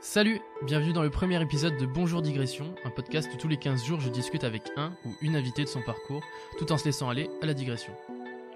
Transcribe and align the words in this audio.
Salut, 0.00 0.40
bienvenue 0.64 0.92
dans 0.92 1.02
le 1.02 1.10
premier 1.10 1.40
épisode 1.42 1.76
de 1.76 1.84
Bonjour 1.86 2.22
Digression, 2.22 2.74
un 2.84 2.90
podcast 2.90 3.28
où 3.32 3.36
tous 3.36 3.48
les 3.48 3.58
15 3.58 3.84
jours 3.84 4.00
je 4.00 4.08
discute 4.08 4.44
avec 4.44 4.70
un 4.76 4.96
ou 5.04 5.14
une 5.20 5.36
invitée 5.36 5.62
de 5.64 5.68
son 5.68 5.82
parcours, 5.82 6.22
tout 6.58 6.72
en 6.72 6.78
se 6.78 6.84
laissant 6.86 7.10
aller 7.10 7.28
à 7.42 7.46
la 7.46 7.54
digression. 7.54 7.92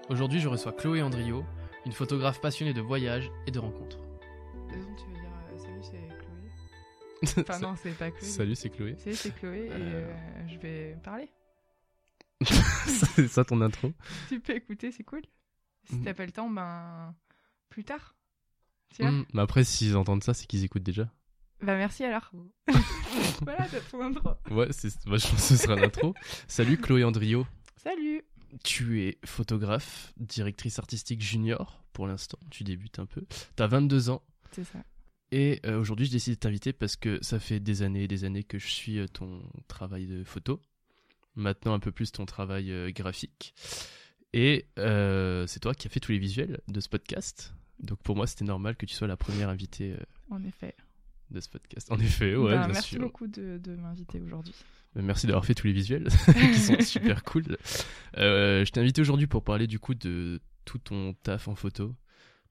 Aujourd'hui 0.09 0.39
je 0.39 0.47
reçois 0.47 0.71
Chloé 0.73 1.01
Andrio, 1.01 1.45
une 1.85 1.91
photographe 1.91 2.41
passionnée 2.41 2.73
de 2.73 2.81
voyages 2.81 3.31
et 3.47 3.51
de 3.51 3.59
rencontres. 3.59 3.99
Tu 4.69 4.75
veux 4.75 5.13
dire 5.13 5.29
euh, 5.53 5.57
salut, 5.59 5.81
c'est 5.83 6.07
Chloé? 6.17 7.43
Enfin, 7.49 7.59
non, 7.59 7.75
c'est 7.81 7.91
pas 7.97 8.11
Chloé. 8.11 8.27
Salut, 8.27 8.55
c'est 8.55 8.69
Chloé. 8.69 8.95
Salut, 8.97 9.15
c'est 9.15 9.35
Chloé 9.35 9.65
et 9.67 9.71
Euh. 9.71 10.11
euh, 10.11 10.47
je 10.47 10.57
vais 10.57 10.97
parler. 11.03 11.29
c'est 12.45 13.27
ça 13.27 13.45
ton 13.45 13.61
intro? 13.61 13.91
Tu 14.29 14.39
peux 14.39 14.55
écouter, 14.55 14.91
c'est 14.91 15.03
cool. 15.03 15.21
Si 15.85 15.95
Mm. 15.95 16.03
t'as 16.03 16.13
pas 16.15 16.25
le 16.25 16.31
temps, 16.31 16.49
ben. 16.49 17.13
Plus 17.69 17.83
tard. 17.83 18.15
Hmm, 18.99 19.23
Mais 19.33 19.41
après, 19.41 19.63
s'ils 19.65 19.95
entendent 19.97 20.23
ça, 20.23 20.33
c'est 20.33 20.45
qu'ils 20.47 20.63
écoutent 20.63 20.83
déjà. 20.83 21.09
Bah, 21.61 21.75
merci 21.77 22.03
alors. 22.03 22.31
voilà, 23.41 23.67
t'as 23.69 23.79
ton 23.91 24.01
intro. 24.01 24.31
Ouais, 24.51 24.67
c'est... 24.71 24.89
bah, 25.05 25.17
je 25.17 25.27
pense 25.27 25.35
que 25.35 25.41
ce 25.41 25.57
sera 25.57 25.75
l'intro. 25.75 26.13
Salut 26.47 26.77
Chloé 26.77 27.03
Andrio. 27.03 27.45
Salut 27.77 28.23
Tu 28.63 29.03
es 29.03 29.17
photographe, 29.25 30.13
directrice 30.17 30.79
artistique 30.79 31.21
junior 31.21 31.81
pour 31.93 32.07
l'instant, 32.07 32.37
tu 32.51 32.65
débutes 32.65 32.99
un 32.99 33.05
peu. 33.05 33.23
T'as 33.55 33.67
22 33.67 34.09
ans. 34.09 34.21
C'est 34.51 34.65
ça. 34.65 34.79
Et 35.31 35.61
euh, 35.65 35.79
aujourd'hui, 35.79 36.05
je 36.05 36.11
décide 36.11 36.33
de 36.33 36.39
t'inviter 36.39 36.73
parce 36.73 36.97
que 36.97 37.19
ça 37.23 37.39
fait 37.39 37.61
des 37.61 37.83
années 37.83 38.03
et 38.03 38.07
des 38.07 38.25
années 38.25 38.43
que 38.43 38.59
je 38.59 38.67
suis 38.67 38.99
euh, 38.99 39.07
ton 39.07 39.41
travail 39.69 40.05
de 40.05 40.23
photo. 40.25 40.61
Maintenant, 41.35 41.73
un 41.73 41.79
peu 41.79 41.91
plus 41.91 42.11
ton 42.11 42.25
travail 42.25 42.71
euh, 42.71 42.91
graphique. 42.91 43.53
Et 44.33 44.67
euh, 44.79 45.47
c'est 45.47 45.61
toi 45.61 45.73
qui 45.73 45.87
as 45.87 45.89
fait 45.89 46.01
tous 46.01 46.11
les 46.11 46.17
visuels 46.17 46.59
de 46.67 46.79
ce 46.81 46.89
podcast. 46.89 47.53
Donc 47.79 48.03
pour 48.03 48.17
moi, 48.17 48.27
c'était 48.27 48.43
normal 48.43 48.75
que 48.75 48.85
tu 48.85 48.93
sois 48.93 49.07
la 49.07 49.15
première 49.15 49.47
invitée 49.47 49.93
euh, 49.93 50.03
En 50.29 50.43
effet. 50.43 50.75
De 51.31 51.39
ce 51.39 51.49
podcast. 51.49 51.91
En 51.91 51.99
effet, 51.99 52.35
ouais, 52.35 52.51
Ben, 52.51 52.59
bien 52.59 52.67
merci 52.67 52.89
sûr. 52.89 53.01
beaucoup 53.01 53.27
de, 53.27 53.57
de 53.57 53.75
m'inviter 53.75 54.21
aujourd'hui. 54.21 54.53
Euh, 54.97 55.01
Merci 55.03 55.27
d'avoir 55.27 55.45
fait 55.45 55.53
tous 55.55 55.67
les 55.67 55.73
visuels 55.73 56.07
qui 56.53 56.59
sont 56.59 56.79
super 56.79 57.23
cool. 57.23 57.57
Euh, 58.17 58.63
je 58.63 58.71
t'ai 58.71 58.79
invité 58.79 59.01
aujourd'hui 59.01 59.27
pour 59.27 59.43
parler 59.43 59.67
du 59.67 59.79
coup 59.79 59.93
de 59.95 60.39
tout 60.63 60.77
ton 60.77 61.13
taf 61.23 61.47
en 61.47 61.55
photo, 61.55 61.93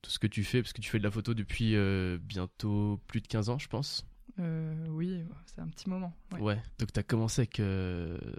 tout 0.02 0.10
ce 0.10 0.18
que 0.18 0.26
tu 0.26 0.44
fais, 0.44 0.60
parce 0.60 0.72
que 0.72 0.80
tu 0.82 0.90
fais 0.90 0.98
de 0.98 1.04
la 1.04 1.10
photo 1.10 1.32
depuis 1.34 1.74
euh, 1.76 2.18
bientôt 2.20 3.00
plus 3.06 3.20
de 3.20 3.26
15 3.28 3.48
ans, 3.48 3.58
je 3.58 3.68
pense. 3.68 4.06
Euh, 4.40 4.74
oui, 4.90 5.22
c'est 5.46 5.60
un 5.60 5.68
petit 5.68 5.88
moment. 5.88 6.12
Ouais. 6.32 6.40
Ouais. 6.40 6.62
Donc 6.78 6.92
tu 6.92 6.98
as 7.00 7.04
commencé 7.04 7.42
avec, 7.42 7.60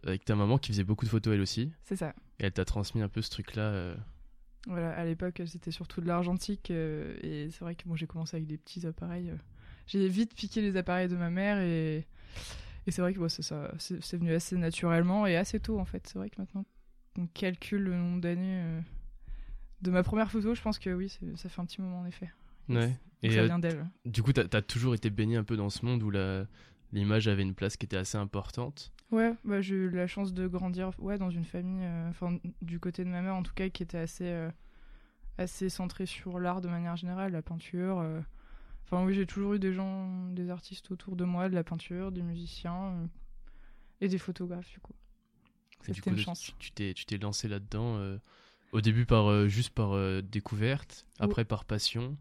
avec 0.05 0.25
ta 0.25 0.35
maman 0.35 0.57
qui 0.57 0.71
faisait 0.71 0.83
beaucoup 0.83 1.05
de 1.05 1.09
photos 1.09 1.33
elle 1.33 1.41
aussi, 1.41 1.71
C'est 1.83 1.95
ça. 1.95 2.13
et 2.39 2.45
elle 2.45 2.51
t'a 2.51 2.65
transmis 2.65 3.01
un 3.01 3.07
peu 3.09 3.21
ce 3.21 3.29
truc-là. 3.31 3.95
Voilà, 4.67 4.91
à 4.91 5.05
l'époque, 5.05 5.41
c'était 5.45 5.71
surtout 5.71 6.01
de 6.01 6.07
l'argentique. 6.07 6.69
et 6.71 7.47
c'est 7.51 7.61
vrai 7.61 7.75
que 7.75 7.87
bon, 7.87 7.95
j'ai 7.95 8.07
commencé 8.07 8.35
avec 8.35 8.45
des 8.47 8.57
petits 8.57 8.85
appareils. 8.85 9.31
Euh. 9.85 9.99
J'ai 9.99 10.07
vite 10.07 10.33
piqué 10.35 10.61
les 10.61 10.77
appareils 10.77 11.07
de 11.07 11.15
ma 11.15 11.29
mère 11.29 11.59
et, 11.59 12.05
et 12.87 12.91
c'est 12.91 13.01
vrai 13.01 13.13
que 13.13 13.19
bon, 13.19 13.29
c'est 13.29 13.41
ça, 13.41 13.71
c'est 13.77 14.17
venu 14.17 14.33
assez 14.33 14.57
naturellement 14.57 15.25
et 15.27 15.35
assez 15.35 15.59
tôt 15.59 15.79
en 15.79 15.85
fait. 15.85 16.07
C'est 16.07 16.17
vrai 16.17 16.29
que 16.29 16.35
maintenant, 16.39 16.65
on 17.17 17.27
calcule 17.27 17.83
le 17.83 17.95
nombre 17.95 18.21
d'années 18.21 18.61
euh, 18.63 18.81
de 19.81 19.91
ma 19.91 20.03
première 20.03 20.31
photo. 20.31 20.53
Je 20.55 20.61
pense 20.61 20.79
que 20.79 20.89
oui, 20.89 21.09
ça 21.35 21.49
fait 21.49 21.61
un 21.61 21.65
petit 21.65 21.81
moment 21.81 22.01
en 22.01 22.05
effet. 22.05 22.29
Ouais. 22.69 22.95
Et 23.23 23.31
ça 23.31 23.39
euh, 23.39 23.45
vient 23.45 23.59
d'elle. 23.59 23.85
du 24.05 24.21
coup, 24.23 24.33
t'as 24.33 24.57
as 24.57 24.61
toujours 24.61 24.93
été 24.95 25.09
baigné 25.09 25.37
un 25.37 25.43
peu 25.43 25.57
dans 25.57 25.69
ce 25.69 25.85
monde 25.85 26.03
où 26.03 26.09
la 26.09 26.45
l'image 26.91 27.27
avait 27.27 27.41
une 27.43 27.53
place 27.53 27.77
qui 27.77 27.85
était 27.85 27.97
assez 27.97 28.17
importante. 28.17 28.91
Ouais, 29.11 29.33
bah, 29.43 29.61
j'ai 29.61 29.75
eu 29.75 29.89
la 29.89 30.07
chance 30.07 30.33
de 30.33 30.47
grandir 30.47 30.91
ouais, 30.99 31.17
dans 31.17 31.29
une 31.29 31.43
famille, 31.43 31.83
euh, 31.83 32.09
enfin 32.09 32.37
du 32.61 32.79
côté 32.79 33.03
de 33.03 33.09
ma 33.09 33.21
mère 33.21 33.35
en 33.35 33.43
tout 33.43 33.53
cas, 33.53 33.69
qui 33.69 33.83
était 33.83 33.97
assez, 33.97 34.25
euh, 34.25 34.49
assez 35.37 35.69
centrée 35.69 36.05
sur 36.05 36.39
l'art 36.39 36.61
de 36.61 36.67
manière 36.67 36.95
générale, 36.95 37.33
la 37.33 37.41
peinture. 37.41 37.99
euh. 37.99 38.21
Enfin 38.85 39.03
oui, 39.03 39.15
j'ai 39.15 39.25
toujours 39.25 39.55
eu 39.55 39.59
des 39.59 39.73
gens, 39.73 40.27
des 40.29 40.49
artistes 40.49 40.91
autour 40.91 41.15
de 41.15 41.25
moi, 41.25 41.49
de 41.49 41.55
la 41.55 41.63
peinture, 41.63 42.11
des 42.11 42.21
musiciens 42.21 42.91
euh, 42.91 43.07
et 44.01 44.07
des 44.07 44.19
photographes 44.19 44.69
du 44.69 44.79
coup. 44.79 44.93
C'était 45.81 46.09
une 46.11 46.17
chance. 46.17 46.53
tu 46.59 46.71
t'es 46.71 46.93
tu 46.93 47.05
t'es 47.05 47.17
lancé 47.17 47.47
là-dedans 47.47 47.97
euh, 47.97 48.17
au 48.71 48.81
début 48.81 49.05
par 49.05 49.27
euh, 49.29 49.47
juste 49.47 49.71
par 49.71 49.91
découverte, 50.23 51.05
Ou- 51.19 51.23
après 51.23 51.45
par 51.45 51.65
passion. 51.65 52.17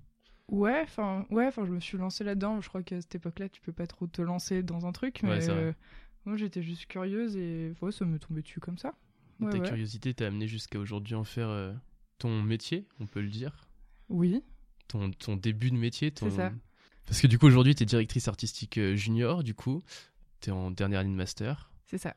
Ouais, 0.48 0.80
enfin 0.82 1.26
ouais, 1.30 1.46
enfin 1.46 1.64
je 1.66 1.72
me 1.72 1.80
suis 1.80 1.98
lancée 1.98 2.24
là-dedans. 2.24 2.60
Je 2.60 2.68
crois 2.68 2.82
qu'à 2.82 3.00
cette 3.00 3.14
époque-là, 3.14 3.48
tu 3.48 3.60
peux 3.60 3.72
pas 3.72 3.86
trop 3.86 4.06
te 4.06 4.22
lancer 4.22 4.62
dans 4.62 4.86
un 4.86 4.92
truc, 4.92 5.22
mais 5.22 5.74
moi 6.24 6.36
j'étais 6.36 6.62
juste 6.62 6.86
curieuse 6.86 7.36
et 7.36 7.74
ouais, 7.82 7.92
ça 7.92 8.06
me 8.06 8.18
tombait 8.18 8.42
dessus 8.42 8.60
comme 8.60 8.78
ça. 8.78 8.94
Ta 9.40 9.60
curiosité 9.60 10.14
t'a 10.14 10.26
amené 10.28 10.46
jusqu'à 10.48 10.78
aujourd'hui 10.78 11.14
en 11.14 11.24
faire 11.24 11.74
ton 12.18 12.42
métier, 12.42 12.86
on 13.00 13.06
peut 13.06 13.20
le 13.20 13.28
dire. 13.28 13.66
Oui, 14.08 14.42
Ton, 14.88 15.10
ton 15.12 15.36
début 15.36 15.70
de 15.70 15.76
métier. 15.76 16.10
Ton... 16.10 16.30
C'est 16.30 16.36
ça. 16.36 16.52
Parce 17.06 17.20
que 17.20 17.26
du 17.26 17.38
coup, 17.38 17.46
aujourd'hui, 17.46 17.74
t'es 17.74 17.84
directrice 17.84 18.28
artistique 18.28 18.78
euh, 18.78 18.94
junior, 18.96 19.42
du 19.42 19.54
coup. 19.54 19.82
T'es 20.40 20.50
en 20.50 20.70
dernière 20.70 21.02
ligne 21.02 21.14
master. 21.14 21.70
c'est 21.86 21.98
ça. 21.98 22.14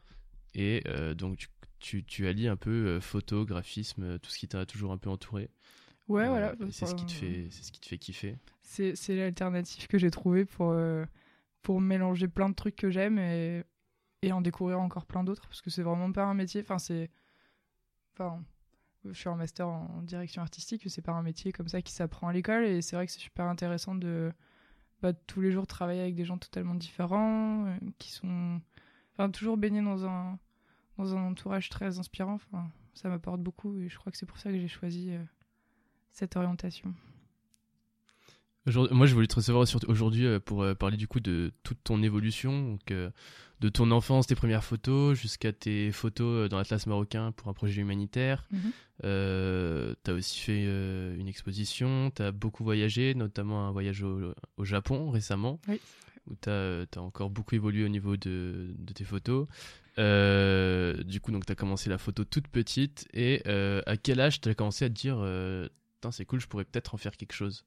Et 0.53 0.81
euh, 0.88 1.13
donc, 1.13 1.38
tu, 1.38 1.47
tu, 1.79 2.03
tu 2.03 2.27
allies 2.27 2.47
un 2.47 2.56
peu 2.56 2.72
euh, 2.72 3.01
photo, 3.01 3.45
graphisme, 3.45 4.17
tout 4.19 4.29
ce 4.29 4.38
qui 4.39 4.47
t'a 4.47 4.66
toujours 4.66 4.91
un 4.91 4.97
peu 4.97 5.09
entouré. 5.09 5.50
Ouais, 6.07 6.23
Euh, 6.23 6.29
voilà. 6.29 6.56
C'est 6.72 6.85
ce, 6.85 6.95
qui 6.95 7.06
te 7.06 7.11
fait, 7.11 7.47
c'est 7.51 7.63
ce 7.63 7.72
qui 7.72 7.79
te 7.81 7.85
fait 7.88 7.97
kiffer. 7.97 8.38
C'est, 8.61 8.95
c'est 8.95 9.16
l'alternative 9.16 9.88
que 9.88 9.97
j'ai 9.97 10.09
trouvée 10.09 10.45
pour, 10.45 10.72
euh, 10.72 11.06
pour 11.61 11.81
mélanger 11.81 12.27
plein 12.27 12.50
de 12.50 12.56
trucs 12.56 12.75
que 12.77 12.89
j'aime 12.89 13.19
et, 13.19 13.63
et 14.22 14.31
en 14.31 14.41
découvrir 14.41 14.79
encore 14.79 15.06
plein 15.06 15.23
d'autres 15.23 15.47
parce 15.47 15.61
que 15.61 15.69
c'est 15.69 15.83
vraiment 15.83 16.11
pas 16.11 16.23
un 16.23 16.33
métier. 16.33 16.61
Enfin, 16.61 16.79
c'est. 16.79 17.09
Enfin, 18.13 18.41
je 19.12 19.19
suis 19.19 19.29
en 19.29 19.35
master 19.35 19.68
en 19.68 20.01
direction 20.03 20.41
artistique, 20.41 20.84
c'est 20.88 21.01
pas 21.01 21.13
un 21.13 21.23
métier 21.23 21.51
comme 21.51 21.68
ça 21.68 21.81
qui 21.81 21.94
s'apprend 21.94 22.28
à 22.28 22.34
l'école 22.34 22.66
et 22.66 22.81
c'est 22.81 22.95
vrai 22.95 23.06
que 23.06 23.12
c'est 23.12 23.19
super 23.19 23.45
intéressant 23.45 23.95
de 23.95 24.31
bah, 25.01 25.13
tous 25.13 25.41
les 25.41 25.51
jours 25.51 25.68
travailler 25.68 26.01
avec 26.01 26.16
des 26.16 26.25
gens 26.25 26.38
totalement 26.38 26.75
différents 26.75 27.66
euh, 27.68 27.78
qui 28.00 28.12
sont. 28.12 28.59
Enfin, 29.13 29.29
toujours 29.29 29.57
baignés 29.57 29.81
dans 29.81 30.06
un, 30.06 30.40
dans 30.97 31.16
un 31.16 31.23
entourage 31.23 31.69
très 31.69 32.00
inspirant. 32.00 32.40
Ça 32.94 33.09
m'apporte 33.09 33.41
beaucoup 33.41 33.78
et 33.79 33.90
je 33.90 33.97
crois 33.97 34.12
que 34.12 34.18
c'est 34.18 34.25
pour 34.25 34.38
ça 34.38 34.51
que 34.51 34.59
j'ai 34.59 34.68
choisi 34.68 35.12
euh, 35.12 35.24
cette 36.12 36.35
orientation. 36.35 36.94
Moi, 38.91 39.05
je 39.07 39.13
voulais 39.13 39.28
te 39.28 39.35
recevoir 39.35 39.66
aujourd'hui 39.88 40.25
euh, 40.25 40.39
pour 40.39 40.61
euh, 40.61 40.75
parler 40.75 40.97
du 40.97 41.07
coup 41.07 41.19
de 41.22 41.51
toute 41.63 41.78
ton 41.83 42.03
évolution, 42.03 42.72
donc, 42.72 42.91
euh, 42.91 43.09
de 43.61 43.69
ton 43.69 43.91
enfance, 43.91 44.28
tes 44.28 44.35
premières 44.35 44.63
photos, 44.63 45.17
jusqu'à 45.17 45.53
tes 45.53 45.91
photos 45.91 46.50
dans 46.50 46.57
l'Atlas 46.57 46.85
marocain 46.85 47.31
pour 47.31 47.47
un 47.47 47.53
projet 47.53 47.81
humanitaire. 47.81 48.45
Mhm. 48.51 48.72
Euh, 49.06 49.94
t'as 50.03 50.13
aussi 50.13 50.39
fait 50.39 50.63
une 50.63 51.27
exposition, 51.27 52.11
t'as 52.13 52.31
beaucoup 52.31 52.63
voyagé, 52.63 53.16
notamment 53.16 53.67
un 53.67 53.72
voyage 53.72 54.03
au, 54.03 54.33
au 54.57 54.66
Japon 54.66 55.11
récemment, 55.11 55.59
Oui. 55.67 55.79
où 56.29 56.35
euh, 56.47 56.85
t'as 56.91 57.00
encore 57.01 57.29
beaucoup 57.29 57.56
évolué 57.56 57.85
au 57.85 57.89
niveau 57.89 58.17
de, 58.17 58.75
de 58.77 58.94
tes 58.94 59.06
photos. 59.06 59.47
Euh, 59.97 61.01
du 61.03 61.22
coup, 61.22 61.31
donc 61.31 61.45
t'as 61.45 61.56
commencé 61.56 61.89
la 61.89 61.97
photo 61.97 62.23
toute 62.25 62.47
petite, 62.50 63.07
et 63.13 63.41
euh, 63.47 63.81
à 63.88 63.97
quel 63.97 64.19
âge 64.19 64.41
t'as 64.41 64.53
commencé 64.53 64.85
à 64.85 64.89
te 64.89 64.94
dire, 64.94 65.17
c'est 66.11 66.25
cool, 66.25 66.39
je 66.39 66.47
pourrais 66.47 66.66
peut-être 66.66 66.94
en 66.94 66.97
faire 66.97 67.16
quelque 67.17 67.33
chose? 67.33 67.66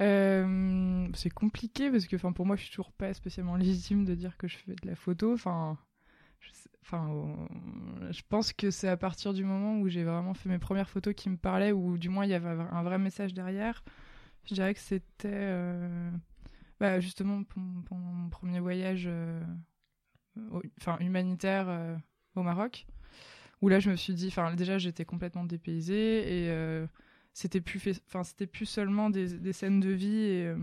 Euh, 0.00 1.08
c'est 1.14 1.30
compliqué 1.30 1.90
parce 1.90 2.06
que 2.06 2.16
pour 2.16 2.46
moi 2.46 2.56
je 2.56 2.62
suis 2.62 2.70
toujours 2.70 2.92
pas 2.92 3.12
spécialement 3.12 3.56
légitime 3.56 4.04
de 4.04 4.14
dire 4.14 4.36
que 4.38 4.48
je 4.48 4.56
fais 4.56 4.74
de 4.74 4.86
la 4.86 4.96
photo. 4.96 5.34
Enfin 5.34 5.78
je, 6.40 6.50
je 8.10 8.22
pense 8.28 8.52
que 8.52 8.70
c'est 8.70 8.88
à 8.88 8.96
partir 8.96 9.34
du 9.34 9.44
moment 9.44 9.78
où 9.78 9.88
j'ai 9.88 10.04
vraiment 10.04 10.34
fait 10.34 10.48
mes 10.48 10.58
premières 10.58 10.88
photos 10.88 11.14
qui 11.14 11.28
me 11.28 11.36
parlaient 11.36 11.72
ou 11.72 11.98
du 11.98 12.08
moins 12.08 12.24
il 12.24 12.30
y 12.30 12.34
avait 12.34 12.48
un 12.48 12.82
vrai 12.82 12.98
message 12.98 13.34
derrière. 13.34 13.84
Je 14.44 14.54
dirais 14.54 14.74
que 14.74 14.80
c'était 14.80 15.28
euh, 15.30 16.10
bah, 16.80 16.98
justement 16.98 17.44
pendant 17.44 18.00
mon 18.00 18.28
premier 18.30 18.60
voyage 18.60 19.04
euh, 19.06 19.44
enfin 20.80 20.96
humanitaire 21.00 21.68
au 22.34 22.42
Maroc 22.42 22.86
où 23.60 23.68
là 23.68 23.78
je 23.78 23.90
me 23.90 23.96
suis 23.96 24.14
dit 24.14 24.34
déjà 24.56 24.78
j'étais 24.78 25.04
complètement 25.04 25.44
dépaysée 25.44 26.46
et 26.46 26.86
c'était 27.32 27.60
plus 27.60 28.00
enfin 28.06 28.24
c'était 28.24 28.46
plus 28.46 28.66
seulement 28.66 29.10
des, 29.10 29.52
scènes 29.52 29.80
de 29.80 29.90
vie 29.90 30.18
et, 30.18 30.46
euh, 30.46 30.58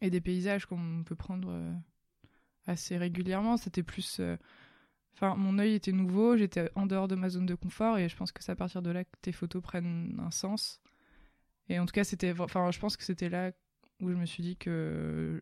et 0.00 0.10
des 0.10 0.20
paysages 0.20 0.66
qu'on 0.66 1.04
peut 1.04 1.14
prendre 1.14 1.48
euh, 1.50 1.72
assez 2.66 2.96
régulièrement. 2.98 3.56
C'était 3.56 3.84
plus 3.84 4.18
euh, 4.20 4.36
enfin 5.14 5.36
mon 5.36 5.58
œil 5.58 5.74
était 5.74 5.92
nouveau 5.92 6.36
j'étais 6.36 6.70
en 6.74 6.86
dehors 6.86 7.08
de 7.08 7.14
ma 7.14 7.28
zone 7.28 7.46
de 7.46 7.54
confort 7.54 7.98
et 7.98 8.08
je 8.08 8.16
pense 8.16 8.32
que 8.32 8.42
c'est 8.42 8.52
à 8.52 8.56
partir 8.56 8.82
de 8.82 8.90
là 8.90 9.04
que 9.04 9.16
tes 9.22 9.32
photos 9.32 9.62
prennent 9.62 10.18
un 10.20 10.30
sens. 10.30 10.80
Et 11.68 11.78
en 11.78 11.86
tout 11.86 11.92
cas 11.92 12.04
c'était 12.04 12.34
enfin 12.38 12.70
je 12.70 12.78
pense 12.80 12.96
que 12.96 13.04
c'était 13.04 13.28
là 13.28 13.52
où 14.00 14.10
je 14.10 14.16
me 14.16 14.26
suis 14.26 14.42
dit 14.42 14.56
que 14.56 15.40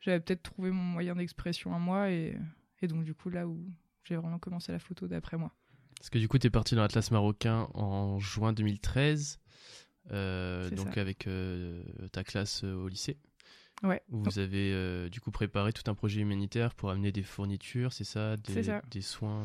j'avais 0.00 0.20
peut-être 0.20 0.42
trouvé 0.42 0.70
mon 0.70 0.82
moyen 0.82 1.14
d'expression 1.16 1.74
à 1.74 1.78
moi 1.78 2.10
et, 2.10 2.38
et 2.82 2.88
donc 2.88 3.04
du 3.04 3.14
coup 3.14 3.30
là 3.30 3.46
où 3.46 3.58
j'ai 4.04 4.16
vraiment 4.16 4.38
commencé 4.38 4.72
la 4.72 4.78
photo 4.78 5.08
d'après 5.08 5.36
moi 5.36 5.54
Parce 6.04 6.10
que 6.10 6.18
du 6.18 6.28
coup, 6.28 6.36
t'es 6.36 6.50
parti 6.50 6.74
dans 6.74 6.82
l'Atlas 6.82 7.10
marocain 7.12 7.66
en 7.72 8.18
juin 8.18 8.52
2013, 8.52 9.40
euh, 10.12 10.68
donc 10.68 10.92
ça. 10.92 11.00
avec 11.00 11.26
euh, 11.26 11.82
ta 12.12 12.22
classe 12.22 12.62
euh, 12.62 12.74
au 12.74 12.88
lycée. 12.88 13.16
ouais 13.84 14.02
Où 14.10 14.22
vous 14.22 14.38
avez 14.38 14.70
euh, 14.74 15.08
du 15.08 15.22
coup 15.22 15.30
préparé 15.30 15.72
tout 15.72 15.90
un 15.90 15.94
projet 15.94 16.20
humanitaire 16.20 16.74
pour 16.74 16.90
amener 16.90 17.10
des 17.10 17.22
fournitures, 17.22 17.94
c'est 17.94 18.04
ça, 18.04 18.36
ça. 18.46 18.82
des 18.90 19.00
soins. 19.00 19.44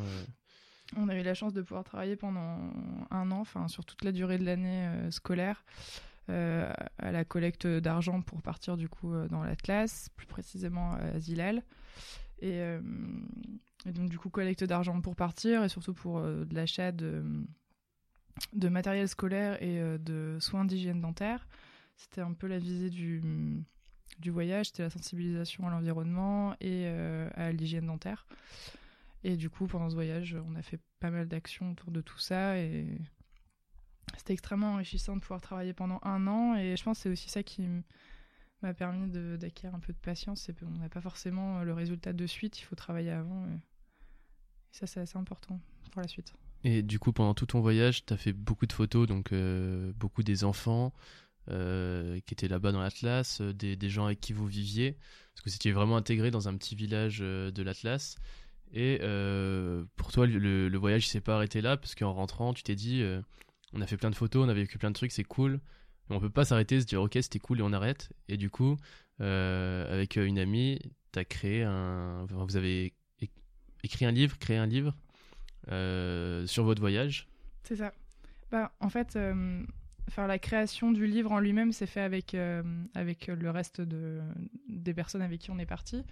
On 0.97 1.07
a 1.07 1.15
eu 1.15 1.23
la 1.23 1.33
chance 1.33 1.53
de 1.53 1.61
pouvoir 1.61 1.85
travailler 1.85 2.17
pendant 2.17 2.59
un 3.09 3.31
an, 3.31 3.39
enfin 3.39 3.69
sur 3.69 3.85
toute 3.85 4.03
la 4.03 4.12
durée 4.12 4.38
de 4.38 4.44
l'année 4.44 4.85
euh, 4.88 5.12
scolaire, 5.12 5.63
à 6.27 7.12
la 7.12 7.23
collecte 7.23 7.67
d'argent 7.67 8.21
pour 8.21 8.41
partir 8.41 8.75
du 8.75 8.89
coup 8.89 9.13
dans 9.29 9.44
l'Atlas, 9.45 10.09
plus 10.17 10.27
précisément 10.27 10.91
à 10.95 11.21
Zilal. 11.21 11.63
Et, 12.41 12.59
et, 13.86 13.91
donc 13.91 14.09
du 14.09 14.18
coup 14.18 14.30
collecte 14.30 14.63
d'argent 14.63 15.00
pour 15.01 15.15
partir 15.15 15.63
et 15.63 15.69
surtout 15.69 15.94
pour 15.94 16.21
de 16.21 16.53
l'achat 16.53 16.91
de, 16.91 17.24
de 18.53 18.69
matériel 18.69 19.07
scolaire 19.07 19.62
et 19.62 19.80
de 20.00 20.38
soins 20.39 20.65
d'hygiène 20.65 21.01
dentaire. 21.01 21.47
C'était 21.95 22.21
un 22.21 22.33
peu 22.33 22.47
la 22.47 22.59
visée 22.59 22.89
du, 22.89 23.21
du 24.19 24.31
voyage, 24.31 24.68
c'était 24.68 24.83
la 24.83 24.89
sensibilisation 24.89 25.68
à 25.68 25.71
l'environnement 25.71 26.53
et 26.59 26.86
euh, 26.88 27.30
à 27.36 27.51
l'hygiène 27.51 27.86
dentaire. 27.86 28.25
Et 29.24 29.36
du 29.36 29.50
coup, 29.50 29.68
pendant 29.68 29.89
ce 29.89 29.95
voyage, 29.95 30.36
on 30.47 30.56
a 30.56 30.62
fait 30.62 30.80
pas 31.00 31.09
mal 31.09 31.27
d'actions 31.27 31.71
autour 31.71 31.91
de 31.91 32.01
tout 32.01 32.19
ça 32.19 32.57
et 32.57 32.88
c'était 34.18 34.33
extrêmement 34.33 34.74
enrichissant 34.74 35.15
de 35.15 35.21
pouvoir 35.21 35.41
travailler 35.41 35.74
pendant 35.74 36.00
un 36.03 36.25
an. 36.27 36.56
Et 36.56 36.75
je 36.75 36.83
pense 36.83 36.97
que 36.97 37.03
c'est 37.03 37.09
aussi 37.09 37.30
ça 37.30 37.44
qui 37.44 37.68
m'a 38.61 38.73
permis 38.73 39.09
d'acquérir 39.38 39.75
un 39.75 39.79
peu 39.79 39.94
de 39.94 39.97
patience. 39.97 40.50
Qu'on 40.59 40.69
n'a 40.79 40.89
pas 40.89 41.01
forcément 41.01 41.63
le 41.63 41.73
résultat 41.73 42.13
de 42.13 42.27
suite, 42.27 42.59
il 42.59 42.63
faut 42.63 42.75
travailler 42.75 43.11
avant. 43.11 43.45
Et, 43.47 43.59
ça, 44.71 44.85
c'est 44.85 45.00
assez 45.00 45.17
important 45.17 45.59
pour 45.91 46.01
la 46.01 46.07
suite. 46.07 46.33
Et 46.63 46.83
du 46.83 47.00
coup, 47.00 47.13
pendant 47.13 47.33
tout 47.33 47.45
ton 47.45 47.61
voyage, 47.61 48.06
tu 48.06 48.13
as 48.13 48.17
fait 48.17 48.33
beaucoup 48.33 48.65
de 48.65 48.73
photos, 48.73 49.07
donc 49.07 49.31
euh, 49.31 49.94
beaucoup 49.95 50.23
des 50.23 50.44
enfants, 50.44 50.94
euh, 51.51 52.19
qui 52.27 52.35
étaient 52.35 52.47
là-bas 52.47 52.71
dans 52.71 52.81
l'Atlas, 52.81 53.41
euh, 53.41 53.53
des, 53.53 53.89
gens 53.89 54.06
avec 54.06 54.19
qui 54.19 54.33
vous 54.33 54.45
viviez, 54.45 54.97
parce 55.33 55.45
que 55.45 55.50
c'était 55.50 55.71
vraiment 55.71 55.97
intégré 55.97 56.29
dans 56.29 56.47
un 56.47 56.55
petit 56.55 56.75
village 56.75 57.19
euh, 57.23 57.50
de 57.50 57.63
l'Atlas. 57.63 58.17
Et 58.71 59.00
pour 59.95 60.12
toi, 60.12 60.27
le, 60.27 60.77
voyage 60.77 61.05
ne 61.05 61.09
s'est 61.09 61.21
pas 61.21 61.35
arrêté 61.35 61.62
là, 61.62 61.75
parce 61.75 61.95
qu'en 61.95 62.13
rentrant, 62.13 62.53
tu 62.53 62.62
t'es 62.62 62.75
dit, 62.75 63.03
on 63.73 63.81
a 63.81 63.88
fait 63.88 63.97
plein 63.97 64.12
de 64.12 64.15
photos, 64.15 64.45
on 64.45 64.50
a 64.50 64.53
vécu 64.53 64.77
plein 64.77 64.91
de 64.91 64.95
trucs, 64.95 65.12
c'est 65.12 65.23
cool. 65.23 65.59
Mais 66.09 66.15
on 66.15 66.19
peut 66.19 66.29
pas 66.29 66.45
s'arrêter, 66.45 66.81
se 66.81 66.85
dire, 66.85 67.01
ok, 67.01 67.17
c'était 67.21 67.39
cool 67.39 67.59
et 67.59 67.63
on 67.63 67.73
arrête. 67.73 68.11
Et 68.27 68.38
du 68.38 68.50
coup, 68.50 68.77
avec 69.19 70.15
une 70.15 70.39
amie, 70.39 70.79
as 71.15 71.25
créé 71.25 71.63
un. 71.63 72.25
vous 72.29 72.57
avez 72.57 72.94
écrit 73.83 74.06
un 74.06 74.11
livre, 74.11 74.38
créé 74.39 74.57
un 74.57 74.67
livre 74.67 74.95
sur 76.47 76.63
votre 76.63 76.81
voyage. 76.81 77.27
C'est 77.63 77.75
ça. 77.75 77.94
Bah, 78.51 78.71
en 78.79 78.89
fait, 78.89 79.17
la 80.17 80.39
création 80.39 80.91
du 80.91 81.06
livre 81.06 81.31
en 81.31 81.39
lui-même 81.39 81.71
s'est 81.71 81.85
fait 81.85 82.01
avec, 82.01 82.33
euh, 82.33 82.63
avec 82.94 83.27
le 83.27 83.50
reste 83.50 83.81
de, 83.81 84.19
des 84.67 84.94
personnes 84.94 85.21
avec 85.21 85.41
qui 85.41 85.51
on 85.51 85.59
est 85.59 85.65
parti, 85.65 86.03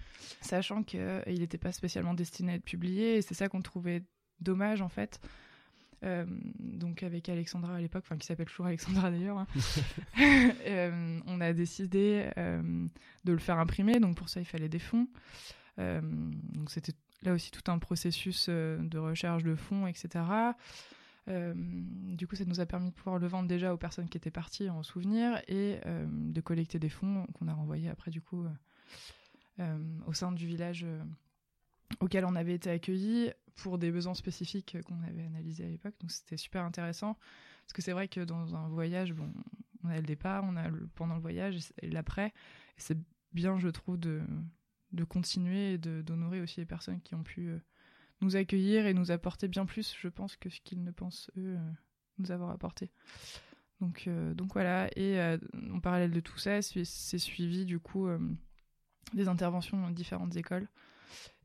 sachant 0.42 0.84
qu'il 0.84 1.24
n'était 1.28 1.58
pas 1.58 1.72
spécialement 1.72 2.14
destiné 2.14 2.54
à 2.54 2.56
être 2.56 2.64
publié, 2.64 3.18
et 3.18 3.22
c'est 3.22 3.34
ça 3.34 3.50
qu'on 3.50 3.62
trouvait 3.62 4.04
dommage 4.40 4.82
en 4.82 4.90
fait. 4.90 5.20
Euh, 6.04 6.26
donc 6.60 7.02
avec 7.02 7.28
Alexandra 7.28 7.76
à 7.76 7.82
l'époque, 7.82 8.04
enfin 8.06 8.18
qui 8.18 8.28
s'appelle 8.28 8.46
toujours 8.46 8.68
Alexandra 8.68 9.10
d'ailleurs, 9.10 9.40
hein. 9.40 9.48
euh, 10.68 11.20
on 11.26 11.42
a 11.42 11.54
décidé 11.54 12.30
de 12.36 13.32
le 13.32 13.40
faire 13.40 13.60
imprimer, 13.60 14.00
donc 14.00 14.16
pour 14.16 14.30
ça 14.30 14.40
il 14.40 14.46
fallait 14.46 14.70
des 14.70 14.80
fonds. 14.80 15.08
donc 15.78 16.70
c'était 16.70 16.94
là 17.24 17.34
aussi 17.34 17.50
tout 17.50 17.72
un 17.72 17.80
processus 17.80 18.48
de 18.50 18.98
recherche 18.98 19.44
de 19.44 19.56
fonds, 19.56 19.88
etc. 19.88 20.54
Euh, 21.30 21.54
du 21.56 22.28
coup, 22.28 22.36
ça 22.36 22.46
nous 22.46 22.60
a 22.60 22.66
permis 22.66 22.90
de 22.90 22.94
pouvoir 22.94 23.20
le 23.20 23.28
vendre 23.28 23.48
déjà 23.48 23.74
aux 23.74 23.78
personnes 23.78 24.08
qui 24.08 24.18
étaient 24.18 24.32
parties 24.32 24.70
en 24.70 24.84
souvenir 24.84 25.42
et 25.48 25.80
euh, 25.86 26.06
de 26.10 26.42
collecter 26.42 26.80
des 26.80 26.90
fonds 26.90 27.28
qu'on 27.34 27.48
a 27.48 27.54
renvoyés 27.54 27.90
après, 27.90 28.12
du 28.12 28.22
coup, 28.22 28.46
euh, 29.60 29.78
au 30.06 30.14
sein 30.14 30.32
du 30.32 30.48
village 30.48 30.86
auquel 32.00 32.26
on 32.26 32.36
avait 32.36 32.54
été 32.54 32.70
accueillis 32.70 33.32
pour 33.58 33.78
des 33.78 33.92
besoins 33.92 34.14
spécifiques 34.14 34.78
qu'on 34.86 35.02
avait 35.04 35.24
analysés 35.24 35.66
à 35.66 35.68
l'époque. 35.68 35.96
Donc, 36.00 36.12
c'était 36.12 36.38
super 36.38 36.64
intéressant 36.64 37.18
parce 37.66 37.74
que 37.74 37.82
c'est 37.82 37.92
vrai 37.92 38.08
que 38.08 38.22
dans 38.22 38.56
un 38.56 38.68
voyage, 38.70 39.14
bon, 39.14 39.32
on 39.84 39.90
a 39.90 39.98
le 39.98 40.04
départ, 40.04 40.44
on 40.46 40.56
a 40.56 40.70
le 40.70 40.88
pendant 40.96 41.16
le 41.16 41.22
voyage 41.22 41.58
et 41.82 41.90
l'après. 41.90 42.34
C'est 42.78 42.98
bien, 43.34 43.60
je 43.60 43.68
trouve, 43.68 43.98
de, 43.98 44.22
de 44.94 45.04
continuer 45.04 45.74
et 45.74 45.78
d'honorer 45.78 46.42
aussi 46.42 46.60
les 46.60 46.66
personnes 46.66 47.02
qui 47.02 47.16
ont 47.16 47.24
pu 47.24 47.52
nous 48.22 48.36
accueillir 48.36 48.86
et 48.86 48.94
nous 48.94 49.12
apporter 49.12 49.48
bien 49.48 49.66
plus, 49.66 49.96
je 50.00 50.08
pense, 50.08 50.36
que 50.36 50.50
ce 50.50 50.60
qu'ils 50.62 50.84
ne 50.84 50.92
pensent, 50.92 51.30
eux, 51.38 51.56
euh, 51.58 51.72
nous 52.18 52.32
avoir 52.32 52.50
apporté. 52.52 52.92
Donc, 53.80 54.06
euh, 54.08 54.34
donc 54.34 54.54
voilà, 54.54 54.88
et 54.96 55.20
euh, 55.20 55.38
en 55.72 55.80
parallèle 55.80 56.12
de 56.12 56.20
tout 56.20 56.38
ça, 56.38 56.62
c'est 56.62 57.18
suivi 57.20 57.66
du 57.66 57.80
coup 57.80 58.08
des 59.14 59.28
interventions 59.28 59.80
dans 59.80 59.92
différentes 59.92 60.36
écoles 60.36 60.68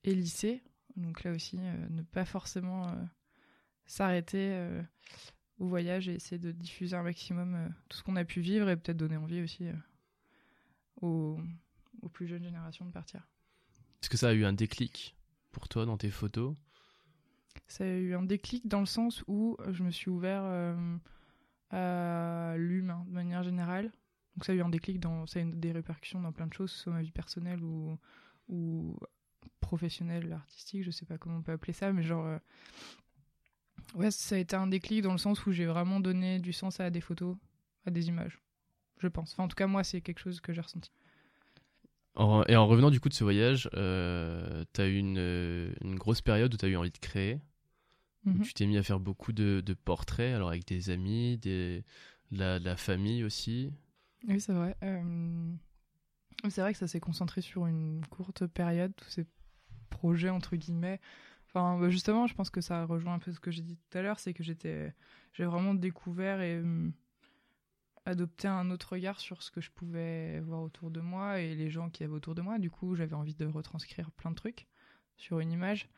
et 0.05 0.15
lycées. 0.15 0.63
Donc 0.97 1.25
là 1.25 1.33
aussi, 1.33 1.59
ne 1.59 2.03
pas 2.03 2.25
forcément 2.25 2.87
s'arrêter 3.87 4.69
au 5.59 5.67
voyage 5.67 6.09
et 6.09 6.15
essayer 6.15 6.39
de 6.39 6.53
diffuser 6.53 6.97
un 6.97 7.03
maximum 7.03 7.73
tout 7.89 7.97
ce 7.97 8.03
qu'on 8.03 8.17
a 8.17 8.25
pu 8.25 8.41
vivre 8.41 8.69
et 8.69 8.77
peut-être 8.77 8.97
donner 8.97 9.17
envie 9.17 9.41
aussi 9.41 9.67
aux, 11.01 11.41
aux 12.03 12.09
plus 12.09 12.27
jeunes 12.27 12.43
générations 12.43 12.85
de 12.85 12.91
partir. 12.91 13.27
Est-ce 14.03 14.11
que 14.11 14.17
ça 14.17 14.29
a 14.29 14.33
eu 14.33 14.45
un 14.45 14.53
déclic 14.53 15.17
pour 15.51 15.69
toi 15.69 15.87
dans 15.87 15.97
tes 15.97 16.11
photos? 16.11 16.57
Ça 17.69 17.85
a 17.85 17.89
eu 17.89 18.15
un 18.15 18.23
déclic 18.23 18.67
dans 18.67 18.81
le 18.81 18.87
sens 18.87 19.25
où 19.27 19.57
je 19.71 19.83
me 19.83 19.91
suis 19.91 20.11
ouvert 20.11 20.43
euh, 20.45 20.97
à 21.71 22.55
l'humain 22.57 23.05
de 23.07 23.13
manière 23.13 23.43
générale. 23.43 23.93
Donc 24.35 24.45
ça 24.45 24.53
a 24.53 24.55
eu 24.55 24.63
un 24.63 24.69
déclic, 24.69 24.99
dans, 24.99 25.27
ça 25.27 25.41
a 25.41 25.43
eu 25.43 25.53
des 25.53 25.73
répercussions 25.73 26.21
dans 26.21 26.33
plein 26.33 26.47
de 26.47 26.55
choses, 26.55 26.71
soit 26.71 26.93
ma 26.93 27.03
vie 27.03 27.11
personnelle 27.11 27.63
ou, 27.63 27.99
ou 28.49 28.99
professionnelle, 29.61 30.33
artistique, 30.33 30.85
je 30.85 30.91
sais 30.91 31.07
pas 31.07 31.19
comment 31.19 31.39
on 31.39 31.43
peut 31.43 31.53
appeler 31.53 31.73
ça, 31.73 31.93
mais 31.93 32.03
genre... 32.03 32.27
Euh, 32.27 32.39
ouais, 33.95 34.11
ça 34.11 34.35
a 34.35 34.39
été 34.39 34.57
un 34.57 34.67
déclic 34.67 35.03
dans 35.03 35.13
le 35.13 35.19
sens 35.19 35.47
où 35.47 35.53
j'ai 35.53 35.67
vraiment 35.67 36.01
donné 36.01 36.39
du 36.39 36.53
sens 36.53 36.81
à 36.81 36.91
des 36.91 37.01
photos, 37.01 37.37
à 37.87 37.91
des 37.91 38.09
images, 38.09 38.39
je 38.99 39.09
pense. 39.09 39.33
Enfin, 39.33 39.45
en 39.45 39.49
tout 39.49 39.57
cas, 39.57 39.67
moi, 39.67 39.85
c'est 39.85 40.01
quelque 40.01 40.21
chose 40.21 40.41
que 40.41 40.53
j'ai 40.53 40.61
ressenti 40.61 40.91
et 42.49 42.57
en 42.57 42.67
revenant 42.67 42.91
du 42.91 43.01
coup 43.01 43.09
de 43.09 43.15
ce 43.15 43.25
voyage, 43.25 43.71
euh, 43.75 44.65
tu 44.75 44.81
as 44.81 44.87
eu 44.87 44.97
une, 44.97 45.73
une, 45.83 45.97
grosse 45.97 46.21
période 46.21 46.53
où 46.53 46.57
tu 46.57 46.65
as 46.65 46.69
eu 46.69 46.77
envie 46.77 46.91
de 46.91 46.99
créer. 46.99 47.41
Mhm. 48.25 48.43
tu 48.43 48.55
t'es 48.55 48.67
mis 48.67 48.79
à 48.79 48.85
faire 48.85 49.01
beaucoup 49.01 49.33
de, 49.33 49.63
de, 49.65 49.75
portraits, 49.75 50.35
alors 50.35 50.49
avec 50.49 50.65
des 50.65 50.91
amis, 50.91 51.39
des, 51.39 51.85
la, 52.31 52.59
la 52.59 52.77
famille 52.77 53.25
aussi. 53.25 53.73
Oui, 54.29 54.41
c'est 54.41 54.53
vrai. 54.53 54.77
Euh, 54.85 55.53
c'est 56.49 56.61
vrai 56.61 56.73
que 56.73 56.79
ça 56.79 56.87
s'est 56.87 57.01
concentré 57.01 57.41
sur 57.41 57.67
une 57.67 58.05
courte 58.07 58.47
période, 58.47 58.95
tous 58.97 59.09
ces 59.09 59.27
projets 59.91 60.31
entre 60.31 60.57
guillemets. 60.57 61.01
Enfin, 61.49 61.79
bah, 61.79 61.91
justement, 61.91 62.27
je 62.27 62.35
pense 62.35 62.51
que 62.51 62.61
ça 62.61 62.85
rejoint 62.85 63.15
un 63.15 63.19
peu 63.19 63.33
ce 63.33 63.41
que 63.41 63.51
j'ai 63.51 63.63
dit 63.63 63.77
tout 63.77 63.99
à 63.99 64.03
l'heure, 64.03 64.19
c'est 64.19 64.33
que 64.33 64.43
j'étais, 64.43 64.95
j'ai 65.35 65.45
vraiment 65.45 65.75
découvert 65.75 66.41
et 66.41 66.59
hum, 66.59 66.93
adopter 68.07 68.49
un 68.49 68.71
autre 68.71 68.93
regard 68.93 69.21
sur 69.21 69.43
ce 69.43 69.51
que 69.51 69.61
je 69.61 69.71
pouvais 69.71 70.41
voir 70.41 70.63
autour 70.63 70.91
de 70.91 71.01
moi 71.01 71.41
et 71.41 71.55
les 71.55 71.71
gens 71.71 71.91
qui 71.91 72.05
avaient 72.05 72.15
autour 72.15 72.35
de 72.35 72.43
moi. 72.43 72.59
Du 72.59 72.71
coup, 72.71 72.95
j'avais 72.95 73.15
envie 73.15 73.35
de 73.35 73.47
retranscrire 73.47 74.11
plein 74.13 74.31
de 74.31 74.37
trucs 74.37 74.67
sur 75.17 75.41
une 75.41 75.53
image. 75.53 75.89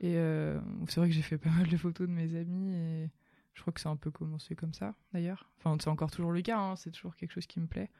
Et 0.00 0.16
euh, 0.16 0.60
c'est 0.88 1.00
vrai 1.00 1.08
que 1.08 1.14
j'ai 1.14 1.22
fait 1.22 1.38
pas 1.38 1.50
mal 1.50 1.66
de 1.66 1.76
photos 1.76 2.06
de 2.06 2.12
mes 2.12 2.38
amis 2.38 2.74
et 2.74 3.10
je 3.54 3.60
crois 3.60 3.72
que 3.72 3.80
c'est 3.80 3.88
un 3.88 3.96
peu 3.96 4.10
commencé 4.10 4.54
comme 4.54 4.74
ça 4.74 4.94
d'ailleurs. 5.12 5.50
Enfin, 5.58 5.76
c'est 5.80 5.90
encore 5.90 6.10
toujours 6.10 6.32
le 6.32 6.42
cas, 6.42 6.58
hein, 6.58 6.76
c'est 6.76 6.90
toujours 6.90 7.16
quelque 7.16 7.32
chose 7.32 7.46
qui 7.46 7.60
me 7.60 7.66
plaît. 7.66 7.90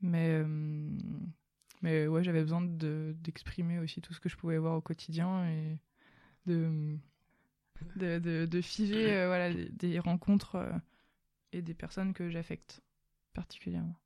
Mais, 0.00 0.28
euh, 0.30 0.46
mais 1.82 2.06
ouais, 2.06 2.22
j'avais 2.22 2.42
besoin 2.42 2.62
d'exprimer 2.62 3.78
aussi 3.78 4.00
tout 4.00 4.12
ce 4.14 4.20
que 4.20 4.28
je 4.28 4.36
pouvais 4.36 4.58
voir 4.58 4.76
au 4.76 4.80
quotidien 4.80 5.48
et 5.48 5.78
de, 6.46 6.96
de, 7.96 8.46
de, 8.46 8.60
figer 8.60 9.12
euh, 9.12 9.26
voilà, 9.26 9.52
des, 9.52 9.98
rencontres 9.98 10.56
et 11.52 11.62
des 11.62 11.74
personnes 11.74 12.12
que 12.12 12.30
j'affecte 12.30 12.82
particulièrement. 13.32 13.96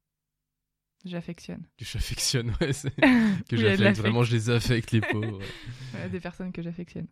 J'affectionne. 1.05 1.63
Que 1.79 1.85
j'affectionne, 1.85 2.51
ouais. 2.61 2.73
que 3.49 3.57
j'affecte, 3.57 3.99
vraiment, 3.99 4.23
je 4.23 4.33
les 4.33 4.51
affecte, 4.51 4.93
les 4.93 5.01
pauvres. 5.01 5.41
des 6.11 6.21
personnes 6.21 6.53
que 6.53 6.63
j'affectionne. 6.63 7.07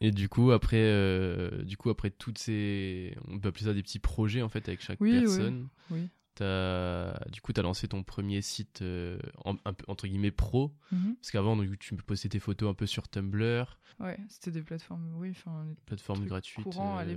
Et 0.00 0.10
du 0.10 0.28
coup, 0.28 0.52
après, 0.52 0.76
euh, 0.82 1.62
du 1.62 1.76
coup, 1.76 1.90
après 1.90 2.10
toutes 2.10 2.38
ces. 2.38 3.16
On 3.28 3.38
peut 3.38 3.48
appeler 3.48 3.64
ça 3.64 3.74
des 3.74 3.82
petits 3.82 3.98
projets, 3.98 4.42
en 4.42 4.48
fait, 4.48 4.68
avec 4.68 4.82
chaque 4.82 4.98
personne. 4.98 5.68
Oui. 5.90 6.00
oui. 6.00 6.08
As, 6.42 7.18
du 7.30 7.40
coup, 7.40 7.52
tu 7.52 7.60
as 7.60 7.62
lancé 7.62 7.88
ton 7.88 8.02
premier 8.02 8.42
site, 8.42 8.82
euh, 8.82 9.18
un 9.44 9.56
entre 9.88 10.06
guillemets, 10.06 10.30
pro. 10.30 10.74
Mhm. 10.92 11.16
Parce 11.16 11.30
qu'avant, 11.30 11.58
tu 11.78 11.94
postais 11.96 12.28
tes 12.28 12.40
photos 12.40 12.70
un 12.70 12.74
peu 12.74 12.86
sur 12.86 13.08
Tumblr. 13.08 13.78
Ouais, 14.00 14.18
c'était 14.28 14.50
des 14.50 14.62
plateformes, 14.62 15.14
oui. 15.16 15.30
Enfin, 15.30 15.66
plateformes 15.86 16.24
gratuites. 16.26 16.64
Courant, 16.64 16.98
à 16.98 17.04
euh, 17.04 17.16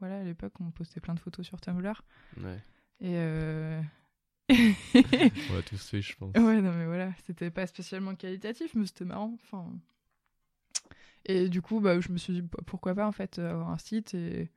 voilà, 0.00 0.20
à 0.20 0.24
l'époque, 0.24 0.54
on 0.60 0.70
postait 0.70 1.00
plein 1.00 1.14
de 1.14 1.20
photos 1.20 1.46
sur 1.46 1.60
Tumblr. 1.60 2.02
Ouais. 2.42 2.62
Et. 3.00 3.16
Euh... 3.16 3.80
on 4.50 5.54
l'a 5.54 5.62
tous 5.66 5.88
fait, 5.88 6.00
je 6.00 6.16
pense. 6.16 6.32
Ouais, 6.36 6.60
non, 6.62 6.72
mais 6.72 6.86
voilà, 6.86 7.12
c'était 7.26 7.50
pas 7.50 7.66
spécialement 7.66 8.14
qualitatif, 8.14 8.74
mais 8.74 8.86
c'était 8.86 9.04
marrant. 9.04 9.36
Enfin. 9.42 9.70
Et 11.26 11.48
du 11.48 11.60
coup, 11.60 11.80
bah, 11.80 12.00
je 12.00 12.10
me 12.10 12.16
suis 12.16 12.32
dit, 12.32 12.42
bah, 12.42 12.58
pourquoi 12.64 12.94
pas, 12.94 13.06
en 13.06 13.12
fait, 13.12 13.38
avoir 13.38 13.70
un 13.70 13.78
site 13.78 14.14
et 14.14 14.50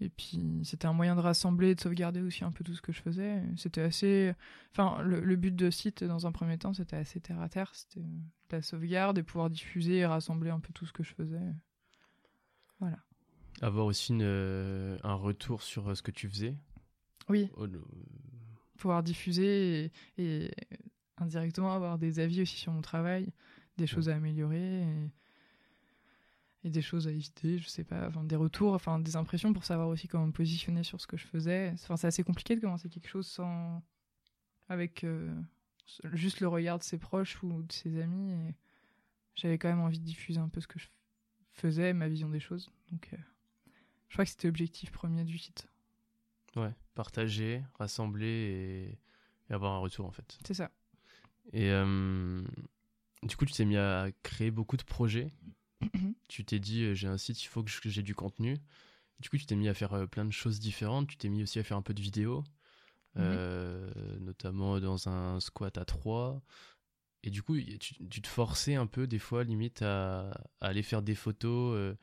et 0.00 0.10
puis 0.10 0.60
c'était 0.64 0.86
un 0.86 0.92
moyen 0.92 1.16
de 1.16 1.20
rassembler 1.20 1.70
et 1.70 1.74
de 1.74 1.80
sauvegarder 1.80 2.20
aussi 2.20 2.44
un 2.44 2.52
peu 2.52 2.62
tout 2.64 2.74
ce 2.74 2.82
que 2.82 2.92
je 2.92 3.00
faisais. 3.00 3.42
C'était 3.56 3.80
assez. 3.80 4.34
Enfin, 4.72 5.02
le, 5.02 5.36
but 5.36 5.54
de 5.54 5.70
site 5.70 6.04
dans 6.04 6.26
un 6.26 6.32
premier 6.32 6.58
temps, 6.58 6.74
c'était 6.74 6.96
assez 6.96 7.20
terre 7.20 7.40
à 7.40 7.48
terre. 7.48 7.74
C'était 7.74 8.04
la 8.50 8.62
sauvegarde 8.62 9.18
et 9.18 9.22
pouvoir 9.22 9.48
diffuser 9.48 9.98
et 9.98 10.06
rassembler 10.06 10.50
un 10.50 10.60
peu 10.60 10.72
tout 10.72 10.84
ce 10.84 10.92
que 10.92 11.02
je 11.02 11.14
faisais. 11.14 11.54
Voilà. 12.78 12.98
Avoir 13.62 13.86
aussi 13.86 14.12
une, 14.12 14.22
euh, 14.22 14.98
un 15.02 15.14
retour 15.14 15.62
sur 15.62 15.88
euh, 15.88 15.94
ce 15.94 16.02
que 16.02 16.10
tu 16.10 16.28
faisais? 16.28 16.56
Oui. 17.30 17.50
Oh, 17.56 17.64
le- 17.64 17.82
pouvoir 18.76 19.02
diffuser 19.02 19.86
et, 19.86 19.92
et 20.18 20.50
indirectement 21.16 21.72
avoir 21.72 21.98
des 21.98 22.20
avis 22.20 22.42
aussi 22.42 22.58
sur 22.58 22.72
mon 22.72 22.82
travail, 22.82 23.32
des 23.78 23.86
choses 23.86 24.10
à 24.10 24.16
améliorer 24.16 24.82
et, 24.82 25.10
et 26.66 26.70
des 26.70 26.82
choses 26.82 27.06
à 27.06 27.12
éviter, 27.12 27.58
je 27.58 27.68
sais 27.68 27.84
pas, 27.84 28.08
enfin 28.08 28.24
des 28.24 28.34
retours, 28.34 28.72
enfin 28.72 28.98
des 28.98 29.14
impressions 29.14 29.52
pour 29.52 29.64
savoir 29.64 29.86
aussi 29.86 30.08
comment 30.08 30.26
me 30.26 30.32
positionner 30.32 30.82
sur 30.82 31.00
ce 31.00 31.06
que 31.06 31.16
je 31.16 31.24
faisais. 31.24 31.70
Enfin, 31.74 31.96
c'est 31.96 32.08
assez 32.08 32.24
compliqué 32.24 32.56
de 32.56 32.60
commencer 32.60 32.88
quelque 32.88 33.06
chose 33.08 33.28
sans 33.28 33.84
avec 34.68 35.04
euh, 35.04 35.32
juste 36.12 36.40
le 36.40 36.48
regard 36.48 36.78
de 36.78 36.82
ses 36.82 36.98
proches 36.98 37.40
ou 37.44 37.62
de 37.62 37.72
ses 37.72 38.00
amis. 38.00 38.32
Et 38.32 38.54
j'avais 39.36 39.58
quand 39.58 39.68
même 39.68 39.80
envie 39.80 40.00
de 40.00 40.04
diffuser 40.04 40.40
un 40.40 40.48
peu 40.48 40.60
ce 40.60 40.66
que 40.66 40.80
je 40.80 40.88
faisais, 41.52 41.92
ma 41.92 42.08
vision 42.08 42.28
des 42.28 42.40
choses. 42.40 42.68
Donc, 42.90 43.10
euh, 43.12 43.16
je 44.08 44.14
crois 44.14 44.24
que 44.24 44.30
c'était 44.32 44.48
l'objectif 44.48 44.90
premier 44.90 45.22
du 45.22 45.38
site. 45.38 45.68
Ouais, 46.56 46.74
partager, 46.96 47.62
rassembler 47.78 48.26
et, 48.26 48.98
et 49.50 49.54
avoir 49.54 49.72
un 49.72 49.78
retour 49.78 50.04
en 50.04 50.10
fait. 50.10 50.36
C'est 50.44 50.54
ça. 50.54 50.72
Et 51.52 51.70
euh, 51.70 52.42
du 53.22 53.36
coup, 53.36 53.44
tu 53.44 53.52
t'es 53.52 53.64
mis 53.64 53.76
à 53.76 54.08
créer 54.24 54.50
beaucoup 54.50 54.76
de 54.76 54.82
projets. 54.82 55.30
Tu 56.28 56.44
t'es 56.44 56.58
dit, 56.58 56.82
euh, 56.82 56.94
j'ai 56.94 57.08
un 57.08 57.18
site, 57.18 57.42
il 57.42 57.46
faut 57.46 57.62
que 57.62 57.70
j'ai 57.70 58.02
du 58.02 58.14
contenu. 58.14 58.58
Du 59.20 59.28
coup, 59.30 59.38
tu 59.38 59.46
t'es 59.46 59.56
mis 59.56 59.68
à 59.68 59.74
faire 59.74 59.94
euh, 59.94 60.06
plein 60.06 60.24
de 60.24 60.30
choses 60.30 60.60
différentes. 60.60 61.08
Tu 61.08 61.16
t'es 61.16 61.28
mis 61.28 61.42
aussi 61.42 61.58
à 61.58 61.62
faire 61.62 61.76
un 61.76 61.82
peu 61.82 61.94
de 61.94 62.02
vidéos, 62.02 62.44
euh, 63.16 63.90
notamment 64.20 64.78
dans 64.80 65.08
un 65.08 65.40
squat 65.40 65.78
à 65.78 65.84
3. 65.84 66.42
Et 67.22 67.30
du 67.30 67.42
coup, 67.42 67.56
tu, 67.58 68.08
tu 68.08 68.22
te 68.22 68.28
forçais 68.28 68.74
un 68.74 68.86
peu, 68.86 69.06
des 69.06 69.18
fois, 69.18 69.42
limite, 69.42 69.82
à, 69.82 70.30
à 70.60 70.66
aller 70.68 70.82
faire 70.82 71.02
des 71.02 71.14
photos, 71.14 71.74
euh, 71.74 71.96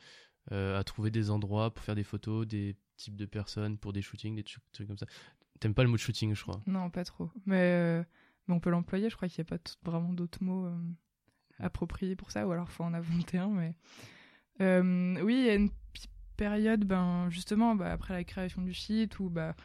euh, 0.52 0.78
à 0.78 0.84
trouver 0.84 1.12
des 1.12 1.30
endroits 1.30 1.74
pour 1.74 1.84
faire 1.84 1.96
des 1.96 2.04
photos, 2.04 2.48
des 2.48 2.76
types 2.98 3.16
de 3.16 3.26
personnes 3.26 3.78
pour 3.78 3.94
des 3.94 4.02
shootings, 4.02 4.36
des 4.36 4.44
trucs, 4.44 4.64
trucs 4.72 4.88
comme 4.88 4.98
ça. 4.98 5.06
T'aimes 5.60 5.74
pas 5.74 5.84
le 5.84 5.90
mot 5.90 5.98
shooting, 5.98 6.36
je 6.36 6.42
crois. 6.42 6.62
Non, 6.66 6.90
pas 6.90 7.06
trop. 7.06 7.30
Mais, 7.46 8.00
mais 8.48 8.54
on 8.56 8.60
peut 8.60 8.70
l'employer, 8.72 9.10
je 9.10 9.16
crois 9.16 9.30
qu'il 9.30 9.44
n'y 9.44 9.48
a 9.54 9.58
pas 9.58 9.64
vraiment 9.90 10.12
d'autres 10.14 10.44
mots 10.44 10.70
appropriés 11.60 12.16
pour 12.16 12.32
ça, 12.32 12.48
ou 12.48 12.52
alors 12.52 12.70
faut 12.70 12.84
en 12.84 12.94
inventer 12.94 13.38
un. 13.38 13.50
Mais... 13.50 13.76
Euh, 14.62 15.22
oui, 15.24 15.36
il 15.36 15.46
y 15.46 15.50
a 15.50 15.56
une 15.56 15.72
période, 16.38 16.86
ben, 16.86 17.30
justement, 17.30 17.76
bah, 17.76 17.92
après 17.92 18.14
la 18.14 18.24
création 18.24 18.62
du 18.62 18.74
site, 18.74 19.20
où 19.20 19.30
bah, 19.30 19.56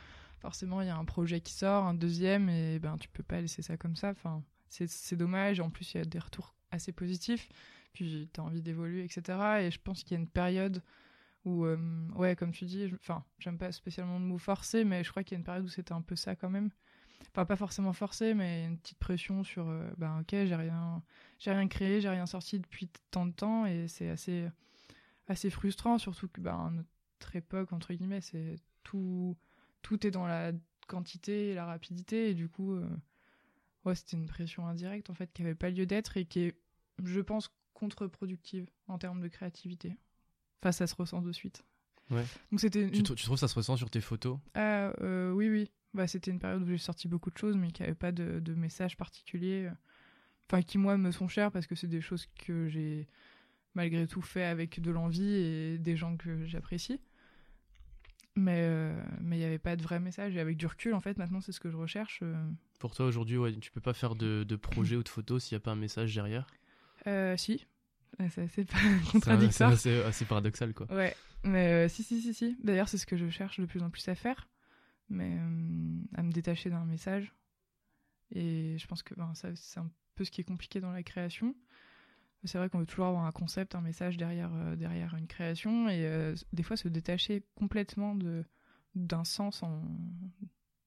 forcément 0.41 0.81
il 0.81 0.87
y 0.87 0.91
a 0.91 0.97
un 0.97 1.05
projet 1.05 1.41
qui 1.41 1.53
sort, 1.53 1.85
un 1.85 1.95
deuxième, 1.95 2.49
et 2.49 2.79
ben, 2.79 2.97
tu 2.99 3.09
peux 3.09 3.23
pas 3.23 3.41
laisser 3.41 3.63
ça 3.63 3.77
comme 3.77 3.97
ça. 3.97 4.11
Enfin, 4.11 4.43
c'est 4.69 5.17
dommage, 5.17 5.61
en 5.61 5.71
plus 5.71 5.95
il 5.95 5.99
y 5.99 6.01
a 6.01 6.05
des 6.05 6.19
retours 6.19 6.55
assez 6.71 6.93
positifs, 6.93 7.49
puis 7.93 8.29
tu 8.33 8.41
as 8.41 8.45
envie 8.45 8.63
d'évoluer, 8.63 9.05
etc. 9.05 9.39
Et 9.63 9.71
je 9.71 9.81
pense 9.83 10.03
qu'il 10.03 10.13
y 10.13 10.17
a 10.17 10.21
une 10.21 10.29
période 10.29 10.83
où, 11.45 11.65
euh, 11.65 11.79
ouais, 12.15 12.37
comme 12.37 12.53
tu 12.53 12.65
dis, 12.67 12.91
enfin, 13.01 13.25
j'aime 13.39 13.59
pas 13.59 13.73
spécialement 13.73 14.19
le 14.19 14.25
mot 14.25 14.39
forcé, 14.39 14.85
mais 14.85 15.03
je 15.05 15.11
crois 15.11 15.23
qu'il 15.23 15.33
y 15.33 15.37
a 15.37 15.39
une 15.39 15.45
période 15.45 15.65
où 15.65 15.69
c'était 15.69 15.93
un 15.93 16.03
peu 16.03 16.17
ça 16.17 16.37
quand 16.37 16.51
même. 16.51 16.71
Enfin, 17.31 17.45
pas 17.45 17.57
forcément 17.57 17.93
forcé, 17.93 18.35
mais 18.35 18.65
une 18.65 18.79
petite 18.79 18.99
pression 18.99 19.45
sur, 19.45 19.69
euh, 19.69 19.91
ben 19.99 20.21
ok, 20.21 20.31
j'ai 20.31 20.55
rien, 20.55 21.03
j'ai 21.39 21.51
rien 21.51 21.69
créé, 21.69 22.01
j'ai 22.01 22.09
rien 22.09 22.27
sorti 22.27 22.59
depuis 22.59 22.91
tant 23.11 23.27
de 23.27 23.33
temps, 23.33 23.67
et 23.67 23.87
c'est 23.89 24.09
assez, 24.09 24.49
assez 25.27 25.51
frustrant, 25.51 25.99
surtout 25.99 26.29
que, 26.29 26.41
ben, 26.41 26.73
notre 26.73 27.37
époque, 27.37 27.73
entre 27.73 27.93
guillemets, 27.93 28.21
c'est 28.21 28.57
tout, 28.83 29.37
tout 29.83 30.07
est 30.07 30.11
dans 30.11 30.27
la 30.27 30.53
quantité 30.87 31.51
et 31.51 31.55
la 31.55 31.67
rapidité, 31.67 32.31
et 32.31 32.35
du 32.35 32.49
coup, 32.49 32.75
euh, 32.75 32.89
ouais, 33.85 33.95
c'était 33.95 34.17
une 34.17 34.27
pression 34.27 34.67
indirecte, 34.67 35.11
en 35.11 35.15
fait, 35.15 35.33
qui 35.33 35.43
avait 35.43 35.55
pas 35.55 35.71
lieu 35.71 35.87
d'être, 35.87 36.17
et 36.17 36.25
qui 36.25 36.41
est, 36.41 36.59
je 37.05 37.21
pense, 37.21 37.51
contre-productive 37.75 38.69
en 38.89 38.99
termes 38.99 39.21
de 39.21 39.29
créativité. 39.29 39.97
Enfin, 40.61 40.73
ça 40.73 40.87
se 40.87 40.95
ressent 40.95 41.23
de 41.23 41.33
suite. 41.33 41.65
Ouais. 42.11 42.25
Donc 42.51 42.61
c'était 42.61 42.91
Tu, 42.91 42.99
une 42.99 43.05
tu 43.05 43.23
trouves 43.23 43.37
que 43.37 43.41
ça 43.41 43.49
se 43.49 43.55
ressent 43.55 43.77
sur 43.77 43.91
tes 43.91 44.01
photos? 44.01 44.39
Ah, 44.55 44.93
euh, 45.03 45.31
oui, 45.31 45.49
oui. 45.51 45.71
Bah, 45.95 46.07
c'était 46.07 46.31
une 46.31 46.39
période 46.39 46.63
où 46.63 46.67
j'ai 46.69 46.79
sorti 46.79 47.09
beaucoup 47.09 47.31
de 47.31 47.39
choses, 47.39 47.57
mais 47.57 47.71
qui 47.71 47.83
n'avaient 47.83 47.95
pas 47.95 48.13
de, 48.13 48.41
de 48.41 48.55
message 48.55 48.97
particulier. 48.97 49.67
euh, 49.67 49.75
Enfin, 50.51 50.63
qui, 50.63 50.79
moi, 50.79 50.97
me 50.97 51.11
sont 51.11 51.29
chers 51.29 51.51
parce 51.53 51.67
que 51.67 51.75
c'est 51.75 51.87
des 51.89 52.01
choses 52.01 52.27
que 52.47 52.69
j'ai 52.69 53.07
malgré 53.75 54.07
tout 54.07 54.23
fait 54.23 54.45
avec 54.45 54.81
de 54.81 54.91
l'envie 54.91 55.35
et 55.35 55.79
des 55.79 55.97
gens 55.97 56.17
que 56.17 56.47
j'apprécie. 56.47 57.01
Mais 58.35 58.61
euh, 58.63 59.03
mais 59.21 59.37
il 59.37 59.41
n'y 59.41 59.45
avait 59.45 59.59
pas 59.59 59.77
de 59.77 59.83
vrai 59.83 59.99
message. 60.01 60.37
Et 60.37 60.41
avec 60.41 60.57
du 60.57 60.67
recul, 60.67 60.95
en 60.95 61.01
fait, 61.01 61.19
maintenant, 61.19 61.41
c'est 61.41 61.53
ce 61.53 61.61
que 61.61 61.71
je 61.71 61.77
recherche. 61.77 62.21
euh. 62.23 62.35
Pour 62.79 62.95
toi, 62.95 63.07
aujourd'hui, 63.07 63.37
ouais, 63.37 63.53
tu 63.57 63.71
peux 63.73 63.81
pas 63.81 63.95
faire 63.95 64.15
de, 64.15 64.45
de 64.45 64.57
projet 64.57 64.97
ou 64.97 65.03
de 65.03 65.09
photos 65.09 65.45
s'il 65.45 65.57
n'y 65.57 65.61
a 65.61 65.65
pas 65.65 65.73
un 65.73 65.77
message 65.77 66.15
derrière? 66.15 66.47
Euh, 67.07 67.37
si. 67.37 67.67
Euh, 68.21 68.27
C'est 68.31 68.43
assez 68.43 68.65
pas 68.65 68.77
C'est 69.05 69.11
contradictoire. 69.13 69.73
assez, 69.73 70.01
assez 70.03 70.25
paradoxal, 70.25 70.73
quoi. 70.73 70.87
Ouais, 70.95 71.15
mais 71.45 71.87
euh, 71.87 71.89
si, 71.89 72.03
si, 72.05 72.21
si, 72.23 72.33
si. 72.33 72.57
D'ailleurs, 72.63 72.89
c'est 72.89 72.99
ce 72.99 73.07
que 73.07 73.17
je 73.17 73.29
cherche 73.29 73.59
de 73.61 73.67
plus 73.67 73.83
en 73.83 73.91
plus 73.91 74.07
à 74.09 74.15
faire, 74.15 74.49
mais 75.09 75.37
euh, 75.39 76.01
à 76.15 76.23
me 76.23 76.33
détacher 76.33 76.71
d'un 76.71 76.85
message. 76.85 77.35
Et 78.31 78.77
je 78.79 78.87
pense 78.87 79.03
que 79.03 79.15
ben, 79.15 79.35
ça, 79.35 79.55
c'est 79.57 79.81
un 79.81 79.91
peu 80.15 80.25
ce 80.25 80.31
qui 80.31 80.41
est 80.41 80.45
compliqué 80.45 80.81
dans 80.81 80.93
la 80.93 81.03
création. 81.03 81.55
C'est 82.45 82.59
vrai 82.59 82.71
qu'on 82.71 82.79
veut 82.79 82.87
toujours 82.87 83.07
avoir 83.07 83.25
un 83.25 83.33
concept, 83.33 83.75
un 83.75 83.81
message 83.81 84.17
derrière, 84.17 84.53
euh, 84.55 84.77
derrière 84.77 85.15
une 85.17 85.27
création, 85.27 85.89
et 85.89 86.07
euh, 86.07 86.35
des 86.53 86.63
fois 86.63 86.77
se 86.77 86.89
détacher 86.89 87.43
complètement 87.57 88.15
de 88.15 88.45
d'un 88.95 89.25
sens 89.25 89.63
en 89.63 89.83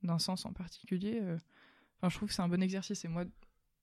d'un 0.01 0.17
sens 0.17 0.45
en 0.45 0.53
particulier. 0.53 1.21
Enfin, 1.97 2.09
je 2.09 2.15
trouve 2.15 2.29
que 2.29 2.35
c'est 2.35 2.41
un 2.41 2.47
bon 2.47 2.61
exercice, 2.63 3.05
et 3.05 3.07
moi, 3.07 3.25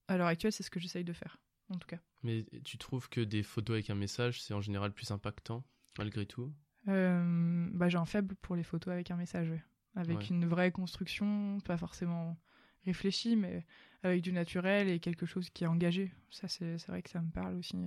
à 0.07 0.17
l'heure 0.17 0.27
actuelle, 0.27 0.51
c'est 0.51 0.63
ce 0.63 0.71
que 0.71 0.79
j'essaye 0.79 1.05
de 1.05 1.13
faire, 1.13 1.39
en 1.69 1.77
tout 1.77 1.87
cas. 1.87 1.99
Mais 2.23 2.45
tu 2.65 2.77
trouves 2.77 3.07
que 3.07 3.21
des 3.21 3.43
photos 3.43 3.75
avec 3.75 3.89
un 3.89 3.95
message, 3.95 4.41
c'est 4.41 4.53
en 4.53 4.61
général 4.61 4.91
plus 4.91 5.11
impactant, 5.11 5.63
malgré 5.97 6.25
tout? 6.25 6.53
Bah, 6.85 7.87
j'ai 7.87 7.97
un 7.97 8.05
faible 8.05 8.35
pour 8.35 8.55
les 8.55 8.63
photos 8.63 8.91
avec 8.91 9.11
un 9.11 9.15
message, 9.15 9.49
ouais. 9.49 9.63
Avec 9.95 10.17
Ouais. 10.17 10.27
une 10.27 10.45
vraie 10.45 10.71
construction, 10.71 11.59
pas 11.61 11.77
forcément 11.77 12.37
réfléchie, 12.85 13.35
mais 13.35 13.65
avec 14.03 14.21
du 14.21 14.31
naturel 14.31 14.87
et 14.87 14.99
quelque 14.99 15.25
chose 15.25 15.49
qui 15.49 15.63
est 15.63 15.67
engagé. 15.67 16.11
Ça, 16.29 16.47
c'est 16.47 16.77
vrai 16.87 17.01
que 17.01 17.09
ça 17.09 17.21
me 17.21 17.29
parle 17.31 17.55
aussi. 17.55 17.77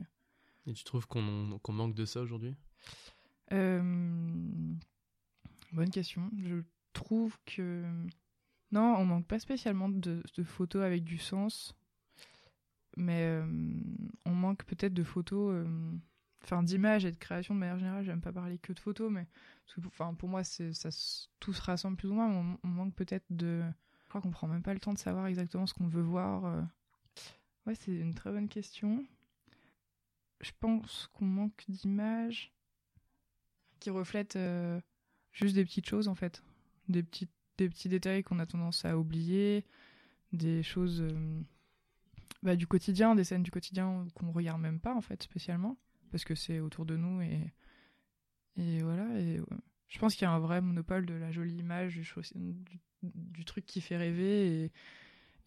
Et 0.66 0.72
tu 0.72 0.84
trouves 0.84 1.06
qu'on 1.06 1.22
manque 1.70 1.94
de 1.94 2.04
ça 2.04 2.20
aujourd'hui? 2.20 2.54
Euh, 3.52 3.82
bonne 5.72 5.90
question. 5.90 6.30
Je 6.38 6.62
trouve 6.92 7.36
que 7.46 7.84
non, 8.70 8.94
on 8.96 9.04
manque 9.04 9.26
pas 9.26 9.38
spécialement 9.38 9.88
de, 9.88 10.22
de 10.34 10.42
photos 10.42 10.82
avec 10.82 11.04
du 11.04 11.18
sens, 11.18 11.74
mais 12.96 13.22
euh, 13.22 13.46
on 14.24 14.32
manque 14.34 14.64
peut-être 14.64 14.94
de 14.94 15.02
photos, 15.02 15.52
euh, 15.54 15.92
enfin 16.44 16.62
d'images 16.62 17.04
et 17.04 17.12
de 17.12 17.18
création 17.18 17.54
de 17.54 17.60
manière 17.60 17.78
générale. 17.78 18.04
J'aime 18.04 18.20
pas 18.20 18.32
parler 18.32 18.58
que 18.58 18.72
de 18.72 18.78
photos, 18.80 19.10
mais 19.10 19.26
enfin 19.86 20.14
pour 20.14 20.28
moi 20.28 20.44
ça 20.44 20.88
tout 21.40 21.52
se 21.52 21.62
rassemble 21.62 21.96
plus 21.96 22.10
ou 22.10 22.14
moins. 22.14 22.28
On, 22.30 22.58
on 22.64 22.68
manque 22.68 22.94
peut-être 22.94 23.26
de, 23.30 23.62
je 24.04 24.08
crois 24.08 24.20
qu'on 24.20 24.30
prend 24.30 24.48
même 24.48 24.62
pas 24.62 24.74
le 24.74 24.80
temps 24.80 24.92
de 24.92 24.98
savoir 24.98 25.26
exactement 25.26 25.66
ce 25.66 25.74
qu'on 25.74 25.88
veut 25.88 26.02
voir. 26.02 26.44
euh. 26.44 26.62
Ouais, 27.66 27.74
c'est 27.74 27.92
une 27.94 28.14
très 28.14 28.30
bonne 28.32 28.48
question. 28.48 29.04
Je 30.40 30.50
pense 30.58 31.08
qu'on 31.12 31.24
manque 31.24 31.64
d'images 31.68 32.52
qui 33.78 33.90
reflètent 33.90 34.36
euh, 34.36 34.80
juste 35.32 35.54
des 35.54 35.64
petites 35.64 35.88
choses 35.88 36.08
en 36.08 36.14
fait, 36.14 36.42
des 36.88 37.02
petits, 37.02 37.28
des 37.58 37.68
petits 37.68 37.88
détails 37.88 38.24
qu'on 38.24 38.40
a 38.40 38.46
tendance 38.46 38.84
à 38.84 38.98
oublier, 38.98 39.64
des 40.32 40.62
choses 40.64 41.00
euh, 41.02 41.40
bah, 42.42 42.56
du 42.56 42.66
quotidien, 42.66 43.14
des 43.14 43.24
scènes 43.24 43.44
du 43.44 43.50
quotidien 43.52 44.06
qu'on 44.14 44.32
regarde 44.32 44.60
même 44.60 44.80
pas 44.80 44.94
en 44.94 45.00
fait 45.00 45.22
spécialement, 45.22 45.76
parce 46.12 46.24
que 46.24 46.34
c'est 46.34 46.60
autour 46.60 46.84
de 46.84 46.96
nous 46.96 47.20
et, 47.22 47.52
et 48.56 48.82
voilà. 48.82 49.18
Et, 49.18 49.38
euh, 49.38 49.44
je 49.88 49.98
pense 49.98 50.14
qu'il 50.14 50.22
y 50.22 50.28
a 50.28 50.32
un 50.32 50.38
vrai 50.38 50.60
monopole 50.60 51.06
de 51.06 51.14
la 51.14 51.32
jolie 51.32 51.56
image, 51.56 52.00
du, 53.02 53.44
truc 53.44 53.66
qui 53.66 53.80
fait 53.80 53.96
rêver 53.96 54.70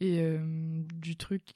et, 0.01 0.19
euh, 0.21 0.83
du 0.95 1.15
truc 1.15 1.53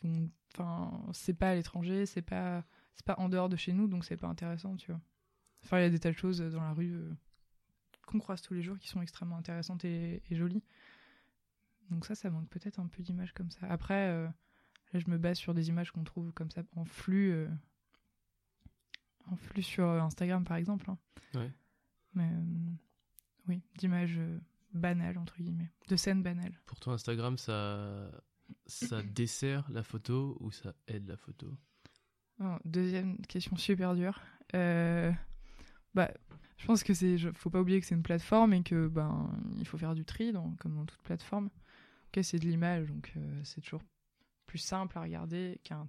enfin 0.53 1.05
c'est 1.13 1.33
pas 1.33 1.49
à 1.49 1.55
l'étranger, 1.55 2.05
c'est 2.05 2.21
pas 2.21 2.65
c'est 2.95 3.05
pas 3.05 3.15
en 3.17 3.29
dehors 3.29 3.49
de 3.49 3.57
chez 3.57 3.73
nous, 3.73 3.87
donc 3.87 4.05
c'est 4.05 4.17
pas 4.17 4.27
intéressant, 4.27 4.75
tu 4.75 4.91
vois. 4.91 5.01
Enfin, 5.63 5.79
il 5.79 5.83
y 5.83 5.85
a 5.85 5.89
des 5.89 5.99
tas 5.99 6.11
de 6.11 6.17
choses 6.17 6.39
dans 6.39 6.61
la 6.61 6.73
rue 6.73 6.93
euh, 6.93 7.11
qu'on 8.07 8.19
croise 8.19 8.41
tous 8.41 8.53
les 8.53 8.61
jours 8.61 8.77
qui 8.77 8.87
sont 8.87 9.01
extrêmement 9.01 9.37
intéressantes 9.37 9.85
et, 9.85 10.21
jolies. 10.31 10.63
Donc 11.89 12.05
ça, 12.05 12.15
ça 12.15 12.29
manque 12.29 12.49
peut-être 12.49 12.79
un 12.79 12.87
peu 12.87 13.03
d'images 13.03 13.33
comme 13.33 13.51
ça. 13.51 13.67
Après, 13.69 14.11
là, 14.13 14.99
je 14.99 15.09
me 15.09 15.17
base 15.17 15.37
sur 15.37 15.53
des 15.53 15.69
images 15.69 15.91
qu'on 15.91 16.03
trouve 16.03 16.31
comme 16.33 16.49
ça 16.49 16.63
en 16.75 16.85
flux, 16.85 17.47
en 19.31 19.35
flux 19.35 19.61
sur 19.63 19.85
euh, 19.87 20.01
Instagram, 20.01 20.43
par 20.43 20.57
exemple. 20.57 20.89
hein. 20.89 20.97
Ouais. 21.35 21.51
Mais 22.13 22.29
euh, 22.31 22.71
oui, 23.47 23.61
d'images 23.77 24.17
euh, 24.17 24.39
banales, 24.73 25.17
entre 25.17 25.37
guillemets, 25.37 25.71
de 25.87 25.95
scènes 25.95 26.23
banales. 26.23 26.59
Pour 26.65 26.79
toi, 26.79 26.93
Instagram, 26.93 27.37
ça, 27.37 28.09
ça 28.65 29.01
dessert 29.03 29.69
la 29.71 29.83
photo 29.83 30.37
ou 30.39 30.51
ça 30.51 30.73
aide 30.87 31.07
la 31.07 31.17
photo? 31.17 31.55
Oh, 32.41 32.55
deuxième 32.65 33.17
question 33.27 33.55
super 33.57 33.95
dure. 33.95 34.21
Euh, 34.55 35.11
bah, 35.93 36.09
je 36.57 36.65
pense 36.65 36.83
que 36.83 36.93
c'est, 36.93 37.17
faut 37.33 37.49
pas 37.49 37.59
oublier 37.61 37.79
que 37.81 37.85
c'est 37.85 37.95
une 37.95 38.03
plateforme 38.03 38.53
et 38.53 38.63
que 38.63 38.87
ben 38.87 39.29
il 39.57 39.65
faut 39.67 39.77
faire 39.77 39.93
du 39.93 40.05
tri, 40.05 40.31
dans- 40.31 40.51
comme 40.59 40.75
dans 40.75 40.85
toute 40.85 41.01
plateforme. 41.01 41.49
Ok, 42.07 42.23
c'est 42.23 42.39
de 42.39 42.45
l'image, 42.45 42.87
donc 42.87 43.11
euh, 43.17 43.41
c'est 43.43 43.61
toujours 43.61 43.83
plus 44.45 44.57
simple 44.57 44.97
à 44.97 45.01
regarder 45.01 45.59
qu'un 45.63 45.87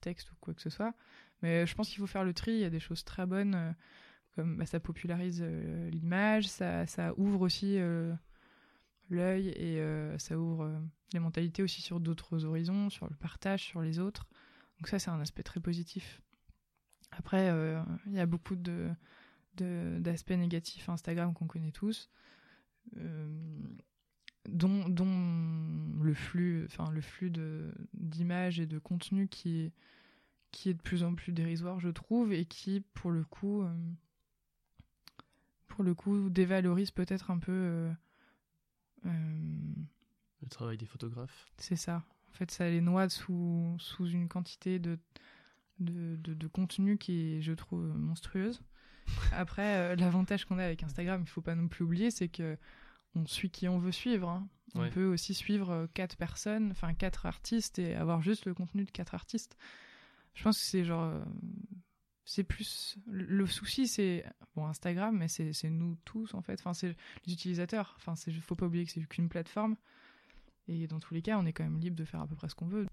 texte 0.00 0.32
ou 0.32 0.34
quoi 0.40 0.52
que 0.54 0.60
ce 0.62 0.70
soit. 0.70 0.94
Mais 1.44 1.66
je 1.66 1.74
pense 1.74 1.90
qu'il 1.90 1.98
faut 1.98 2.06
faire 2.06 2.24
le 2.24 2.32
tri. 2.32 2.52
Il 2.52 2.60
y 2.60 2.64
a 2.64 2.70
des 2.70 2.80
choses 2.80 3.04
très 3.04 3.26
bonnes, 3.26 3.54
euh, 3.54 3.72
comme 4.34 4.56
bah, 4.56 4.64
ça 4.64 4.80
popularise 4.80 5.42
euh, 5.44 5.90
l'image, 5.90 6.48
ça, 6.48 6.86
ouvre 7.18 7.42
aussi 7.42 7.76
euh, 7.78 8.14
l'œil 9.10 9.48
et 9.48 9.78
ça 10.18 10.38
ouvre 10.38 10.80
les 11.12 11.18
mentalités 11.18 11.62
aussi 11.62 11.82
sur 11.82 12.00
d'autres 12.00 12.46
horizons, 12.46 12.88
sur 12.88 13.06
le 13.10 13.14
partage, 13.16 13.62
sur 13.62 13.82
les 13.82 13.98
autres. 13.98 14.26
Donc 14.78 14.88
ça, 14.88 14.98
c'est 14.98 15.10
un 15.10 15.20
aspect 15.20 15.42
très 15.42 15.60
positif. 15.60 16.22
Après, 17.10 17.52
il 18.06 18.14
y 18.14 18.20
a 18.20 18.26
beaucoup 18.26 18.56
de 18.56 18.90
d'aspects 19.54 20.32
négatifs 20.32 20.88
à 20.88 20.92
Instagram 20.92 21.34
qu'on 21.34 21.46
connaît 21.46 21.70
tous, 21.70 22.10
dont, 24.48 24.88
dont, 24.88 26.02
le 26.02 26.14
flux, 26.14 26.64
enfin 26.64 26.90
le 26.90 27.02
flux 27.02 27.30
d'images 27.92 28.58
et 28.58 28.66
de 28.66 28.78
contenu 28.78 29.28
qui 29.28 29.60
est 29.60 29.72
qui 30.54 30.70
est 30.70 30.74
de 30.74 30.80
plus 30.80 31.02
en 31.02 31.14
plus 31.14 31.32
dérisoire, 31.32 31.80
je 31.80 31.88
trouve, 31.88 32.32
et 32.32 32.46
qui, 32.46 32.80
pour 32.94 33.10
le 33.10 33.24
coup, 33.24 33.62
euh, 33.62 33.74
pour 35.66 35.82
le 35.82 35.94
coup, 35.94 36.30
dévalorise 36.30 36.92
peut-être 36.92 37.32
un 37.32 37.38
peu. 37.38 37.52
Euh, 37.52 37.92
euh, 39.06 39.40
le 40.40 40.48
travail 40.48 40.78
des 40.78 40.86
photographes. 40.86 41.50
C'est 41.58 41.76
ça. 41.76 42.04
En 42.30 42.32
fait, 42.34 42.50
ça 42.52 42.70
les 42.70 42.80
noie 42.80 43.08
sous, 43.08 43.74
sous 43.78 44.06
une 44.06 44.28
quantité 44.28 44.78
de, 44.78 44.98
de, 45.80 46.16
de, 46.16 46.46
contenu 46.46 46.98
qui 46.98 47.34
est, 47.34 47.42
je 47.42 47.52
trouve, 47.52 47.86
monstrueuse. 47.98 48.62
Après, 49.32 49.96
l'avantage 49.96 50.44
qu'on 50.44 50.58
a 50.58 50.64
avec 50.64 50.84
Instagram, 50.84 51.22
il 51.22 51.28
faut 51.28 51.42
pas 51.42 51.56
non 51.56 51.66
plus 51.66 51.84
oublier, 51.84 52.10
c'est 52.10 52.28
que 52.28 52.56
on 53.16 53.26
suit 53.26 53.50
qui 53.50 53.68
on 53.68 53.78
veut 53.78 53.92
suivre. 53.92 54.28
Hein. 54.28 54.48
On 54.76 54.88
peut 54.90 55.06
aussi 55.06 55.34
suivre 55.34 55.88
quatre 55.94 56.16
personnes, 56.16 56.70
enfin 56.72 56.94
quatre 56.94 57.26
artistes 57.26 57.78
et 57.78 57.94
avoir 57.94 58.22
juste 58.22 58.44
le 58.44 58.54
contenu 58.54 58.84
de 58.84 58.90
quatre 58.90 59.14
artistes. 59.14 59.56
Je 60.34 60.42
pense 60.42 60.58
que 60.58 60.64
c'est 60.64 60.84
genre. 60.84 61.04
Euh, 61.04 61.24
c'est 62.24 62.44
plus. 62.44 62.96
Le 63.06 63.46
souci, 63.46 63.86
c'est. 63.86 64.24
Bon, 64.56 64.66
Instagram, 64.66 65.16
mais 65.16 65.28
c'est 65.28 65.70
nous 65.70 65.96
tous, 66.04 66.34
en 66.34 66.42
fait. 66.42 66.60
Enfin, 66.60 66.74
c'est 66.74 66.96
les 67.26 67.32
utilisateurs. 67.32 67.94
Enfin, 67.96 68.14
il 68.26 68.40
faut 68.40 68.54
pas 68.54 68.66
oublier 68.66 68.84
que 68.84 68.92
c'est 68.92 69.04
qu'une 69.06 69.28
plateforme. 69.28 69.76
Et 70.68 70.86
dans 70.86 71.00
tous 71.00 71.12
les 71.14 71.22
cas, 71.22 71.38
on 71.38 71.46
est 71.46 71.52
quand 71.52 71.64
même 71.64 71.78
libre 71.78 71.96
de 71.96 72.04
faire 72.04 72.20
à 72.20 72.26
peu 72.26 72.36
près 72.36 72.48
ce 72.48 72.54
qu'on 72.54 72.66
veut. 72.66 72.86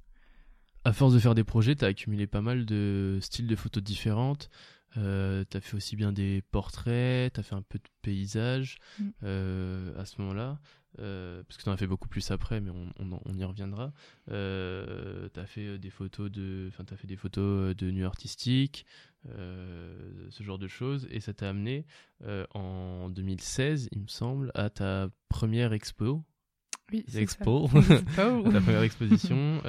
À 0.83 0.93
force 0.93 1.13
de 1.13 1.19
faire 1.19 1.35
des 1.35 1.43
projets, 1.43 1.75
tu 1.75 1.85
as 1.85 1.89
accumulé 1.89 2.25
pas 2.25 2.41
mal 2.41 2.65
de 2.65 3.19
styles 3.21 3.47
de 3.47 3.55
photos 3.55 3.83
différentes. 3.83 4.49
Euh, 4.97 5.45
tu 5.49 5.57
as 5.57 5.61
fait 5.61 5.75
aussi 5.75 5.95
bien 5.95 6.11
des 6.11 6.41
portraits, 6.51 7.33
tu 7.33 7.39
as 7.39 7.43
fait 7.43 7.55
un 7.55 7.61
peu 7.61 7.79
de 7.79 7.87
paysage 8.01 8.77
mm. 8.99 9.09
euh, 9.23 9.99
à 9.99 10.05
ce 10.05 10.21
moment-là. 10.21 10.59
Euh, 10.99 11.43
parce 11.43 11.57
que 11.57 11.63
tu 11.63 11.69
en 11.69 11.71
as 11.71 11.77
fait 11.77 11.87
beaucoup 11.87 12.09
plus 12.09 12.31
après, 12.31 12.59
mais 12.59 12.69
on, 12.69 13.21
on, 13.25 13.37
y 13.37 13.43
reviendra. 13.43 13.93
Euh, 14.29 15.29
tu 15.33 15.39
as 15.39 15.45
fait 15.45 15.65
euh, 15.65 15.77
des 15.77 15.89
photos 15.89 16.29
de, 16.29 16.67
enfin, 16.69 16.83
as 16.91 16.97
fait 16.97 17.07
des 17.07 17.15
photos 17.15 17.75
de 17.75 17.91
nuit 17.91 18.03
artistique, 18.03 18.85
ce 19.25 20.43
genre 20.43 20.57
de 20.57 20.67
choses, 20.67 21.07
et 21.11 21.19
ça 21.19 21.33
t'a 21.33 21.49
amené 21.49 21.85
en 22.53 23.09
2016, 23.09 23.89
il 23.91 24.01
me 24.01 24.07
semble, 24.07 24.51
à 24.55 24.69
ta 24.69 25.09
première 25.29 25.73
expo. 25.73 26.23
Oui, 26.91 27.05
expo, 27.15 27.69
ta 28.15 28.61
première 28.61 28.81
exposition 28.81 29.61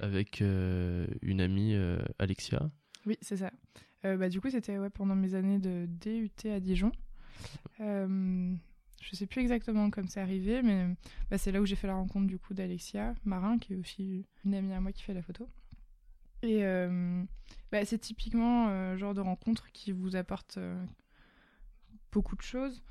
avec 0.00 0.40
une 0.40 1.40
amie 1.40 1.74
Alexia. 2.18 2.70
Oui, 3.06 3.16
c'est 3.20 3.38
ça. 3.38 3.50
Bah, 4.02 4.28
du 4.28 4.40
coup, 4.40 4.50
c'était 4.50 4.78
ouais, 4.78 4.90
pendant 4.90 5.14
mes 5.14 5.34
années 5.34 5.58
de 5.58 5.86
DUT 5.86 6.50
à 6.50 6.60
Dijon. 6.60 6.92
Je 9.02 9.16
sais 9.16 9.26
plus 9.26 9.40
exactement 9.40 9.90
comme 9.90 10.06
c'est 10.06 10.20
arrivé, 10.20 10.62
mais 10.62 10.86
bah, 11.28 11.36
c'est 11.36 11.50
là 11.50 11.60
où 11.60 11.66
j'ai 11.66 11.74
fait 11.74 11.88
la 11.88 11.94
rencontre 11.94 12.28
du 12.28 12.38
coup 12.38 12.54
d'Alexia 12.54 13.14
Marin, 13.24 13.58
qui 13.58 13.72
est 13.72 13.76
aussi 13.76 14.26
une 14.44 14.54
amie 14.54 14.72
à 14.72 14.80
moi 14.80 14.92
qui 14.92 15.02
fait 15.02 15.12
la 15.12 15.22
photo. 15.22 15.48
Et 16.42 16.64
euh, 16.64 17.22
bah, 17.72 17.84
c'est 17.84 17.98
typiquement 17.98 18.68
le 18.68 18.72
euh, 18.72 18.96
genre 18.96 19.14
de 19.14 19.20
rencontre 19.20 19.70
qui 19.72 19.90
vous 19.90 20.14
apporte 20.14 20.56
euh, 20.58 20.84
beaucoup 22.12 22.36
de 22.36 22.42
choses, 22.42 22.82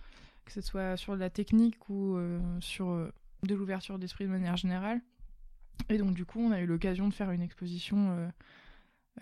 que 0.43 0.51
ce 0.51 0.61
soit 0.61 0.97
sur 0.97 1.15
la 1.15 1.29
technique 1.29 1.89
ou 1.89 2.17
sur 2.59 3.11
de 3.43 3.55
l'ouverture 3.55 3.99
d'esprit 3.99 4.25
de 4.25 4.29
manière 4.29 4.57
générale. 4.57 5.01
Et 5.89 5.97
donc 5.97 6.13
du 6.13 6.25
coup, 6.25 6.39
on 6.39 6.51
a 6.51 6.59
eu 6.59 6.65
l'occasion 6.65 7.07
de 7.07 7.13
faire 7.13 7.31
une 7.31 7.41
exposition 7.41 8.31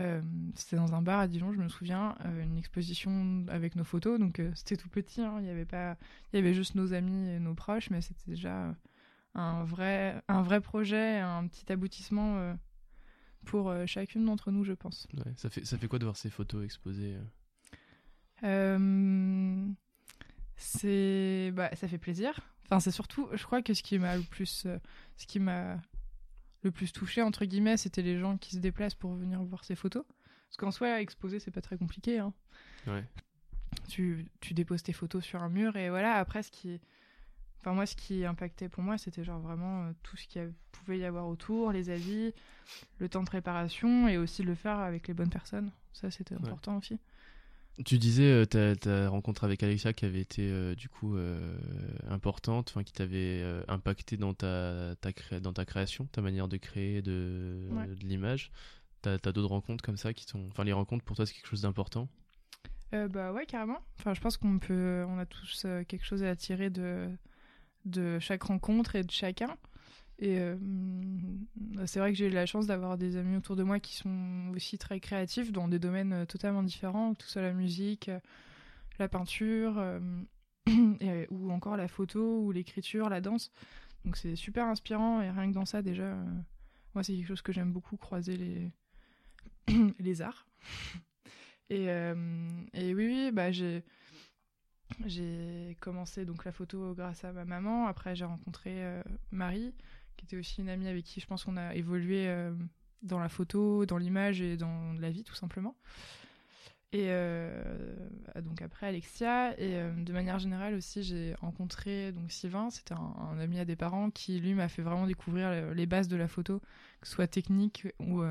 euh, 0.01 0.21
c'était 0.55 0.75
dans 0.75 0.93
un 0.93 1.01
bar 1.01 1.19
à 1.19 1.27
Dijon, 1.27 1.51
je 1.51 1.57
me 1.57 1.67
souviens, 1.67 2.15
euh, 2.25 2.43
une 2.43 2.57
exposition 2.57 3.45
avec 3.49 3.75
nos 3.75 3.83
photos. 3.83 4.19
Donc 4.19 4.39
euh, 4.39 4.51
c'était 4.55 4.77
tout 4.77 4.89
petit, 4.89 5.21
hein, 5.21 5.37
il 5.39 5.47
y 5.47 5.49
avait 5.49 5.65
pas, 5.65 5.97
il 6.31 6.37
y 6.37 6.39
avait 6.39 6.53
juste 6.53 6.75
nos 6.75 6.93
amis 6.93 7.29
et 7.29 7.39
nos 7.39 7.55
proches, 7.55 7.89
mais 7.89 8.01
c'était 8.01 8.29
déjà 8.29 8.75
un 9.35 9.63
vrai, 9.63 10.21
un 10.27 10.41
vrai 10.41 10.61
projet, 10.61 11.19
un 11.19 11.47
petit 11.47 11.71
aboutissement 11.71 12.55
pour 13.45 13.73
chacune 13.85 14.25
d'entre 14.25 14.51
nous, 14.51 14.63
je 14.63 14.73
pense. 14.73 15.07
ça 15.35 15.49
fait, 15.49 15.65
ça 15.65 15.77
fait 15.77 15.87
quoi 15.87 15.99
de 15.99 16.05
voir 16.05 16.17
ces 16.17 16.29
photos 16.29 16.63
exposées 16.63 17.15
C'est, 20.55 21.51
bah, 21.53 21.69
ça 21.75 21.87
fait 21.87 21.97
plaisir. 21.97 22.39
Enfin, 22.65 22.79
c'est 22.79 22.91
surtout, 22.91 23.29
je 23.33 23.43
crois 23.43 23.61
que 23.61 23.73
ce 23.73 23.81
qui 23.81 23.97
m'a 23.97 24.17
le 24.17 24.23
plus, 24.23 24.67
ce 25.15 25.25
qui 25.25 25.39
m'a 25.39 25.79
le 26.63 26.71
plus 26.71 26.91
touché, 26.91 27.21
entre 27.21 27.45
guillemets, 27.45 27.77
c'était 27.77 28.01
les 28.01 28.19
gens 28.19 28.37
qui 28.37 28.51
se 28.51 28.59
déplacent 28.59 28.95
pour 28.95 29.13
venir 29.13 29.41
voir 29.43 29.63
ces 29.63 29.75
photos. 29.75 30.03
Parce 30.47 30.57
qu'en 30.57 30.71
soi, 30.71 31.01
exposer, 31.01 31.39
c'est 31.39 31.51
pas 31.51 31.61
très 31.61 31.77
compliqué. 31.77 32.19
Hein. 32.19 32.33
Ouais. 32.87 33.03
Tu, 33.87 34.25
tu, 34.41 34.53
déposes 34.53 34.83
tes 34.83 34.93
photos 34.93 35.23
sur 35.23 35.43
un 35.43 35.49
mur 35.49 35.75
et 35.75 35.89
voilà, 35.89 36.15
après, 36.15 36.43
ce 36.43 36.51
qui. 36.51 36.79
Enfin, 37.59 37.73
moi, 37.73 37.85
ce 37.85 37.95
qui 37.95 38.25
impactait 38.25 38.69
pour 38.69 38.83
moi, 38.83 38.97
c'était 38.97 39.23
genre 39.23 39.39
vraiment 39.39 39.83
euh, 39.83 39.91
tout 40.01 40.15
ce 40.15 40.27
qu'il 40.27 40.53
pouvait 40.71 40.97
y 40.97 41.05
avoir 41.05 41.27
autour, 41.27 41.71
les 41.71 41.89
avis, 41.89 42.33
le 42.99 43.09
temps 43.09 43.21
de 43.21 43.27
préparation 43.27 44.07
et 44.07 44.17
aussi 44.17 44.43
le 44.43 44.55
faire 44.55 44.79
avec 44.79 45.07
les 45.07 45.13
bonnes 45.13 45.29
personnes. 45.29 45.71
Ça, 45.93 46.09
c'était 46.09 46.35
important 46.35 46.77
aussi. 46.77 46.99
Tu 47.85 47.97
disais 47.97 48.29
euh, 48.29 48.45
ta, 48.45 48.75
ta, 48.75 49.09
rencontre 49.09 49.45
avec 49.45 49.63
Alexia 49.63 49.93
qui 49.93 50.03
avait 50.03 50.19
été 50.19 50.49
euh, 50.49 50.75
du 50.75 50.89
coup 50.89 51.15
euh, 51.15 51.57
importante, 52.09 52.69
enfin 52.69 52.83
qui 52.83 52.91
t'avait 52.91 53.41
impacté 53.69 54.17
dans 54.17 54.33
ta, 54.33 54.95
ta 54.99 55.39
dans 55.39 55.53
ta 55.53 55.65
création, 55.65 56.05
ta 56.11 56.21
manière 56.21 56.49
de 56.49 56.57
créer 56.57 57.01
de, 57.01 57.69
de 57.71 58.05
l'image. 58.05 58.51
T'as 59.01 59.13
as, 59.13 59.31
d'autres 59.31 59.49
rencontres 59.49 59.83
comme 59.83 59.95
ça 59.95 60.13
qui 60.13 60.25
sont, 60.25 60.45
enfin 60.49 60.65
les 60.65 60.73
rencontres 60.73 61.05
pour 61.05 61.15
toi 61.15 61.25
c'est 61.25 61.33
quelque 61.33 61.47
chose 61.47 61.61
d'important? 61.61 62.09
bah 62.91 63.31
ouais 63.31 63.45
carrément. 63.45 63.79
Enfin 63.97 64.13
je 64.13 64.19
pense 64.19 64.35
qu'on 64.35 64.59
peut, 64.59 65.05
on 65.07 65.17
a 65.17 65.25
tous 65.25 65.65
quelque 65.87 66.03
chose 66.03 66.23
à 66.23 66.35
tirer 66.35 66.69
de 66.69 67.09
de 67.85 68.19
chaque 68.19 68.43
rencontre 68.43 68.95
et 68.97 69.03
de 69.03 69.11
chacun. 69.11 69.55
Et 70.21 70.37
euh, 70.37 70.57
c'est 71.85 71.99
vrai 71.99 72.11
que 72.11 72.17
j'ai 72.17 72.27
eu 72.27 72.31
la 72.31 72.45
chance 72.45 72.67
d'avoir 72.67 72.97
des 72.97 73.15
amis 73.15 73.37
autour 73.37 73.55
de 73.55 73.63
moi 73.63 73.79
qui 73.79 73.95
sont 73.95 74.51
aussi 74.53 74.77
très 74.77 74.99
créatifs 74.99 75.53
dans 75.53 75.69
des 75.69 75.79
domaines 75.79 76.11
euh, 76.11 76.25
totalement 76.25 76.61
différents, 76.61 77.15
que 77.15 77.23
ce 77.23 77.31
soit 77.31 77.41
la 77.41 77.53
musique, 77.53 78.09
euh, 78.09 78.19
la 78.99 79.07
peinture, 79.07 79.81
ou 81.31 81.51
encore 81.51 81.77
la 81.77 81.87
photo, 81.87 82.41
ou 82.41 82.51
l'écriture, 82.51 83.09
la 83.09 83.21
danse. 83.21 83.49
Donc 84.03 84.17
c'est 84.17 84.35
super 84.35 84.65
inspirant 84.65 85.21
et 85.21 85.29
rien 85.29 85.47
que 85.49 85.53
dans 85.53 85.65
ça 85.65 85.81
déjà, 85.81 86.17
moi 86.93 87.03
c'est 87.03 87.15
quelque 87.15 87.27
chose 87.27 87.41
que 87.41 87.53
j'aime 87.53 87.71
beaucoup, 87.71 87.95
croiser 87.95 88.35
les, 88.35 88.71
les 89.99 90.21
arts. 90.21 90.45
Et, 91.71 91.85
et 91.85 92.95
oui, 92.95 93.05
oui, 93.05 93.31
bah 93.31 93.51
j'ai 93.51 93.83
j'ai 95.05 95.77
commencé 95.81 96.25
donc 96.25 96.43
la 96.43 96.51
photo 96.51 96.95
grâce 96.95 97.23
à 97.23 97.31
ma 97.31 97.45
maman. 97.45 97.85
Après, 97.85 98.15
j'ai 98.15 98.25
rencontré 98.25 99.03
Marie, 99.29 99.75
qui 100.19 100.25
était 100.25 100.37
aussi 100.37 100.61
une 100.61 100.69
amie 100.69 100.87
avec 100.87 101.05
qui 101.05 101.19
je 101.19 101.27
pense 101.27 101.45
qu'on 101.45 101.57
a 101.57 101.73
évolué 101.75 102.27
euh, 102.27 102.53
dans 103.01 103.19
la 103.19 103.29
photo, 103.29 103.85
dans 103.85 103.97
l'image 103.97 104.41
et 104.41 104.57
dans 104.57 104.93
la 104.99 105.09
vie 105.09 105.23
tout 105.23 105.35
simplement. 105.35 105.75
Et 106.91 107.05
euh, 107.09 107.95
donc 108.41 108.61
après 108.61 108.87
Alexia. 108.87 109.53
Et 109.59 109.75
euh, 109.75 109.93
de 109.93 110.11
manière 110.11 110.39
générale 110.39 110.73
aussi 110.73 111.03
j'ai 111.03 111.35
rencontré 111.35 112.11
donc 112.11 112.31
Sylvain, 112.31 112.69
c'était 112.69 112.95
un, 112.95 113.39
ami 113.39 113.59
à 113.59 113.65
des 113.65 113.75
parents 113.75 114.11
qui 114.11 114.39
lui 114.39 114.53
m'a 114.53 114.67
fait 114.67 114.81
vraiment 114.81 115.07
découvrir 115.07 115.73
les 115.73 115.85
bases 115.85 116.07
de 116.07 116.17
la 116.17 116.27
photo, 116.27 116.59
que 116.99 117.07
ce 117.07 117.13
soit 117.13 117.27
technique 117.27 117.87
ou 117.99 118.21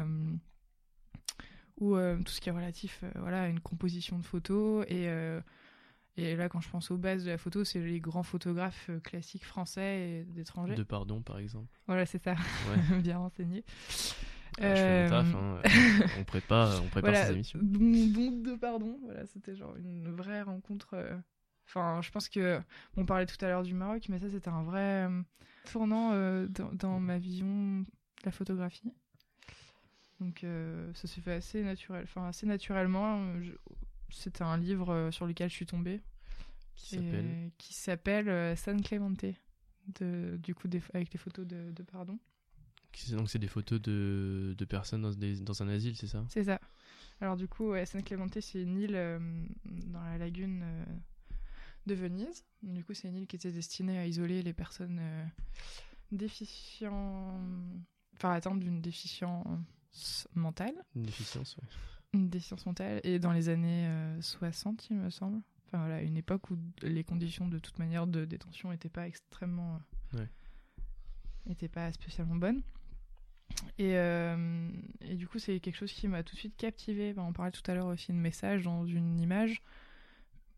ou 1.80 1.96
tout 1.96 2.32
ce 2.32 2.40
qui 2.40 2.48
est 2.48 2.52
relatif 2.52 3.04
voilà 3.14 3.44
à 3.44 3.48
une 3.48 3.60
composition 3.60 4.18
de 4.18 4.24
photos 4.24 4.84
et 4.88 5.08
et 6.18 6.34
là, 6.34 6.48
quand 6.48 6.60
je 6.60 6.68
pense 6.68 6.90
aux 6.90 6.96
bases 6.96 7.24
de 7.24 7.30
la 7.30 7.38
photo, 7.38 7.62
c'est 7.62 7.78
les 7.78 8.00
grands 8.00 8.24
photographes 8.24 8.90
euh, 8.90 8.98
classiques 8.98 9.44
français 9.44 10.00
et 10.00 10.24
d'étrangers. 10.24 10.74
De 10.74 10.82
pardon, 10.82 11.22
par 11.22 11.38
exemple. 11.38 11.68
Voilà, 11.86 12.06
c'est 12.06 12.20
ça. 12.20 12.34
Bien 13.02 13.18
renseigné. 13.18 13.64
Ah, 14.60 14.74
je 14.74 14.80
fais 14.80 15.04
mon 15.04 15.10
taf, 15.10 15.34
hein. 15.36 15.60
Euh, 15.64 16.06
on 16.18 16.24
prépare, 16.24 16.82
on 16.82 16.88
prépare 16.88 17.14
ces 17.14 17.32
émissions. 17.34 17.60
Donc, 17.62 18.42
de 18.42 18.56
pardon, 18.56 18.98
voilà, 19.04 19.26
c'était 19.26 19.54
genre 19.54 19.76
une 19.76 20.10
vraie 20.10 20.42
rencontre. 20.42 20.94
Euh, 20.94 21.16
enfin, 21.68 22.00
je 22.02 22.10
pense 22.10 22.28
que 22.28 22.60
on 22.96 23.06
parlait 23.06 23.26
tout 23.26 23.42
à 23.44 23.46
l'heure 23.46 23.62
du 23.62 23.74
Maroc, 23.74 24.08
mais 24.08 24.18
ça 24.18 24.28
c'était 24.28 24.50
un 24.50 24.64
vrai 24.64 25.08
tournant 25.70 26.10
dans, 26.48 26.72
dans, 26.72 26.98
ma 26.98 27.18
vision 27.18 27.82
de 27.82 27.86
la 28.24 28.32
photographie. 28.32 28.92
Donc 30.18 30.44
ça 30.94 31.06
s'est 31.06 31.20
fait 31.20 31.34
assez 31.34 31.62
naturel, 31.62 32.02
enfin 32.02 32.26
assez 32.26 32.46
naturellement. 32.46 33.22
C'était 34.10 34.42
un 34.42 34.56
livre 34.56 34.90
euh, 34.90 35.10
sur 35.10 35.26
lequel 35.26 35.50
je 35.50 35.54
suis 35.54 35.66
tombée. 35.66 36.00
Qui 36.74 37.74
s'appelle 37.74 38.28
euh, 38.28 38.56
San 38.56 38.80
Clemente. 38.82 39.24
De, 40.00 40.38
du 40.42 40.54
coup, 40.54 40.68
avec 40.92 41.10
des 41.10 41.18
photos 41.18 41.46
de, 41.46 41.72
pardon. 41.90 42.18
Donc, 43.10 43.30
c'est 43.30 43.38
des 43.38 43.48
photos 43.48 43.80
de, 43.80 44.54
de 44.58 44.64
personnes 44.64 45.02
dans, 45.02 45.12
dans, 45.12 45.62
un 45.62 45.68
asile, 45.68 45.96
c'est 45.96 46.08
ça? 46.08 46.24
C'est 46.28 46.44
ça. 46.44 46.60
Alors, 47.20 47.36
du 47.36 47.48
coup, 47.48 47.72
San 47.86 48.02
Clemente, 48.02 48.40
c'est 48.40 48.62
une 48.62 48.76
île 48.76 48.96
euh, 48.96 49.18
dans 49.64 50.02
la 50.02 50.18
lagune 50.18 50.64
de 51.88 51.94
Venise. 51.94 52.44
Du 52.62 52.84
coup, 52.84 52.94
c'est 52.94 53.08
une 53.08 53.16
île 53.16 53.26
qui 53.26 53.34
était 53.34 53.50
destinée 53.50 53.98
à 53.98 54.06
isoler 54.06 54.42
les 54.42 54.52
personnes 54.52 54.98
euh, 55.00 55.24
déficientes, 56.12 57.40
enfin 58.14 58.32
atteintes 58.32 58.60
d'une 58.60 58.80
déficience 58.80 60.28
mentale. 60.34 60.74
Une 60.94 61.02
déficience, 61.02 61.56
ouais. 61.56 61.68
Une 62.14 62.30
déficience 62.30 62.64
mentale. 62.66 63.00
Et 63.04 63.18
dans 63.18 63.32
les 63.32 63.48
années 63.48 63.88
60, 64.20 64.88
il 64.90 64.96
me 64.96 65.10
semble. 65.10 65.40
Enfin 65.66 65.78
voilà, 65.78 66.00
une 66.00 66.16
époque 66.16 66.50
où 66.50 66.56
les 66.82 67.04
conditions 67.04 67.46
de 67.46 67.58
toute 67.58 67.78
manière 67.78 68.06
de 68.06 68.24
détention 68.24 68.70
n'étaient 68.70 68.88
pas 68.88 69.06
extrêmement. 69.06 69.80
Ouais. 70.14 70.28
n'étaient 71.46 71.68
pas 71.68 71.92
spécialement 71.92 72.36
bonnes. 72.36 72.62
Et, 73.78 73.96
euh, 73.96 74.70
et, 75.00 75.14
du 75.14 75.26
coup, 75.26 75.38
c'est 75.38 75.60
quelque 75.60 75.76
chose 75.76 75.92
qui 75.92 76.08
m'a 76.08 76.22
tout 76.22 76.34
de 76.34 76.38
suite 76.38 76.56
captivé. 76.56 77.14
on 77.16 77.32
parlait 77.32 77.52
tout 77.52 77.68
à 77.70 77.74
l'heure 77.74 77.86
aussi 77.86 78.12
de 78.12 78.16
message 78.16 78.64
dans 78.64 78.86
une 78.86 79.20
image. 79.20 79.62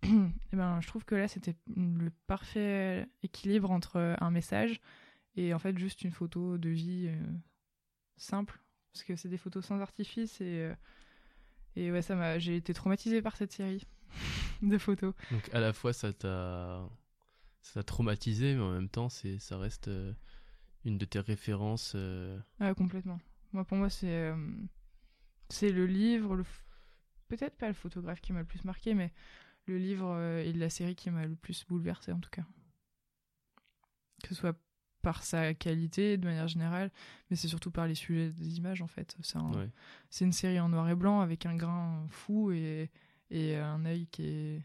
et 0.02 0.08
ben, 0.52 0.80
je 0.80 0.86
trouve 0.86 1.04
que 1.04 1.14
là, 1.14 1.28
c'était 1.28 1.56
le 1.76 2.10
parfait 2.26 3.08
équilibre 3.22 3.70
entre 3.70 4.16
un 4.20 4.30
message 4.30 4.80
et 5.36 5.54
en 5.54 5.58
fait 5.58 5.78
juste 5.78 6.02
une 6.02 6.12
photo 6.12 6.58
de 6.58 6.70
vie 6.70 7.08
euh, 7.08 7.22
simple. 8.16 8.60
Parce 8.92 9.04
que 9.04 9.16
c'est 9.16 9.28
des 9.28 9.38
photos 9.38 9.64
sans 9.64 9.80
artifice 9.80 10.40
et, 10.40 10.62
euh, 10.62 10.74
et 11.76 11.92
ouais, 11.92 12.02
ça 12.02 12.16
m'a, 12.16 12.38
j'ai 12.38 12.56
été 12.56 12.74
traumatisée 12.74 13.22
par 13.22 13.36
cette 13.36 13.52
série 13.52 13.86
de 14.62 14.78
photos. 14.78 15.14
Donc 15.30 15.48
à 15.52 15.60
la 15.60 15.72
fois, 15.72 15.92
ça 15.92 16.12
t'a, 16.12 16.88
ça 17.62 17.80
t'a 17.80 17.82
traumatisé, 17.82 18.54
mais 18.54 18.62
en 18.62 18.72
même 18.72 18.88
temps, 18.88 19.08
c'est, 19.08 19.38
ça 19.38 19.58
reste 19.58 19.90
une 20.84 20.98
de 20.98 21.04
tes 21.04 21.20
références 21.20 21.92
euh... 21.94 22.38
Ah, 22.58 22.74
complètement. 22.74 23.20
Moi, 23.52 23.64
pour 23.64 23.76
moi, 23.76 23.90
c'est 23.90 24.08
euh, 24.08 24.36
c'est 25.48 25.70
le 25.70 25.86
livre, 25.86 26.36
le 26.36 26.44
peut-être 27.28 27.56
pas 27.56 27.68
le 27.68 27.74
photographe 27.74 28.20
qui 28.20 28.32
m'a 28.32 28.40
le 28.40 28.46
plus 28.46 28.64
marqué, 28.64 28.94
mais 28.94 29.12
le 29.66 29.78
livre 29.78 30.10
euh, 30.10 30.42
et 30.42 30.52
la 30.52 30.70
série 30.70 30.96
qui 30.96 31.10
m'a 31.10 31.26
le 31.26 31.36
plus 31.36 31.64
bouleversé 31.66 32.12
en 32.12 32.20
tout 32.20 32.30
cas. 32.30 32.44
Que 34.22 34.28
ce 34.28 34.34
soit 34.34 34.56
par 35.02 35.22
sa 35.22 35.54
qualité 35.54 36.16
de 36.16 36.26
manière 36.26 36.48
générale, 36.48 36.90
mais 37.30 37.36
c'est 37.36 37.48
surtout 37.48 37.70
par 37.70 37.86
les 37.86 37.94
sujets 37.94 38.30
des 38.30 38.58
images 38.58 38.82
en 38.82 38.86
fait. 38.86 39.16
C'est 39.22 39.38
un, 39.38 39.52
une 40.20 40.32
série 40.32 40.60
en 40.60 40.68
noir 40.68 40.88
et 40.88 40.94
blanc 40.94 41.20
avec 41.20 41.46
un 41.46 41.56
grain 41.56 42.06
fou 42.10 42.52
et, 42.52 42.90
et 43.30 43.56
un 43.56 43.84
œil 43.84 44.06
qui 44.08 44.26
est, 44.26 44.62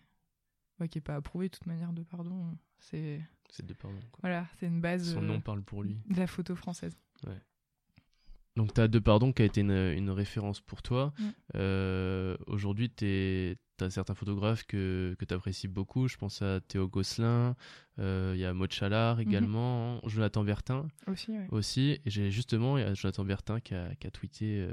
qui 0.89 0.98
est 0.98 1.02
pas 1.02 1.15
approuvé 1.15 1.48
de 1.48 1.54
toute 1.54 1.67
manière 1.67 1.93
de 1.93 2.04
pardon. 2.04 2.58
C'est 2.80 3.21
c'est 3.50 3.65
de 3.65 3.74
pardon. 3.74 4.00
Voilà, 4.21 4.48
c'est 4.60 4.67
une 4.67 4.82
base. 4.82 5.13
Son 5.13 5.21
nom 5.21 5.36
euh, 5.36 5.39
parle 5.39 5.62
pour 5.62 5.84
lui. 5.84 5.98
De 6.10 6.19
la 6.19 6.28
photo 6.28 6.56
française. 6.56 6.98
Ouais. 7.26 7.41
Donc, 8.56 8.74
tu 8.74 8.82
as 8.82 8.88
De 8.88 9.00
Pardon 9.00 9.34
qui 9.34 9.41
a 9.41 9.45
été 9.45 9.62
une, 9.62 10.10
référence 10.10 10.62
pour 10.62 10.82
toi. 10.82 11.13
Euh, 11.56 12.38
aujourd'hui, 12.48 12.89
tu 12.89 13.58
as 13.83 13.89
certains 13.89 14.15
photographes 14.15 14.65
que, 14.65 15.15
que 15.19 15.25
tu 15.25 15.33
apprécies 15.33 15.67
beaucoup. 15.67 16.07
Je 16.07 16.17
pense 16.17 16.41
à 16.41 16.59
Théo 16.61 16.88
Gosselin, 16.88 17.55
euh, 17.99 18.33
il 18.35 18.39
y 18.39 18.45
a 18.45 18.53
Maud 18.53 18.71
Chalard 18.71 19.17
mhm. 19.17 19.21
également, 19.21 20.01
Jonathan 20.05 20.43
Bertin 20.43 20.88
aussi. 21.07 21.33
aussi. 21.51 21.99
Et 22.05 22.09
j'ai 22.09 22.31
justement, 22.31 22.77
il 22.77 22.81
y 22.81 22.88
a 22.88 22.93
Jonathan 22.93 23.23
Bertin 23.23 23.59
qui 23.59 23.75
a, 23.75 23.93
qui 23.95 24.07
a 24.07 24.11
tweeté 24.11 24.67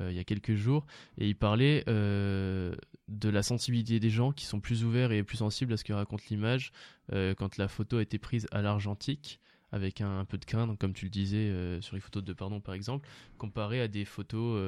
euh, 0.00 0.10
il 0.10 0.16
y 0.16 0.20
a 0.20 0.24
quelques 0.24 0.54
jours, 0.54 0.86
et 1.18 1.28
il 1.28 1.36
parlait 1.36 1.84
euh, 1.88 2.74
de 3.08 3.28
la 3.28 3.42
sensibilité 3.42 4.00
des 4.00 4.10
gens 4.10 4.32
qui 4.32 4.46
sont 4.46 4.60
plus 4.60 4.84
ouverts 4.84 5.12
et 5.12 5.22
plus 5.22 5.36
sensibles 5.36 5.72
à 5.72 5.76
ce 5.76 5.84
que 5.84 5.92
raconte 5.92 6.26
l'image 6.28 6.72
euh, 7.12 7.34
quand 7.34 7.58
la 7.58 7.68
photo 7.68 7.98
a 7.98 8.02
été 8.02 8.18
prise 8.18 8.46
à 8.52 8.62
l'argentique 8.62 9.38
avec 9.72 10.00
un, 10.00 10.24
peu 10.24 10.38
de 10.38 10.44
crin, 10.44 10.66
donc 10.66 10.78
comme 10.78 10.92
tu 10.92 11.06
le 11.06 11.10
disais 11.10 11.80
sur 11.80 11.96
les 11.96 12.00
photos 12.00 12.22
de 12.22 12.32
pardon 12.32 12.60
par 12.60 12.74
exemple, 12.74 13.08
comparé 13.38 13.80
à 13.80 13.88
des 13.88 14.04
photos 14.04 14.60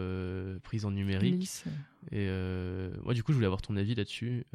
prises 0.62 0.84
en 0.84 0.90
numérique. 0.90 1.64
Et 2.10 2.26
moi 3.02 3.14
du 3.14 3.22
coup 3.22 3.32
je 3.32 3.36
voulais 3.36 3.46
avoir 3.46 3.62
ton 3.62 3.76
avis 3.76 3.94
là-dessus, 3.94 4.46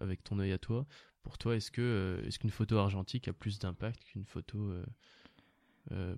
avec 0.00 0.22
ton 0.24 0.38
œil 0.38 0.52
à 0.52 0.58
toi. 0.58 0.86
Pour 1.22 1.38
toi, 1.38 1.56
est-ce 1.56 1.70
que 1.70 2.22
est-ce 2.26 2.38
qu'une 2.38 2.50
photo 2.50 2.76
argentique 2.76 3.28
a 3.28 3.32
plus 3.32 3.58
d'impact 3.58 4.04
qu'une 4.04 4.24
photo 4.24 4.72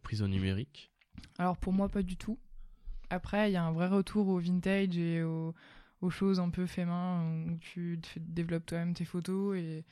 prise 0.03 0.23
en 0.23 0.29
numérique? 0.29 0.91
Alors 1.39 1.57
pour 1.57 1.73
moi 1.73 1.89
pas 1.89 2.03
du 2.03 2.17
tout. 2.17 2.39
Après, 3.11 3.51
il 3.51 3.53
y 3.53 3.57
a 3.57 3.65
un 3.65 3.73
vrai 3.73 3.89
retour 3.89 4.29
au 4.29 4.39
vintage 4.39 4.99
et 4.99 5.23
aux, 5.23 5.55
choses 6.09 6.39
un 6.39 6.51
peu 6.51 6.67
fait 6.67 6.85
main 6.85 7.47
où 7.49 7.57
tu 7.59 7.99
développes 8.17 8.65
toi-même 8.67 8.95
tes 8.95 9.05
photos 9.05 9.57
et 9.57 9.85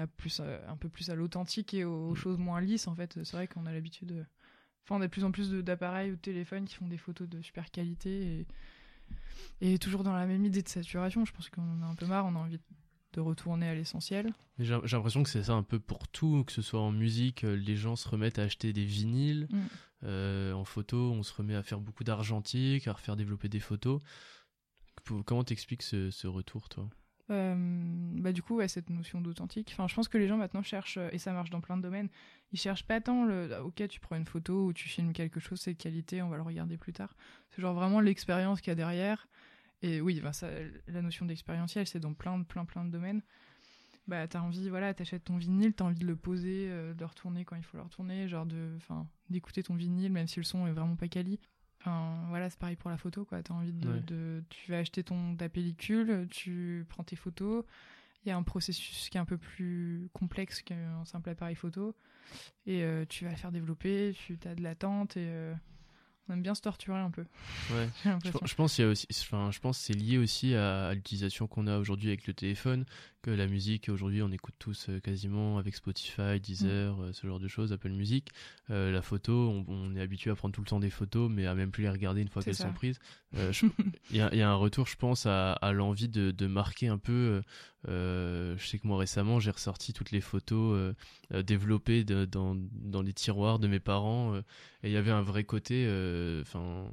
à 0.00 0.06
plus, 0.06 0.40
euh, 0.40 0.58
un 0.68 0.76
peu 0.76 0.88
plus 0.88 1.10
à 1.10 1.14
l'authentique 1.14 1.74
et 1.74 1.84
aux, 1.84 2.14
choses 2.14 2.38
moins 2.38 2.60
lisses. 2.60 2.88
En 2.88 2.94
fait, 2.94 3.18
c'est 3.22 3.36
vrai 3.36 3.46
qu'on 3.46 3.66
a 3.66 3.72
l'habitude. 3.72 4.26
Enfin, 4.84 4.96
on 4.96 5.00
a 5.00 5.06
de 5.06 5.10
plus 5.10 5.24
en 5.24 5.30
plus 5.30 5.50
d'appareils 5.50 6.10
ou 6.10 6.16
de 6.16 6.20
téléphones 6.20 6.64
qui 6.64 6.74
font 6.74 6.88
des 6.88 6.98
photos 6.98 7.28
de 7.28 7.40
super 7.42 7.70
qualité 7.70 8.46
et, 9.60 9.72
et 9.72 9.78
toujours 9.78 10.02
dans 10.02 10.14
la 10.14 10.26
même 10.26 10.44
idée 10.44 10.62
de 10.62 10.68
saturation. 10.68 11.24
Je 11.24 11.32
pense 11.32 11.48
qu'on 11.48 11.82
a 11.82 11.86
un 11.86 11.94
peu 11.94 12.06
marre, 12.06 12.26
on 12.26 12.34
a 12.34 12.38
envie 12.38 12.58
de 13.12 13.20
retourner 13.20 13.68
à 13.68 13.74
l'essentiel. 13.74 14.32
J'ai 14.58 14.74
l'impression 14.74 15.22
que 15.22 15.28
c'est 15.28 15.44
ça 15.44 15.54
un 15.54 15.62
peu 15.62 15.78
pour 15.78 16.08
tout, 16.08 16.44
que 16.44 16.52
ce 16.52 16.62
soit 16.62 16.80
en 16.80 16.92
musique, 16.92 17.44
euh, 17.44 17.54
les 17.54 17.76
gens 17.76 17.96
se 17.96 18.08
remettent 18.08 18.38
à 18.38 18.42
acheter 18.42 18.72
des 18.72 18.84
vinyles. 18.84 19.48
Mm. 19.50 19.58
Euh, 20.04 20.52
en 20.52 20.64
photo, 20.64 21.12
on 21.12 21.22
se 21.22 21.32
remet 21.34 21.54
à 21.54 21.62
faire 21.62 21.80
beaucoup 21.80 22.04
d'argentique, 22.04 22.86
à 22.86 22.92
refaire 22.92 23.16
développer 23.16 23.48
des 23.48 23.60
photos. 23.60 24.00
Comment 25.24 25.44
t'expliques 25.44 25.82
ce, 25.82 26.10
ce, 26.10 26.26
retour, 26.26 26.68
toi? 26.68 26.88
Euh, 27.30 27.54
bah 27.56 28.32
du 28.32 28.42
coup 28.42 28.56
ouais, 28.56 28.68
cette 28.68 28.90
notion 28.90 29.20
d'authentique. 29.20 29.70
Enfin 29.72 29.86
je 29.88 29.94
pense 29.94 30.08
que 30.08 30.18
les 30.18 30.26
gens 30.26 30.36
maintenant 30.36 30.62
cherchent 30.62 30.98
et 31.12 31.18
ça 31.18 31.32
marche 31.32 31.50
dans 31.50 31.60
plein 31.60 31.76
de 31.76 31.82
domaines 31.82 32.08
ils 32.52 32.58
cherchent 32.58 32.84
pas 32.84 33.00
tant 33.00 33.24
le 33.24 33.60
ok 33.62 33.86
tu 33.88 34.00
prends 34.00 34.16
une 34.16 34.26
photo 34.26 34.66
ou 34.66 34.72
tu 34.72 34.88
filmes 34.88 35.12
quelque 35.12 35.40
chose 35.40 35.60
c'est 35.60 35.74
de 35.74 35.78
qualité 35.78 36.22
on 36.22 36.28
va 36.28 36.36
le 36.36 36.42
regarder 36.42 36.76
plus 36.76 36.92
tard. 36.92 37.14
C'est 37.50 37.62
genre 37.62 37.74
vraiment 37.74 38.00
l'expérience 38.00 38.60
qu'il 38.60 38.70
y 38.70 38.72
a 38.72 38.76
derrière. 38.76 39.28
Et 39.82 40.00
oui 40.00 40.22
ça, 40.32 40.48
la 40.88 41.02
notion 41.02 41.26
d'expérientiel 41.26 41.86
c'est 41.86 42.00
dans 42.00 42.14
plein 42.14 42.42
plein 42.42 42.64
plein 42.64 42.84
de 42.84 42.90
domaines. 42.90 43.22
Bah 44.08 44.26
t'as 44.26 44.40
envie 44.40 44.68
voilà 44.68 44.92
t'achètes 44.92 45.24
ton 45.24 45.36
vinyle 45.36 45.72
t'as 45.72 45.84
envie 45.84 45.98
de 45.98 46.06
le 46.06 46.16
poser 46.16 46.66
euh, 46.68 46.94
de 46.94 47.00
le 47.00 47.06
retourner 47.06 47.44
quand 47.44 47.54
il 47.56 47.62
faut 47.62 47.76
le 47.76 47.84
retourner 47.84 48.26
genre 48.28 48.46
de 48.46 48.72
enfin 48.76 49.06
d'écouter 49.28 49.62
ton 49.62 49.74
vinyle 49.74 50.10
même 50.10 50.26
si 50.26 50.40
le 50.40 50.44
son 50.44 50.66
est 50.66 50.72
vraiment 50.72 50.96
pas 50.96 51.06
quali 51.06 51.38
enfin 51.80 52.26
voilà 52.28 52.50
c'est 52.50 52.58
pareil 52.58 52.76
pour 52.76 52.90
la 52.90 52.96
photo 52.96 53.24
quoi. 53.24 53.42
T'as 53.42 53.54
envie 53.54 53.72
de, 53.72 54.42
tu 54.48 54.70
vas 54.70 54.78
acheter 54.78 55.02
ton 55.02 55.34
ta 55.36 55.48
pellicule 55.48 56.28
tu 56.30 56.86
prends 56.88 57.04
tes 57.04 57.16
photos. 57.16 57.64
Il 58.24 58.28
y 58.28 58.32
a 58.32 58.36
un 58.36 58.42
processus 58.42 59.08
qui 59.08 59.16
est 59.16 59.20
un 59.20 59.24
peu 59.24 59.38
plus 59.38 60.08
complexe 60.12 60.60
qu'un 60.62 61.04
simple 61.06 61.30
appareil 61.30 61.54
photo. 61.54 61.96
Et 62.66 62.82
euh, 62.82 63.04
tu 63.08 63.24
vas 63.24 63.30
le 63.30 63.36
faire 63.36 63.50
développer 63.50 64.14
tu 64.14 64.38
as 64.44 64.54
de 64.54 64.62
l'attente 64.62 65.16
et 65.16 65.26
euh, 65.26 65.54
on 66.30 66.34
aime 66.34 66.42
bien 66.42 66.54
se 66.54 66.62
torturer 66.62 66.98
un 66.98 67.10
peu. 67.10 67.24
Ouais. 67.72 67.88
je, 68.44 68.54
pense 68.54 68.74
qu'il 68.74 68.84
y 68.84 68.88
a 68.88 68.90
aussi, 68.90 69.06
enfin, 69.10 69.50
je 69.50 69.58
pense 69.58 69.78
c'est 69.78 69.94
lié 69.94 70.18
aussi 70.18 70.54
à, 70.54 70.94
l'utilisation 70.94 71.46
qu'on 71.46 71.66
a 71.66 71.78
aujourd'hui 71.78 72.08
avec 72.08 72.26
le 72.26 72.34
téléphone, 72.34 72.84
que 73.22 73.30
la 73.30 73.46
musique 73.46 73.88
aujourd'hui 73.88 74.22
on 74.22 74.30
écoute 74.30 74.54
tous 74.58 74.88
euh, 74.88 75.00
quasiment 75.00 75.58
avec 75.58 75.74
Spotify, 75.74 76.40
Deezer, 76.40 76.96
mm. 76.96 77.00
euh, 77.00 77.12
ce 77.12 77.26
genre 77.26 77.40
de 77.40 77.48
choses, 77.48 77.72
Apple 77.72 77.90
Music. 77.90 78.28
Euh, 78.70 78.92
la 78.92 79.02
photo, 79.02 79.64
on, 79.66 79.96
est 79.96 80.00
habitué 80.00 80.30
à 80.30 80.36
prendre 80.36 80.54
tout 80.54 80.60
le 80.60 80.66
temps 80.66 80.80
des 80.80 80.90
photos, 80.90 81.30
mais 81.30 81.46
à 81.46 81.54
même 81.54 81.70
plus 81.70 81.82
les 81.82 81.90
regarder 81.90 82.22
une 82.22 82.28
fois 82.28 82.42
qu'elles 82.42 82.54
sont 82.54 82.72
prises. 82.72 83.00
Il 83.32 84.16
y, 84.16 84.20
a 84.20 84.50
un 84.50 84.54
retour, 84.54 84.86
je 84.86 84.96
pense, 84.96 85.26
à, 85.26 85.58
l'envie 85.72 86.08
de, 86.08 86.46
marquer 86.46 86.88
un 86.88 86.98
peu. 86.98 87.42
je 87.86 88.56
sais 88.58 88.78
que 88.78 88.86
moi 88.86 88.98
récemment 88.98 89.38
j'ai 89.40 89.50
ressorti 89.50 89.92
toutes 89.92 90.10
les 90.10 90.20
photos 90.20 90.94
développées 91.30 92.04
dans, 92.04 93.02
les 93.02 93.12
tiroirs 93.12 93.58
de 93.58 93.68
mes 93.68 93.80
parents, 93.80 94.36
et 94.36 94.88
il 94.88 94.90
y 94.90 94.96
avait 94.96 95.12
un 95.12 95.22
vrai 95.22 95.44
côté, 95.44 95.86
enfin 96.40 96.90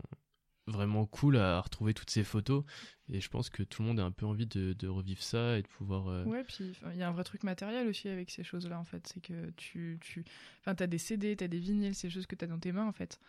vraiment 0.67 1.05
cool 1.05 1.37
à 1.37 1.59
retrouver 1.61 1.93
toutes 1.93 2.09
ces 2.09 2.23
photos. 2.23 2.63
Et 3.09 3.21
je 3.21 3.29
pense 3.29 3.49
que 3.49 3.63
tout 3.63 3.81
le 3.81 3.87
monde 3.87 3.99
a 3.99 4.03
un 4.03 4.11
peu 4.11 4.25
envie 4.25 4.45
de, 4.45 4.73
de 4.73 4.87
revivre 4.87 5.23
ça 5.23 5.57
et 5.57 5.61
de 5.61 5.67
pouvoir. 5.67 6.07
Euh, 6.07 6.25
ouais, 6.25 6.43
puis 6.43 6.73
il 6.93 6.97
y 6.97 7.03
a 7.03 7.07
un 7.07 7.11
vrai 7.11 7.23
truc 7.23 7.43
matériel 7.43 7.87
aussi 7.87 8.09
avec 8.09 8.29
ces 8.29 8.43
choses-là, 8.43 8.77
en 8.77 8.83
fait. 8.83 9.07
C'est 9.07 9.21
que 9.21 9.49
tu. 9.51 9.97
tu... 10.01 10.25
Enfin, 10.59 10.75
t'as 10.75 10.87
des 10.87 10.97
CD, 10.97 11.35
t'as 11.35 11.47
des 11.47 11.59
vinyles, 11.59 11.95
ces 11.95 12.09
choses 12.09 12.27
que 12.27 12.35
t'as 12.35 12.47
dans 12.47 12.59
tes 12.59 12.73
mains, 12.73 12.85
en 12.85 12.91
fait. 12.91 13.19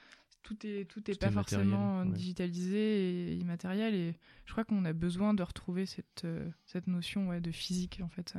Tout 0.43 0.67
est, 0.67 0.87
tout 0.87 1.11
est 1.11 1.21
pas 1.21 1.31
forcément 1.31 2.05
digitalisé 2.07 3.33
et 3.33 3.35
immatériel. 3.35 3.95
Et 3.95 4.15
je 4.47 4.53
crois 4.53 4.65
qu'on 4.65 4.85
a 4.85 4.93
besoin 4.93 5.35
de 5.35 5.43
retrouver 5.43 5.85
cette, 5.85 6.25
euh, 6.25 6.49
cette 6.65 6.87
notion 6.87 7.29
ouais, 7.29 7.41
de 7.41 7.51
physique, 7.51 8.01
en 8.03 8.09
fait. 8.09 8.35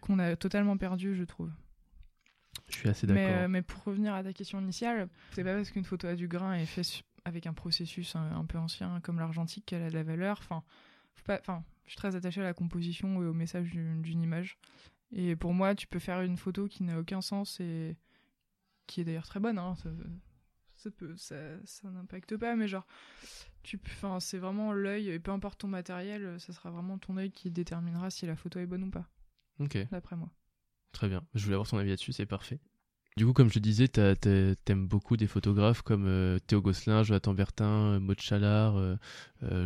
Qu'on 0.00 0.18
a 0.18 0.36
totalement 0.36 0.76
perdu, 0.76 1.16
je 1.16 1.24
trouve. 1.24 1.50
Je 2.68 2.76
suis 2.76 2.88
assez 2.88 3.06
d'accord. 3.06 3.24
Mais, 3.24 3.44
euh, 3.44 3.48
mais, 3.48 3.62
pour 3.62 3.82
revenir 3.84 4.14
à 4.14 4.22
ta 4.22 4.32
question 4.32 4.60
initiale, 4.60 5.08
c'est 5.32 5.44
pas 5.44 5.54
parce 5.54 5.70
qu'une 5.70 5.84
photo 5.84 6.06
a 6.06 6.14
du 6.14 6.28
grain 6.28 6.54
et 6.54 6.66
fait 6.66 7.02
avec 7.24 7.46
un 7.46 7.52
processus 7.52 8.16
un, 8.16 8.44
peu 8.44 8.58
ancien 8.58 9.00
comme 9.00 9.18
l'argentique 9.18 9.66
qu'elle 9.66 9.82
a 9.82 9.90
de 9.90 9.94
la 9.94 10.02
valeur. 10.02 10.38
Enfin, 10.40 10.62
enfin, 11.28 11.64
je 11.84 11.90
suis 11.90 11.96
très 11.96 12.16
attachée 12.16 12.40
à 12.40 12.44
la 12.44 12.54
composition 12.54 13.22
et 13.22 13.26
au 13.26 13.32
message 13.32 13.70
d'une 13.70 14.22
image. 14.22 14.58
Et 15.12 15.36
pour 15.36 15.52
moi, 15.52 15.74
tu 15.74 15.86
peux 15.86 15.98
faire 15.98 16.22
une 16.22 16.36
photo 16.36 16.66
qui 16.68 16.82
n'a 16.82 16.98
aucun 16.98 17.20
sens 17.20 17.60
et 17.60 17.96
qui 18.86 19.00
est 19.00 19.04
d'ailleurs 19.04 19.26
très 19.26 19.40
bonne. 19.40 19.58
Hein, 19.58 19.74
ça, 19.76 19.90
ça, 20.82 20.90
peut, 20.90 21.16
ça, 21.16 21.36
ça 21.64 21.90
n'impacte 21.90 22.36
pas, 22.36 22.56
mais 22.56 22.68
genre, 22.68 22.86
tu, 23.62 23.80
enfin, 23.86 24.20
c'est 24.20 24.38
vraiment 24.38 24.72
l'œil 24.72 25.10
et 25.10 25.18
peu 25.18 25.30
importe 25.30 25.60
ton 25.60 25.68
matériel, 25.68 26.38
ça 26.40 26.52
sera 26.52 26.70
vraiment 26.70 26.98
ton 26.98 27.16
œil 27.16 27.30
qui 27.30 27.50
déterminera 27.50 28.10
si 28.10 28.26
la 28.26 28.36
photo 28.36 28.58
est 28.58 28.66
bonne 28.66 28.84
ou 28.84 28.90
pas. 28.90 29.08
Ok. 29.60 29.78
D'après 29.90 30.16
moi. 30.16 30.30
Très 30.92 31.08
bien. 31.08 31.22
Je 31.34 31.44
voulais 31.44 31.54
avoir 31.54 31.68
ton 31.68 31.78
avis 31.78 31.90
là-dessus, 31.90 32.12
c'est 32.12 32.26
parfait. 32.26 32.60
Du 33.16 33.26
coup, 33.26 33.34
comme 33.34 33.50
je 33.50 33.58
disais, 33.58 33.88
t'aimes 33.88 34.86
beaucoup 34.86 35.16
des 35.16 35.26
photographes 35.26 35.82
comme 35.82 36.06
euh, 36.06 36.38
Théo 36.46 36.62
Gosselin, 36.62 37.02
Jonathan 37.02 37.34
Bertin, 37.34 37.64
euh, 37.64 38.00
Maud 38.00 38.18
Chalard. 38.18 38.76
Euh, 38.76 38.96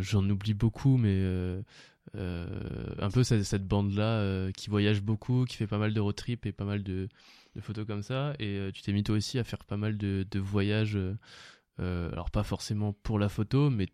j'en 0.01 0.29
oublie 0.29 0.53
beaucoup, 0.53 0.97
mais 0.97 1.23
un 2.15 3.09
peu 3.11 3.23
cette, 3.23 3.43
cette 3.43 3.67
bande-là 3.67 4.51
qui 4.53 4.69
voyage 4.69 5.01
beaucoup, 5.01 5.45
qui 5.45 5.55
fait 5.55 5.67
pas 5.67 5.77
mal 5.77 5.93
de 5.93 5.99
road 5.99 6.15
trip 6.15 6.45
et 6.45 6.51
pas 6.51 6.65
mal 6.65 6.83
de, 6.83 7.07
de 7.55 7.61
photos 7.61 7.85
comme 7.85 8.01
ça. 8.01 8.33
Et 8.39 8.69
tu 8.73 8.81
t'es 8.81 8.93
mis 8.93 9.03
toi 9.03 9.15
aussi 9.15 9.39
à 9.39 9.43
faire 9.43 9.63
pas 9.63 9.77
mal 9.77 9.97
de, 9.97 10.25
de 10.29 10.39
voyages. 10.39 10.97
alors 11.79 12.31
pas 12.31 12.43
forcément 12.43 12.93
pour 12.93 13.19
la 13.19 13.29
photo, 13.29 13.69
mais 13.69 13.87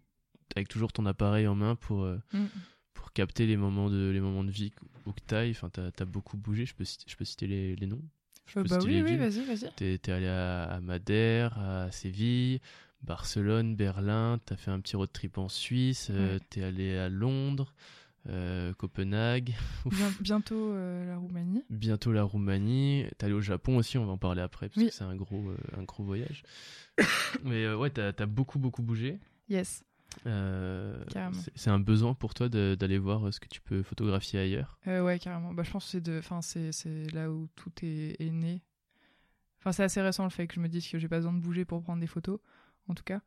avec 0.56 0.68
toujours 0.68 0.94
ton 0.94 1.06
appareil 1.06 1.48
en 1.48 1.56
main 1.56 1.76
pour, 1.76 2.06
mm. 2.06 2.46
pour 2.94 3.12
capter 3.14 3.46
les 3.46 3.58
moments 3.58 3.90
de, 3.90 4.10
les 4.10 4.20
moments 4.20 4.44
de 4.44 4.52
vie 4.52 4.72
où 5.06 5.12
que 5.12 5.22
t'ailles. 5.26 5.52
Enfin, 5.52 5.70
t'as 5.70 5.90
as 6.00 6.06
beaucoup 6.06 6.38
bougé, 6.38 6.66
je 6.66 6.76
peux 6.76 6.86
citer, 6.86 7.06
je 7.08 7.16
peux 7.16 7.26
citer 7.26 7.48
les, 7.48 7.76
les 7.76 7.88
noms. 7.88 8.02
Euh, 8.58 8.64
bah 8.64 8.80
oui, 8.84 9.02
oui, 9.02 9.18
vas-y, 9.18 9.44
vas-y. 9.44 9.72
T'es 9.76 9.94
es 9.94 10.12
allé 10.12 10.28
à, 10.28 10.80
Madère, 10.82 11.58
à 11.60 11.92
Séville, 11.92 12.60
Barcelone, 13.02 13.76
Berlin, 13.76 14.40
t'as 14.46 14.56
fait 14.56 14.72
un 14.72 14.80
petit 14.80 14.96
road 14.96 15.12
trip 15.12 15.38
en 15.38 15.50
Suisse, 15.50 16.10
euh, 16.12 16.40
t'es 16.50 16.64
allé 16.64 16.96
à 16.98 17.10
Londres, 17.10 17.74
euh, 18.30 18.74
Copenhague. 18.74 19.54
bientôt 20.22 20.74
la 20.74 21.18
Roumanie. 21.18 21.64
Bientôt 21.70 22.12
la 22.12 22.24
Roumanie. 22.24 23.06
T'es 23.18 23.26
allé 23.26 23.34
au 23.34 23.42
Japon 23.42 23.78
aussi, 23.78 23.98
on 23.98 24.06
va 24.06 24.14
en 24.14 24.18
parler 24.18 24.42
après, 24.42 24.70
parce 24.70 24.86
que 24.86 24.92
c'est 24.92 25.04
un 25.04 25.16
gros, 25.16 25.44
un 25.78 25.84
gros 25.84 26.04
voyage. 26.04 26.44
Mais 27.44 27.74
ouais, 27.74 27.90
t'as 27.90 28.12
as 28.18 28.26
beaucoup, 28.26 28.60
beaucoup 28.60 28.84
bougé. 28.84 29.20
Yes. 29.50 29.84
Euh, 30.28 31.04
c'est 31.56 31.70
un 31.70 31.80
besoin 31.80 32.14
pour 32.14 32.34
toi 32.34 32.50
d'aller 32.50 32.98
voir 32.98 33.28
euh, 33.28 33.32
ce 33.32 33.40
que 33.40 33.48
tu 33.48 33.62
peux 33.62 33.84
photographier 33.84 34.40
ailleurs? 34.40 34.78
Euh, 34.88 35.02
Ouais, 35.02 35.20
carrément. 35.20 35.54
Bah, 35.54 35.64
je 35.64 35.72
pense 35.72 35.92
que 35.92 36.72
c'est 36.72 37.12
là 37.14 37.32
où 37.32 37.48
tout 37.56 37.72
est, 37.82 38.16
est 38.22 38.32
né. 38.32 38.62
Enfin, 39.60 39.72
c'est 39.72 39.84
assez 39.84 40.02
récent 40.02 40.24
le 40.24 40.30
fait 40.30 40.46
que 40.48 40.56
je 40.56 40.60
me 40.60 40.68
dise 40.68 40.88
que 40.88 41.00
j'ai 41.00 41.08
pas 41.08 41.18
besoin 41.18 41.34
de 41.34 41.40
bouger 41.40 41.66
pour 41.66 41.82
prendre 41.82 42.02
des 42.02 42.08
photos, 42.08 42.40
en 42.90 42.94
tout 42.94 43.04
cas. 43.04 43.22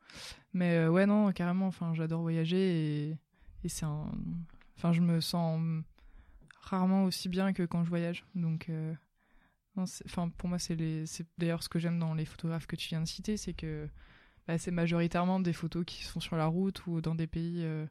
Mais 0.53 0.77
euh, 0.77 0.91
ouais, 0.91 1.07
non, 1.07 1.33
carrément. 1.33 1.67
Enfin, 1.67 1.95
j'adore 1.95 2.21
voyager 2.21 3.09
et, 3.09 3.17
et 3.65 3.69
c'est 3.69 3.87
un. 3.87 4.13
Enfin, 4.77 4.93
je 4.93 5.01
me 5.01 5.21
sens 5.21 5.61
rarement 6.61 7.05
aussi 7.05 7.29
bien 7.29 7.53
que 7.53 7.63
quand 7.63 7.85
je 7.85 7.89
voyage. 7.89 8.25
Donc, 8.35 8.71
enfin, 9.77 10.29
pour 10.31 10.49
moi, 10.49 10.59
c'est 10.59 10.77
d'ailleurs 11.39 11.63
ce 11.63 11.69
que 11.69 11.79
j'aime 11.79 11.99
dans 11.99 12.15
les 12.15 12.25
photographes 12.25 12.67
que 12.67 12.77
tu 12.77 12.89
viens 12.89 13.01
de 13.01 13.07
citer, 13.07 13.37
c'est 13.37 13.55
que 13.55 13.89
bah, 14.47 14.59
c'est 14.59 14.71
majoritairement 14.71 15.41
des 15.41 15.53
photos 15.53 15.85
qui 15.85 16.05
sont 16.05 16.21
sur 16.21 16.37
la 16.37 16.47
route 16.47 16.87
ou 16.87 17.01
dans 17.01 17.15
des 17.15 17.27
pays 17.27 17.65
euh, 17.65 17.87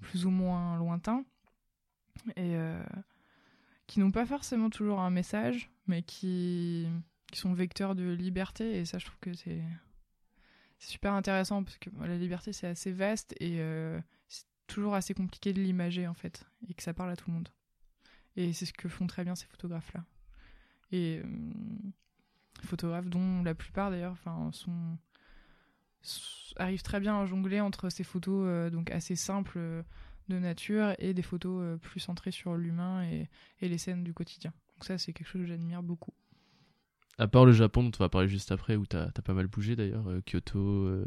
plus 0.00 0.26
ou 0.26 0.30
moins 0.30 0.76
lointains 0.76 1.24
et 2.36 2.56
euh, 2.56 2.82
qui 3.86 4.00
n'ont 4.00 4.10
pas 4.10 4.26
forcément 4.26 4.70
toujours 4.70 5.00
un 5.00 5.10
message, 5.10 5.70
mais 5.86 6.02
qui, 6.02 6.88
qui 7.32 7.38
sont 7.38 7.54
vecteurs 7.54 7.94
de 7.94 8.10
liberté. 8.10 8.78
Et 8.78 8.84
ça, 8.84 8.98
je 8.98 9.06
trouve 9.06 9.18
que 9.20 9.32
c'est 9.32 9.62
super 10.78 11.14
intéressant 11.14 11.64
parce 11.64 11.78
que 11.78 11.90
la 12.00 12.18
liberté, 12.18 12.52
c'est 12.52 12.66
assez 12.66 12.92
vaste 12.92 13.34
et 13.40 13.60
euh, 13.60 13.98
toujours 14.68 14.94
assez 14.94 15.14
compliqué 15.14 15.52
de 15.52 15.60
l'imager 15.60 16.06
en 16.06 16.14
fait 16.14 16.46
et 16.68 16.74
que 16.74 16.82
ça 16.82 16.94
parle 16.94 17.10
à 17.10 17.16
tout 17.16 17.28
le 17.28 17.34
monde. 17.34 17.48
Et 18.36 18.52
c'est 18.52 18.66
ce 18.66 18.72
que 18.72 18.88
font 18.88 19.08
très 19.08 19.24
bien 19.24 19.34
ces 19.34 19.46
photographes-là. 19.46 20.04
Et 20.92 21.20
photographes 22.62 23.08
dont 23.08 23.42
la 23.42 23.54
plupart 23.54 23.90
d'ailleurs 23.90 24.16
sont 24.52 24.96
arrive 26.56 26.82
très 26.82 27.00
bien 27.00 27.20
à 27.20 27.26
jongler 27.26 27.60
entre 27.60 27.88
ces 27.90 28.04
photos 28.04 28.44
euh, 28.46 28.70
donc 28.70 28.90
assez 28.90 29.16
simples 29.16 29.58
euh, 29.58 29.82
de 30.28 30.38
nature 30.38 30.94
et 30.98 31.14
des 31.14 31.22
photos 31.22 31.60
euh, 31.62 31.76
plus 31.76 32.00
centrées 32.00 32.30
sur 32.30 32.54
l'humain 32.54 33.04
et, 33.04 33.28
les 33.60 33.78
scènes 33.78 34.04
du 34.04 34.12
quotidien. 34.12 34.52
Donc 34.74 34.84
ça, 34.84 34.98
c'est 34.98 35.12
quelque 35.12 35.26
chose 35.26 35.42
que 35.42 35.48
j'admire 35.48 35.82
beaucoup. 35.82 36.12
À 37.18 37.26
part 37.26 37.44
le 37.44 37.52
Japon, 37.52 37.82
dont 37.82 37.90
on 37.98 38.04
va 38.04 38.08
parler 38.08 38.28
juste 38.28 38.52
après, 38.52 38.76
où 38.76 38.86
tu 38.86 38.96
as, 38.96 39.10
pas 39.10 39.34
mal 39.34 39.48
bougé 39.48 39.74
d'ailleurs, 39.74 40.06
Kyoto, 40.24 41.04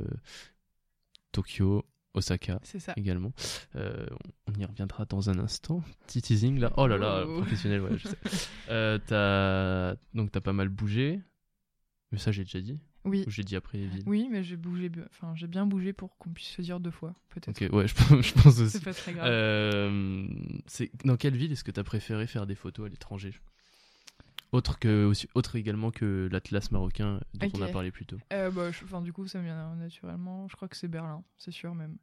Tokyo, 1.32 1.86
Osaka 2.14 2.60
également. 2.98 3.32
on 3.76 4.54
y 4.60 4.66
reviendra 4.66 5.06
dans 5.06 5.30
un 5.30 5.40
instant. 5.40 5.84
Petit 6.08 6.22
teasing 6.22 6.60
là. 6.60 6.74
Oh 6.78 6.88
là 6.88 6.98
là, 6.98 7.24
oh. 7.26 7.38
professionnel, 7.38 7.82
ouais, 7.82 7.98
je 7.98 8.08
sais. 8.08 8.18
as... 9.14 9.96
Donc 10.14 10.32
t'as 10.32 10.42
pas 10.42 10.54
mal 10.54 10.70
bougé. 10.70 11.22
Mais 12.12 12.18
ça, 12.18 12.32
j'ai 12.32 12.44
déjà 12.44 12.60
dit. 12.60 12.80
Oui. 13.04 13.24
J'ai 13.28 13.44
dit 13.44 13.56
après 13.56 13.80
ville. 13.80 14.04
Oui, 14.06 14.28
mais 14.30 14.44
j'ai 14.44 14.58
bougé, 14.58 14.92
enfin 15.10 15.34
j'ai 15.36 15.48
bien 15.48 15.66
bougé 15.66 15.92
pour 15.92 16.18
qu'on 16.18 16.30
puisse 16.30 16.50
se 16.50 16.62
dire 16.62 16.80
deux 16.80 16.92
fois, 16.92 17.16
peut-être. 17.30 17.50
Ok, 17.50 17.74
ouais, 17.74 17.88
je, 17.88 17.96
je 18.22 18.34
pense 18.34 18.60
aussi. 18.60 18.70
c'est 18.70 18.84
pas 18.84 18.94
très 18.94 19.14
grave. 19.14 19.28
Euh, 19.28 20.28
dans 21.04 21.18
quelle 21.18 21.36
ville 21.36 21.52
est-ce 21.52 21.64
que 21.64 21.72
tu 21.72 21.80
as 21.80 21.84
préféré 21.84 22.28
faire 22.28 22.46
des 22.46 22.56
photos 22.56 22.86
à 22.86 22.90
l'étranger? 22.90 23.34
Autre, 24.52 24.80
que, 24.80 25.06
aussi, 25.06 25.28
autre 25.34 25.56
également 25.56 25.92
que 25.92 26.28
l'Atlas 26.32 26.72
marocain 26.72 27.20
dont 27.34 27.48
on 27.54 27.62
a 27.62 27.68
parlé 27.70 27.92
plus 27.92 28.06
tôt. 28.06 28.18
Euh, 28.34 28.52
bah, 28.52 28.72
du 29.02 29.14
coup, 29.14 29.28
ça 29.28 29.40
me 29.40 29.46
vient 29.46 29.76
naturellement. 29.76 30.48
Je 30.50 30.56
crois 30.56 30.68
que 30.68 30.76
c'est 30.76 30.88
Berlin, 30.88 31.24
c'est 31.38 31.52
sûr 31.52 31.74
même. 31.76 31.98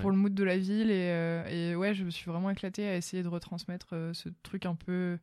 Pour 0.00 0.12
le 0.12 0.16
mood 0.16 0.32
de 0.32 0.44
la 0.44 0.56
ville. 0.56 0.90
Et, 0.90 1.10
euh, 1.10 1.44
et, 1.48 1.74
ouais, 1.74 1.94
je 1.94 2.04
me 2.04 2.10
suis 2.10 2.30
vraiment 2.30 2.50
éclatée 2.50 2.86
à 2.86 2.96
essayer 2.96 3.24
de 3.24 3.28
retransmettre 3.28 3.88
euh, 3.94 4.12
ce 4.14 4.28
truc 4.42 4.64
un 4.64 4.76
peu 4.76 5.18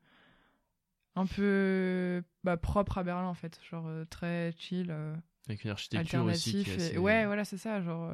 un 1.17 1.25
peu 1.25 2.23
bah, 2.43 2.57
propre 2.57 2.99
à 2.99 3.03
Berlin 3.03 3.27
en 3.27 3.33
fait, 3.33 3.59
genre 3.69 3.85
euh, 3.87 4.05
très 4.05 4.53
chill. 4.57 4.87
Euh, 4.91 5.15
Avec 5.47 5.63
une 5.63 5.71
architecture 5.71 6.23
aussi. 6.23 6.63
Qui 6.63 6.97
Ouais, 6.97 7.25
voilà, 7.25 7.43
c'est 7.43 7.57
ça. 7.57 7.81
Genre, 7.81 8.11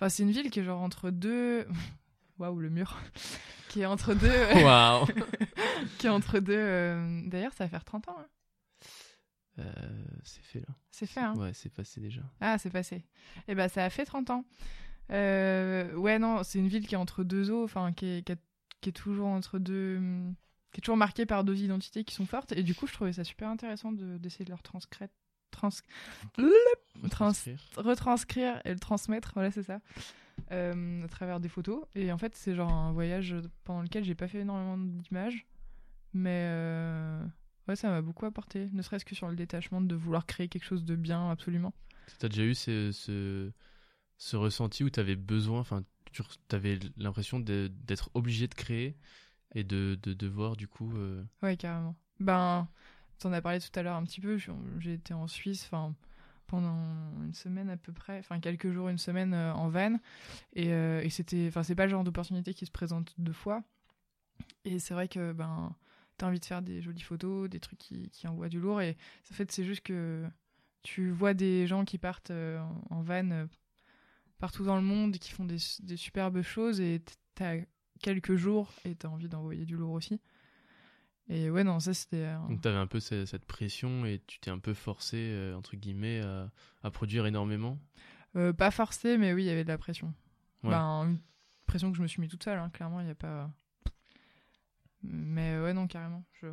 euh, 0.00 0.08
c'est 0.08 0.22
une 0.22 0.30
ville 0.30 0.50
qui 0.50 0.60
est 0.60 0.64
genre 0.64 0.80
entre 0.80 1.10
deux. 1.10 1.66
Waouh, 2.38 2.58
le 2.58 2.70
mur. 2.70 2.96
qui 3.68 3.82
est 3.82 3.86
entre 3.86 4.14
deux. 4.14 4.28
Waouh. 4.64 5.06
qui 5.98 6.06
est 6.06 6.10
entre 6.10 6.38
deux. 6.38 7.28
D'ailleurs, 7.28 7.52
ça 7.52 7.64
va 7.64 7.68
faire 7.68 7.84
30 7.84 8.08
ans. 8.08 8.16
Hein. 9.58 9.64
c'est 10.22 10.42
fait 10.42 10.60
là. 10.60 10.74
C'est 10.90 11.06
fait, 11.06 11.20
hein 11.20 11.34
Ouais, 11.36 11.52
c'est 11.54 11.72
passé 11.72 12.00
déjà. 12.00 12.22
Ah, 12.40 12.58
c'est 12.58 12.70
passé. 12.70 13.04
Eh 13.48 13.54
bah, 13.54 13.68
ça 13.68 13.84
a 13.84 13.90
fait 13.90 14.04
30 14.04 14.30
ans. 14.30 14.44
ouais, 15.10 16.18
non, 16.18 16.42
c'est 16.42 16.58
une 16.58 16.68
ville 16.68 16.86
qui 16.86 16.94
est 16.94 16.98
entre 16.98 17.24
deux 17.24 17.50
eaux, 17.50 17.64
enfin, 17.64 17.92
qui 17.92 18.22
qui, 18.24 18.34
qui 18.80 18.88
est 18.90 18.92
toujours 18.92 19.28
entre 19.28 19.58
deux 19.58 19.96
hum, 19.96 20.34
qui 20.76 20.80
est 20.80 20.82
toujours 20.82 20.98
marqué 20.98 21.24
par 21.24 21.42
deux 21.42 21.62
identités 21.62 22.04
qui 22.04 22.14
sont 22.14 22.26
fortes. 22.26 22.52
Et 22.52 22.62
du 22.62 22.74
coup, 22.74 22.86
je 22.86 22.92
trouvais 22.92 23.14
ça 23.14 23.24
super 23.24 23.48
intéressant 23.48 23.92
d'essayer 23.92 24.44
de, 24.44 24.50
leur 24.50 24.62
transcrire, 24.62 25.08
trans, 25.50 25.70
retranscrire 27.78 28.60
et 28.66 28.74
le 28.74 28.78
transmettre. 28.78 29.30
Voilà, 29.32 29.50
c'est 29.50 29.62
ça. 29.62 29.80
Euh, 30.52 31.04
à 31.04 31.08
travers 31.08 31.40
des 31.40 31.48
photos. 31.48 31.84
Et 31.94 32.12
en 32.12 32.18
fait, 32.18 32.34
c'est 32.36 32.54
genre 32.54 32.72
un 32.72 32.92
voyage 32.92 33.34
pendant 33.64 33.82
lequel 33.82 34.04
j'ai 34.04 34.14
pas 34.14 34.28
fait 34.28 34.40
énormément 34.40 34.78
d'images. 34.78 35.46
Mais 36.12 36.46
euh, 36.48 37.24
ouais, 37.68 37.76
ça 37.76 37.88
m'a 37.88 38.00
beaucoup 38.00 38.26
apporté. 38.26 38.68
Ne 38.72 38.82
serait-ce 38.82 39.04
que 39.04 39.14
sur 39.14 39.28
le 39.28 39.34
détachement 39.34 39.80
de 39.80 39.94
vouloir 39.94 40.24
créer 40.24 40.48
quelque 40.48 40.64
chose 40.64 40.84
de 40.84 40.94
bien, 40.94 41.30
absolument. 41.30 41.74
T'as 42.18 42.28
déjà 42.28 42.44
eu 42.44 42.54
ce, 42.54 42.92
ce, 44.16 44.36
ressenti 44.36 44.84
où 44.84 44.90
t'avais 44.90 45.16
besoin, 45.16 45.60
enfin, 45.60 45.82
tu 46.12 46.22
avais 46.52 46.78
l'impression 46.96 47.40
d'être 47.40 48.10
obligé 48.14 48.46
de 48.46 48.54
créer 48.54 48.96
et 49.54 49.64
de, 49.64 49.98
de, 50.02 50.12
de 50.12 50.26
voir 50.28 50.56
du 50.56 50.68
coup. 50.68 50.92
Euh... 50.96 51.24
Ouais, 51.42 51.56
carrément. 51.56 51.96
Ben, 52.20 52.68
en 53.24 53.32
as 53.32 53.42
parlé 53.42 53.58
tout 53.60 53.76
à 53.78 53.82
l'heure 53.82 53.96
un 53.96 54.04
petit 54.04 54.20
peu. 54.20 54.38
J'ai 54.78 54.92
été 54.92 55.12
en 55.12 55.26
Suisse, 55.26 55.68
enfin 55.70 55.94
pendant 56.46 56.76
une 57.24 57.34
semaine 57.34 57.70
à 57.70 57.76
peu 57.76 57.92
près, 57.92 58.18
enfin 58.18 58.40
quelques 58.40 58.70
jours, 58.70 58.88
une 58.88 58.98
semaine 58.98 59.34
euh, 59.34 59.52
en 59.54 59.68
van, 59.68 59.98
et, 60.54 60.72
euh, 60.72 61.00
et 61.02 61.10
c'était, 61.10 61.46
enfin 61.48 61.62
c'est 61.62 61.74
pas 61.74 61.84
le 61.84 61.90
genre 61.90 62.04
d'opportunité 62.04 62.54
qui 62.54 62.66
se 62.66 62.70
présente 62.70 63.14
deux 63.18 63.32
fois. 63.32 63.62
Et 64.64 64.78
c'est 64.78 64.94
vrai 64.94 65.08
que 65.08 65.32
ben 65.32 65.74
t'as 66.18 66.26
envie 66.28 66.40
de 66.40 66.44
faire 66.44 66.62
des 66.62 66.80
jolies 66.82 67.02
photos, 67.02 67.48
des 67.50 67.60
trucs 67.60 67.78
qui, 67.78 68.10
qui 68.10 68.26
envoient 68.28 68.48
du 68.48 68.60
lourd, 68.60 68.80
et 68.80 68.96
en 69.30 69.34
fait 69.34 69.50
c'est 69.52 69.64
juste 69.64 69.82
que 69.82 70.26
tu 70.82 71.10
vois 71.10 71.34
des 71.34 71.66
gens 71.66 71.84
qui 71.84 71.98
partent 71.98 72.30
euh, 72.30 72.60
en, 72.90 73.02
van 73.02 73.46
partout 74.38 74.64
dans 74.64 74.76
le 74.76 74.82
monde, 74.82 75.18
qui 75.18 75.32
font 75.32 75.44
des, 75.44 75.58
des 75.80 75.96
superbes 75.96 76.42
choses, 76.42 76.80
et 76.80 77.02
t'as 77.34 77.56
quelques 78.00 78.36
jours 78.36 78.72
et 78.84 78.94
t'as 78.94 79.08
envie 79.08 79.28
d'envoyer 79.28 79.64
du 79.64 79.76
lourd 79.76 79.92
aussi. 79.92 80.20
Et 81.28 81.50
ouais, 81.50 81.64
non, 81.64 81.80
ça 81.80 81.92
c'était. 81.92 82.32
Donc 82.48 82.60
t'avais 82.60 82.76
un 82.76 82.86
peu 82.86 83.00
cette, 83.00 83.44
pression 83.46 84.06
et 84.06 84.22
tu 84.26 84.38
t'es 84.38 84.50
un 84.50 84.58
peu 84.58 84.74
forcé, 84.74 85.16
euh, 85.18 85.56
entre 85.56 85.76
guillemets, 85.76 86.20
à, 86.82 86.90
produire 86.90 87.26
énormément? 87.26 87.78
Euh, 88.36 88.52
Pas 88.52 88.70
forcé, 88.70 89.18
mais 89.18 89.32
oui, 89.32 89.44
il 89.44 89.46
y 89.46 89.50
avait 89.50 89.64
de 89.64 89.68
la 89.68 89.78
pression. 89.78 90.14
Ben, 90.62 91.04
une 91.04 91.18
pression 91.66 91.90
que 91.90 91.96
je 91.96 92.02
me 92.02 92.06
suis 92.06 92.20
mis 92.20 92.28
toute 92.28 92.42
seule, 92.42 92.58
hein, 92.58 92.70
clairement, 92.70 93.00
il 93.00 93.06
n'y 93.06 93.12
a 93.12 93.16
pas. 93.16 93.50
Mais 95.02 95.60
ouais, 95.60 95.72
non, 95.72 95.86
carrément. 95.86 96.24
Je... 96.40 96.48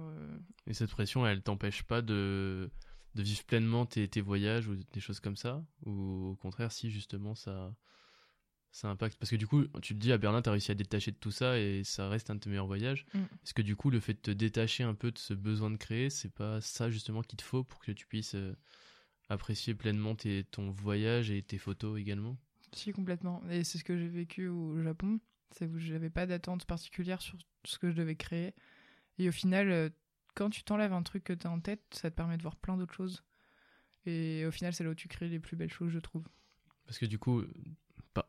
Et 0.67 0.73
cette 0.73 0.91
pression, 0.91 1.25
elle 1.25 1.41
t'empêche 1.41 1.83
pas 1.83 2.01
de, 2.01 2.69
de 3.15 3.23
vivre 3.23 3.43
pleinement 3.45 3.85
tes, 3.85 4.07
tes 4.07 4.21
voyages 4.21 4.67
ou 4.67 4.75
des 4.75 4.99
choses 4.99 5.19
comme 5.19 5.35
ça? 5.35 5.63
Ou 5.85 6.31
au 6.31 6.35
contraire, 6.35 6.71
si 6.71 6.91
justement 6.91 7.35
ça 7.35 7.75
ça 8.73 8.89
impacte. 8.89 9.17
Parce 9.17 9.29
que 9.29 9.35
du 9.37 9.47
coup 9.47 9.65
tu 9.81 9.93
te 9.93 9.99
dis 9.99 10.11
à 10.11 10.17
Berlin 10.17 10.41
tu 10.41 10.49
as 10.49 10.51
réussi 10.51 10.71
à 10.71 10.75
détacher 10.75 11.11
de 11.11 11.15
tout 11.15 11.31
ça 11.31 11.57
et 11.59 11.83
ça 11.85 12.09
reste 12.09 12.29
un 12.29 12.35
de 12.35 12.39
tes 12.39 12.49
meilleurs 12.49 12.67
voyages. 12.67 13.05
Mm. 13.13 13.19
est-ce 13.43 13.53
que 13.53 13.61
du 13.61 13.75
coup 13.75 13.89
le 13.89 13.99
fait 13.99 14.13
de 14.13 14.19
te 14.19 14.31
détacher 14.31 14.83
un 14.83 14.95
peu 14.95 15.11
de 15.11 15.17
ce 15.17 15.33
besoin 15.33 15.69
de 15.69 15.77
créer 15.77 16.09
c'est 16.09 16.33
pas 16.33 16.59
ça 16.59 16.89
justement 16.89 17.21
qu'il 17.21 17.37
te 17.37 17.43
faut 17.43 17.63
pour 17.63 17.79
que 17.79 17.91
tu 17.91 18.07
puisses 18.07 18.35
euh, 18.35 18.57
apprécier 19.29 19.75
pleinement 19.75 20.15
tes, 20.15 20.43
ton 20.45 20.71
voyage 20.71 21.31
et 21.31 21.41
tes 21.43 21.59
photos 21.59 21.99
également? 21.99 22.35
Si 22.73 22.91
complètement. 22.91 23.43
Et 23.49 23.63
c'est 23.63 23.77
ce 23.77 23.83
que 23.83 23.95
j'ai 23.95 24.07
vécu 24.07 24.47
au 24.47 24.81
Japon. 24.81 25.19
C'est 25.51 25.71
que 25.71 25.77
j'avais 25.77 26.09
pas 26.09 26.25
d'attente 26.25 26.65
particulière 26.65 27.21
sur 27.21 27.37
ce 27.63 27.77
que 27.77 27.91
je 27.91 27.95
devais 27.95 28.15
créer. 28.15 28.55
Et 29.19 29.29
au 29.29 29.31
final 29.31 29.71
euh, 29.71 29.89
quand 30.33 30.49
tu 30.49 30.63
t'enlèves 30.63 30.93
un 30.93 31.03
truc 31.03 31.23
que 31.23 31.33
tu 31.33 31.45
as 31.45 31.51
en 31.51 31.59
tête 31.59 31.83
ça 31.91 32.09
te 32.09 32.15
permet 32.15 32.37
de 32.37 32.41
voir 32.41 32.55
plein 32.55 32.75
d'autres 32.75 32.95
choses. 32.95 33.23
Et 34.07 34.45
au 34.47 34.51
final 34.51 34.73
c'est 34.73 34.83
là 34.83 34.89
où 34.89 34.95
tu 34.95 35.07
crées 35.07 35.29
les 35.29 35.39
plus 35.39 35.55
belles 35.55 35.71
choses 35.71 35.91
je 35.91 35.99
trouve. 35.99 36.27
Parce 36.85 36.97
que 36.97 37.05
du 37.05 37.19
coup 37.19 37.43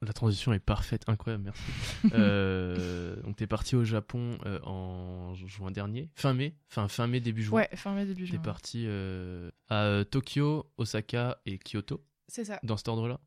la 0.03 0.13
transition 0.13 0.53
est 0.53 0.59
parfaite, 0.61 1.03
incroyable, 1.09 1.45
merci. 1.45 1.63
Euh, 2.15 3.17
donc 3.23 3.37
t'es 3.37 3.47
parti 3.47 3.77
au 3.77 3.85
Japon 3.85 4.39
euh, 4.47 4.59
en 4.63 5.35
juin 5.35 5.71
dernier, 5.71 6.11
fin 6.15 6.33
mai, 6.35 6.55
fin 6.69 6.89
fin 6.89 7.07
mai 7.07 7.21
début 7.21 7.43
juin. 7.43 7.57
Ouais, 7.61 7.69
fin 7.75 7.95
mai, 7.95 8.05
début 8.07 8.25
T'es 8.25 8.33
juin. 8.33 8.39
parti 8.43 8.85
euh, 8.87 9.51
à 9.69 9.85
euh, 9.85 10.05
Tokyo, 10.05 10.71
Osaka 10.79 11.39
et 11.47 11.59
Kyoto, 11.59 12.05
C'est 12.29 12.45
ça. 12.45 12.61
dans 12.63 12.77
cet 12.77 12.89
ordre-là? 12.89 13.21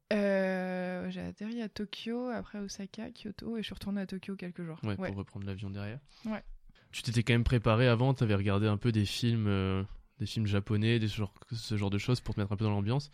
J'ai 1.09 1.21
atterri 1.21 1.61
à 1.61 1.69
Tokyo, 1.69 2.27
après 2.29 2.59
Osaka, 2.59 3.09
Kyoto, 3.11 3.55
et 3.57 3.61
je 3.61 3.65
suis 3.67 3.73
retournée 3.73 4.01
à 4.01 4.05
Tokyo 4.07 4.35
quelques 4.35 4.63
jours. 4.63 4.77
Ouais, 4.83 4.97
Ouais. 4.99 5.07
pour 5.07 5.17
reprendre 5.17 5.45
l'avion 5.45 5.69
derrière. 5.69 5.99
Ouais. 6.25 6.43
Tu 6.91 7.01
t'étais 7.01 7.23
quand 7.23 7.33
même 7.33 7.43
préparé 7.45 7.87
avant, 7.87 8.13
t'avais 8.13 8.35
regardé 8.35 8.67
un 8.67 8.77
peu 8.77 8.91
des 8.91 9.05
films, 9.05 9.85
des 10.19 10.25
films 10.25 10.47
japonais, 10.47 10.99
des 10.99 11.07
genre, 11.07 11.33
ce 11.51 11.77
genre 11.77 11.89
de 11.89 11.97
choses 11.97 12.19
pour 12.21 12.35
te 12.35 12.39
mettre 12.39 12.51
un 12.51 12.57
peu 12.57 12.65
dans 12.65 12.71
l'ambiance. 12.71 13.09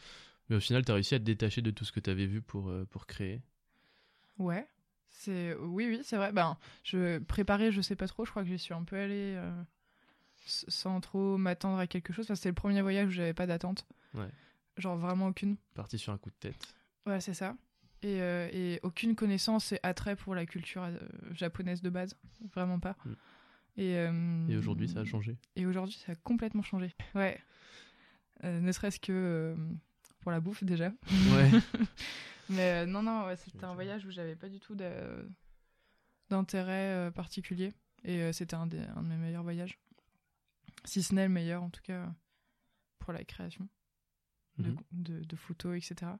Mais 0.49 0.55
au 0.57 0.59
final, 0.59 0.83
t'as 0.83 0.93
réussi 0.93 1.15
à 1.15 1.19
te 1.19 1.23
détacher 1.23 1.61
de 1.61 1.71
tout 1.71 1.85
ce 1.85 1.91
que 1.91 1.99
t'avais 1.99 2.25
vu 2.25 2.41
pour, 2.41 2.69
euh, 2.69 2.85
pour 2.89 3.05
créer. 3.05 3.41
Ouais. 4.37 4.67
C'est 5.15 5.55
oui 5.55 5.85
oui 5.87 5.99
c'est 6.03 6.17
vrai. 6.17 6.31
Ben 6.31 6.57
je 6.83 7.19
préparer 7.19 7.71
je 7.71 7.81
sais 7.81 7.95
pas 7.95 8.07
trop. 8.07 8.25
Je 8.25 8.31
crois 8.31 8.41
que 8.43 8.49
j'y 8.49 8.57
suis 8.57 8.73
un 8.73 8.83
peu 8.83 8.97
allée 8.97 9.35
euh, 9.37 9.63
sans 10.45 10.99
trop 11.01 11.37
m'attendre 11.37 11.77
à 11.77 11.85
quelque 11.85 12.11
chose. 12.13 12.25
Enfin, 12.25 12.35
c'était 12.35 12.49
le 12.49 12.55
premier 12.55 12.81
voyage 12.81 13.09
où 13.09 13.11
j'avais 13.11 13.33
pas 13.35 13.45
d'attente. 13.45 13.85
Ouais. 14.15 14.27
Genre 14.77 14.97
vraiment 14.97 15.27
aucune. 15.27 15.55
Parti 15.75 15.99
sur 15.99 16.11
un 16.13 16.17
coup 16.17 16.31
de 16.31 16.35
tête. 16.39 16.75
Ouais 17.05 17.21
c'est 17.21 17.35
ça. 17.35 17.55
Et, 18.01 18.21
euh, 18.21 18.49
et 18.51 18.79
aucune 18.81 19.15
connaissance 19.15 19.71
et 19.71 19.79
attrait 19.83 20.15
pour 20.15 20.33
la 20.33 20.47
culture 20.47 20.89
japonaise 21.31 21.81
de 21.83 21.91
base. 21.91 22.17
Vraiment 22.53 22.79
pas. 22.79 22.97
Mm. 23.05 23.13
Et, 23.77 23.97
euh, 23.97 24.47
Et 24.49 24.57
aujourd'hui, 24.57 24.89
ça 24.89 25.01
a 25.01 25.05
changé. 25.05 25.37
Et 25.55 25.67
aujourd'hui 25.67 25.95
ça 26.05 26.13
a 26.13 26.15
complètement 26.15 26.63
changé. 26.63 26.93
Ouais. 27.13 27.39
Ne 28.43 28.71
serait-ce 28.71 28.99
que 28.99 29.55
pour 30.23 30.31
la 30.31 30.39
bouffe 30.39 30.63
déjà. 30.63 30.91
Ouais. 31.33 31.51
Mais 32.49 32.83
euh, 32.83 32.85
non, 32.85 33.03
non, 33.03 33.25
ouais, 33.27 33.35
c'était 33.37 33.65
un 33.65 33.73
voyage 33.73 34.05
où 34.05 34.11
j'avais 34.11 34.35
pas 34.35 34.49
du 34.49 34.59
tout 34.59 34.75
d'intérêt 36.29 36.89
euh, 36.91 37.11
particulier. 37.11 37.73
Et 38.03 38.21
euh, 38.21 38.33
c'était 38.33 38.55
un, 38.55 38.67
des- 38.67 38.79
un 38.95 39.03
de 39.03 39.07
mes 39.07 39.17
meilleurs 39.17 39.43
voyages. 39.43 39.77
Si 40.85 41.03
ce 41.03 41.13
n'est 41.15 41.23
le 41.27 41.33
meilleur, 41.33 41.63
en 41.63 41.69
tout 41.69 41.81
cas, 41.81 42.11
pour 42.99 43.13
la 43.13 43.23
création 43.23 43.67
de, 44.57 44.69
Mhm. 44.71 44.77
de, 44.91 45.19
de 45.23 45.35
photos, 45.35 45.77
etc. 45.77 46.11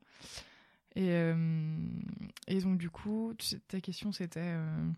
Et, 0.95 1.09
euh, 1.09 1.77
et 2.47 2.61
donc, 2.61 2.77
du 2.77 2.89
coup, 2.89 3.33
tu 3.37 3.45
sais, 3.45 3.59
ta 3.67 3.81
question, 3.81 4.11
c'était. 4.11 4.39
euh, 4.43 4.89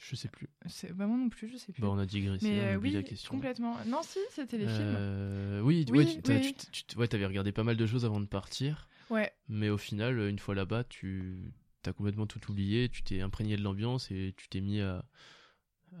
Je 0.00 0.16
sais 0.16 0.28
plus. 0.28 0.48
c'est 0.66 0.92
bah, 0.92 1.06
moi 1.06 1.16
non 1.16 1.28
plus, 1.28 1.48
je 1.48 1.56
sais 1.56 1.72
plus. 1.72 1.80
Bah, 1.80 1.88
on 1.90 1.98
a 1.98 2.04
digressé, 2.06 2.46
Mais 2.46 2.60
on 2.60 2.64
euh, 2.64 2.76
oui, 2.76 2.90
la 2.90 3.02
question. 3.02 3.30
complètement. 3.30 3.76
Non, 3.86 4.02
si, 4.02 4.18
c'était 4.30 4.58
les 4.58 4.66
films. 4.66 4.94
Euh, 4.96 5.60
oui, 5.60 5.86
Oui, 5.90 5.98
ouais, 5.98 6.06
tu, 6.06 6.22
t'as- 6.22 6.34
oui. 6.34 6.54
tu- 6.58 6.66
tu- 6.70 6.84
tu- 6.84 6.98
ouais, 6.98 7.08
t'avais 7.08 7.26
regardé 7.26 7.52
pas 7.52 7.64
mal 7.64 7.76
de 7.76 7.86
choses 7.86 8.04
avant 8.04 8.20
de 8.20 8.26
partir. 8.26 8.88
Ouais, 9.10 9.32
Mais 9.48 9.68
au 9.68 9.78
final, 9.78 10.18
une 10.18 10.38
fois 10.38 10.54
là-bas, 10.54 10.84
tu 10.84 11.52
as 11.86 11.92
complètement 11.92 12.26
tout 12.26 12.40
oublié, 12.50 12.88
tu 12.88 13.02
t'es 13.02 13.20
imprégné 13.20 13.56
de 13.56 13.62
l'ambiance 13.62 14.10
et 14.10 14.34
tu 14.36 14.48
t'es 14.48 14.60
mis 14.60 14.80
à, 14.80 15.04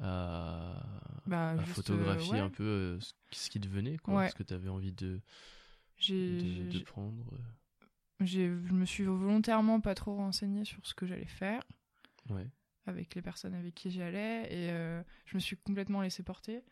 à, 0.02 0.82
bah, 1.26 1.50
à 1.50 1.58
juste, 1.58 1.72
photographier 1.76 2.32
ouais. 2.32 2.38
un 2.40 2.50
peu 2.50 2.64
euh, 2.64 3.00
ce, 3.00 3.12
ce 3.32 3.50
qui 3.50 3.60
devenait, 3.60 3.96
quoi, 3.98 4.28
ce 4.28 4.34
que 4.34 4.42
tu 4.42 4.54
avais 4.54 4.68
envie 4.68 4.92
de, 4.92 5.20
de, 6.08 6.70
de 6.70 6.78
prendre. 6.80 7.24
je 8.20 8.40
me 8.40 8.84
suis 8.86 9.04
volontairement 9.04 9.80
pas 9.80 9.94
trop 9.94 10.16
renseignée 10.16 10.64
sur 10.64 10.78
ce 10.86 10.94
que 10.94 11.06
j'allais 11.06 11.26
faire. 11.26 11.62
Ouais. 12.30 12.46
Avec 12.86 13.14
les 13.14 13.22
personnes 13.22 13.54
avec 13.54 13.74
qui 13.74 13.90
j'y 13.90 14.02
allais 14.02 14.44
et 14.52 14.70
euh, 14.70 15.02
je 15.26 15.36
me 15.36 15.40
suis 15.40 15.56
complètement 15.56 16.02
laissée 16.02 16.22
porter. 16.22 16.62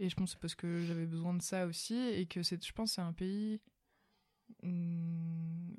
Et 0.00 0.08
je 0.10 0.16
pense 0.16 0.30
que 0.30 0.32
c'est 0.34 0.40
parce 0.40 0.54
que 0.56 0.84
j'avais 0.86 1.06
besoin 1.06 1.34
de 1.34 1.42
ça 1.42 1.66
aussi 1.66 1.96
et 1.96 2.26
que 2.26 2.42
c'est 2.42 2.64
je 2.64 2.72
pense 2.72 2.90
que 2.90 2.94
c'est 2.96 3.02
un 3.02 3.12
pays 3.12 3.60
hum, 4.62 5.76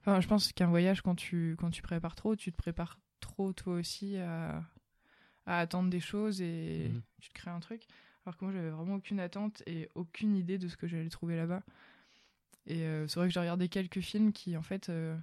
enfin 0.00 0.20
je 0.20 0.28
pense 0.28 0.52
qu'un 0.52 0.66
voyage 0.66 1.02
quand 1.02 1.14
tu 1.14 1.56
quand 1.58 1.70
tu 1.70 1.82
prépares 1.82 2.14
trop 2.14 2.36
tu 2.36 2.52
te 2.52 2.56
prépares 2.56 2.98
trop 3.20 3.52
toi 3.52 3.74
aussi 3.74 4.16
à, 4.18 4.62
à 5.46 5.60
attendre 5.60 5.90
des 5.90 6.00
choses 6.00 6.40
et 6.42 6.90
Mhm. 6.92 7.02
tu 7.20 7.30
te 7.30 7.34
crées 7.34 7.50
un 7.52 7.60
truc. 7.60 7.86
Alors 8.26 8.36
que 8.38 8.44
moi 8.44 8.52
j'avais 8.54 8.70
vraiment 8.70 8.96
aucune 8.96 9.20
attente 9.20 9.62
et 9.66 9.88
aucune 9.94 10.36
idée 10.36 10.58
de 10.58 10.68
ce 10.68 10.76
que 10.76 10.86
j'allais 10.88 11.10
trouver 11.10 11.36
là-bas. 11.36 11.62
Et 12.66 12.82
euh, 12.84 13.06
c'est 13.08 13.18
vrai 13.20 13.28
que 13.28 13.34
j'ai 13.34 13.40
regardé 13.40 13.68
quelques 13.68 14.00
films 14.00 14.32
qui 14.32 14.56
en 14.56 14.62
fait 14.62 14.88
euh, 14.88 15.16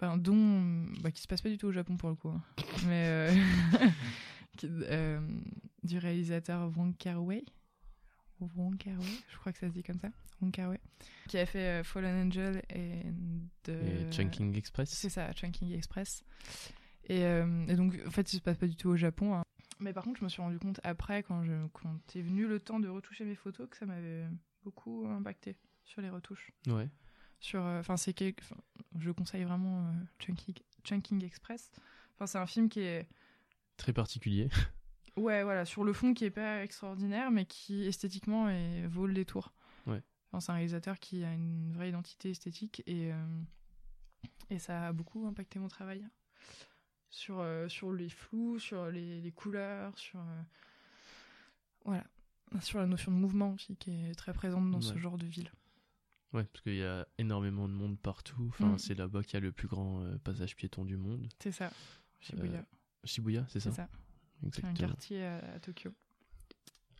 ben, 0.00 0.16
dont 0.16 0.86
bah, 1.00 1.10
qui 1.10 1.22
se 1.22 1.28
passe 1.28 1.40
pas 1.42 1.48
du 1.48 1.58
tout 1.58 1.66
au 1.68 1.72
Japon 1.72 1.96
pour 1.96 2.08
le 2.08 2.14
coup 2.16 2.28
hein. 2.30 2.42
mais 2.86 3.06
euh, 3.06 3.34
qui- 4.56 4.68
euh, 4.70 5.20
du 5.84 5.98
réalisateur 5.98 6.70
Wong 6.76 6.96
Kar 6.96 7.22
Wai 7.22 7.44
Wong 8.56 8.76
Kar 8.76 8.98
Wai 8.98 9.18
je 9.30 9.36
crois 9.38 9.52
que 9.52 9.58
ça 9.58 9.68
se 9.68 9.72
dit 9.72 9.82
comme 9.82 9.98
ça 9.98 10.10
Wong 10.40 10.50
Kar 10.52 10.70
Wai 10.70 10.80
qui 11.28 11.38
a 11.38 11.46
fait 11.46 11.80
euh, 11.80 11.84
Fallen 11.84 12.26
Angel 12.26 12.62
et 12.70 13.02
de 13.64 13.72
Et 13.72 14.10
Chunking 14.10 14.56
Express. 14.56 14.90
c'est 14.90 15.08
ça 15.10 15.32
Chunking 15.32 15.72
Express 15.72 16.24
et, 17.08 17.20
et 17.22 17.74
donc 17.76 17.98
en 18.06 18.10
fait 18.10 18.32
il 18.32 18.36
se 18.36 18.42
passe 18.42 18.56
pas 18.56 18.66
du 18.66 18.76
tout 18.76 18.88
au 18.88 18.96
Japon 18.96 19.34
hein. 19.34 19.42
mais 19.80 19.92
par 19.92 20.04
contre 20.04 20.18
je 20.20 20.24
me 20.24 20.28
suis 20.28 20.42
rendu 20.42 20.58
compte 20.58 20.80
après 20.84 21.22
quand 21.22 21.44
je 21.44 21.52
quand 21.72 22.16
est 22.16 22.22
venu 22.22 22.46
le 22.46 22.58
temps 22.60 22.80
de 22.80 22.88
retoucher 22.88 23.24
mes 23.24 23.34
photos 23.36 23.68
que 23.68 23.76
ça 23.76 23.86
m'avait 23.86 24.24
beaucoup 24.64 25.06
impacté 25.08 25.56
sur 25.84 26.00
les 26.02 26.10
retouches 26.10 26.52
Ouais. 26.68 26.88
sur 27.40 27.60
enfin 27.62 27.96
c'est 27.96 28.12
quel- 28.12 28.34
enfin, 28.40 28.56
je 28.98 29.10
conseille 29.10 29.44
vraiment 29.44 29.86
euh, 29.86 29.92
Chunking, 30.18 30.54
Chunking 30.84 31.24
Express. 31.24 31.70
Enfin 32.14 32.26
c'est 32.26 32.38
un 32.38 32.46
film 32.46 32.68
qui 32.68 32.80
est 32.80 33.08
Très 33.76 33.92
particulier. 33.92 34.48
ouais 35.16 35.42
voilà 35.42 35.64
sur 35.64 35.84
le 35.84 35.92
fond 35.92 36.14
qui 36.14 36.24
est 36.24 36.30
pas 36.30 36.62
extraordinaire 36.62 37.30
mais 37.30 37.44
qui 37.44 37.84
esthétiquement 37.86 38.48
est, 38.48 38.86
vaut 38.86 39.06
le 39.06 39.14
détour. 39.14 39.52
Ouais. 39.86 40.02
Enfin, 40.32 40.40
c'est 40.40 40.52
un 40.52 40.54
réalisateur 40.54 40.98
qui 40.98 41.24
a 41.24 41.32
une 41.32 41.72
vraie 41.72 41.90
identité 41.90 42.30
esthétique 42.30 42.82
et 42.86 43.12
euh, 43.12 43.42
et 44.50 44.58
ça 44.58 44.88
a 44.88 44.92
beaucoup 44.92 45.26
impacté 45.26 45.58
mon 45.58 45.68
travail. 45.68 46.06
Sur 47.10 47.40
euh, 47.40 47.68
sur 47.68 47.92
les 47.92 48.08
flous 48.08 48.58
sur 48.58 48.90
les, 48.90 49.20
les 49.20 49.32
couleurs 49.32 49.98
sur 49.98 50.20
euh, 50.20 50.42
voilà. 51.84 52.04
Sur 52.60 52.80
la 52.80 52.86
notion 52.86 53.10
de 53.10 53.16
mouvement 53.16 53.54
aussi 53.54 53.76
qui 53.76 53.90
est 53.90 54.14
très 54.14 54.34
présente 54.34 54.70
dans 54.70 54.82
ce 54.82 54.98
genre 54.98 55.16
de 55.16 55.24
ville 55.24 55.50
Ouais, 56.32 56.44
parce 56.44 56.62
qu'il 56.62 56.76
y 56.76 56.82
a 56.82 57.06
énormément 57.18 57.68
de 57.68 57.74
monde 57.74 57.98
partout. 57.98 58.46
Enfin, 58.48 58.72
Mm. 58.74 58.78
c'est 58.78 58.94
là-bas 58.94 59.22
qu'il 59.22 59.34
y 59.34 59.36
a 59.36 59.40
le 59.40 59.52
plus 59.52 59.68
grand 59.68 60.00
euh, 60.02 60.16
passage 60.18 60.56
piéton 60.56 60.84
du 60.84 60.96
monde. 60.96 61.28
c'est 61.40 61.52
ça 61.52 61.70
Shibuya 62.20 62.58
Euh, 62.60 62.62
Shibuya, 63.04 63.44
c'est 63.48 63.60
ça 63.60 63.70
c'est 63.70 63.76
ça 63.76 63.88
c'est 64.52 64.64
un 64.64 64.74
quartier 64.74 65.24
à, 65.24 65.36
à 65.54 65.58
Tokyo 65.60 65.90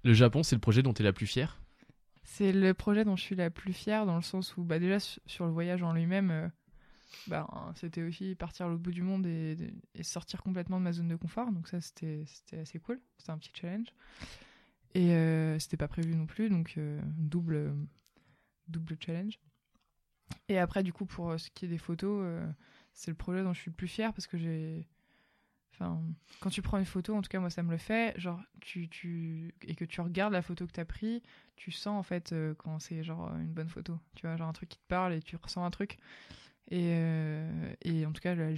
Le 0.05 0.12
Japon, 0.14 0.42
c'est 0.42 0.55
le 0.57 0.61
projet 0.61 0.83
dont 0.83 0.92
tu 0.92 1.03
es 1.03 1.05
la 1.05 1.12
plus 1.12 1.27
fière? 1.27 1.61
C'est 2.25 2.53
le 2.53 2.73
projet 2.75 3.05
dont 3.05 3.16
je 3.16 3.23
suis 3.23 3.35
la 3.37 3.51
plus 3.51 3.73
fière 3.73 4.07
dans 4.07 4.16
le 4.16 4.23
sens 4.23 4.57
où 4.57 4.62
bah 4.64 4.79
déjà 4.79 5.01
su- 5.01 5.21
sur 5.27 5.45
le 5.47 5.51
voyage 5.53 5.83
en 5.83 5.92
lui-même, 5.92 6.31
euh, 6.31 6.49
bah, 7.27 7.49
c'était 7.75 8.03
aussi 8.03 8.35
partir 8.37 8.66
à 8.66 8.68
l'autre 8.68 8.83
bout 8.83 8.90
du 8.92 9.03
monde 9.03 9.27
et, 9.27 9.57
et 9.95 10.03
sortir 10.03 10.42
complètement 10.42 10.79
de 10.79 10.85
ma 10.85 10.92
zone 10.92 11.09
de 11.09 11.16
confort. 11.16 11.51
Donc 11.53 11.68
ça 11.68 11.81
c'était 11.81 12.23
c'était 12.27 12.59
assez 12.59 12.79
cool. 12.79 13.01
C'était 13.18 13.33
un 13.33 13.38
petit 13.38 13.51
challenge. 13.55 13.88
Et 14.95 15.12
euh, 15.14 15.59
c'était 15.59 15.77
pas 15.79 15.88
prévu 15.88 16.14
non 16.14 16.27
plus, 16.27 16.49
donc 16.51 16.75
euh, 16.79 17.01
double 17.16 17.75
double 18.68 18.96
challenge. 19.01 19.38
Et 20.48 20.59
après 20.59 20.83
du 20.83 20.92
coup 20.92 21.07
pour 21.07 21.31
euh, 21.31 21.38
ce 21.38 21.51
qui 21.51 21.66
est 21.66 21.68
des 21.68 21.79
photos, 21.79 22.22
euh, 22.25 22.46
c'est 22.92 23.11
le 23.11 23.16
projet 23.16 23.42
dont 23.42 23.53
je 23.53 23.61
suis 23.61 23.70
le 23.70 23.77
plus 23.77 23.88
fière 23.88 24.12
parce 24.12 24.27
que 24.27 24.38
j'ai 24.38 24.88
Enfin, 25.75 26.03
quand 26.40 26.51
tu 26.51 26.61
prends 26.61 26.77
une 26.77 26.85
photo, 26.85 27.16
en 27.16 27.22
tout 27.22 27.31
cas 27.31 27.40
moi 27.40 27.48
ça 27.48 27.62
me 27.62 27.70
le 27.70 27.79
fait, 27.79 28.18
genre 28.20 28.38
tu, 28.61 28.90
tu 28.90 29.55
et 29.62 29.75
que 29.75 29.87
tu 29.87 30.03
regardes 30.03 30.35
la 30.35 30.42
photo 30.42 30.66
que 30.66 30.72
t'as 30.72 30.85
pris, 30.85 31.22
tu 31.57 31.72
sens 31.72 31.98
en 31.98 32.03
fait 32.03 32.33
euh, 32.33 32.55
quand 32.55 32.79
c'est 32.79 33.03
genre 33.03 33.35
une 33.38 33.55
bonne 33.55 33.70
photo, 33.70 33.98
tu 34.14 34.27
vois, 34.27 34.37
genre 34.37 34.48
un 34.48 34.53
truc 34.53 34.68
qui 34.68 34.79
te 34.79 34.87
parle 34.87 35.14
et 35.14 35.22
tu 35.22 35.35
ressens 35.37 35.64
un 35.64 35.70
truc. 35.70 35.96
Et, 36.70 36.94
et 37.83 38.07
en 38.07 38.12
tout 38.12 38.20
cas, 38.20 38.35
je 38.35 38.55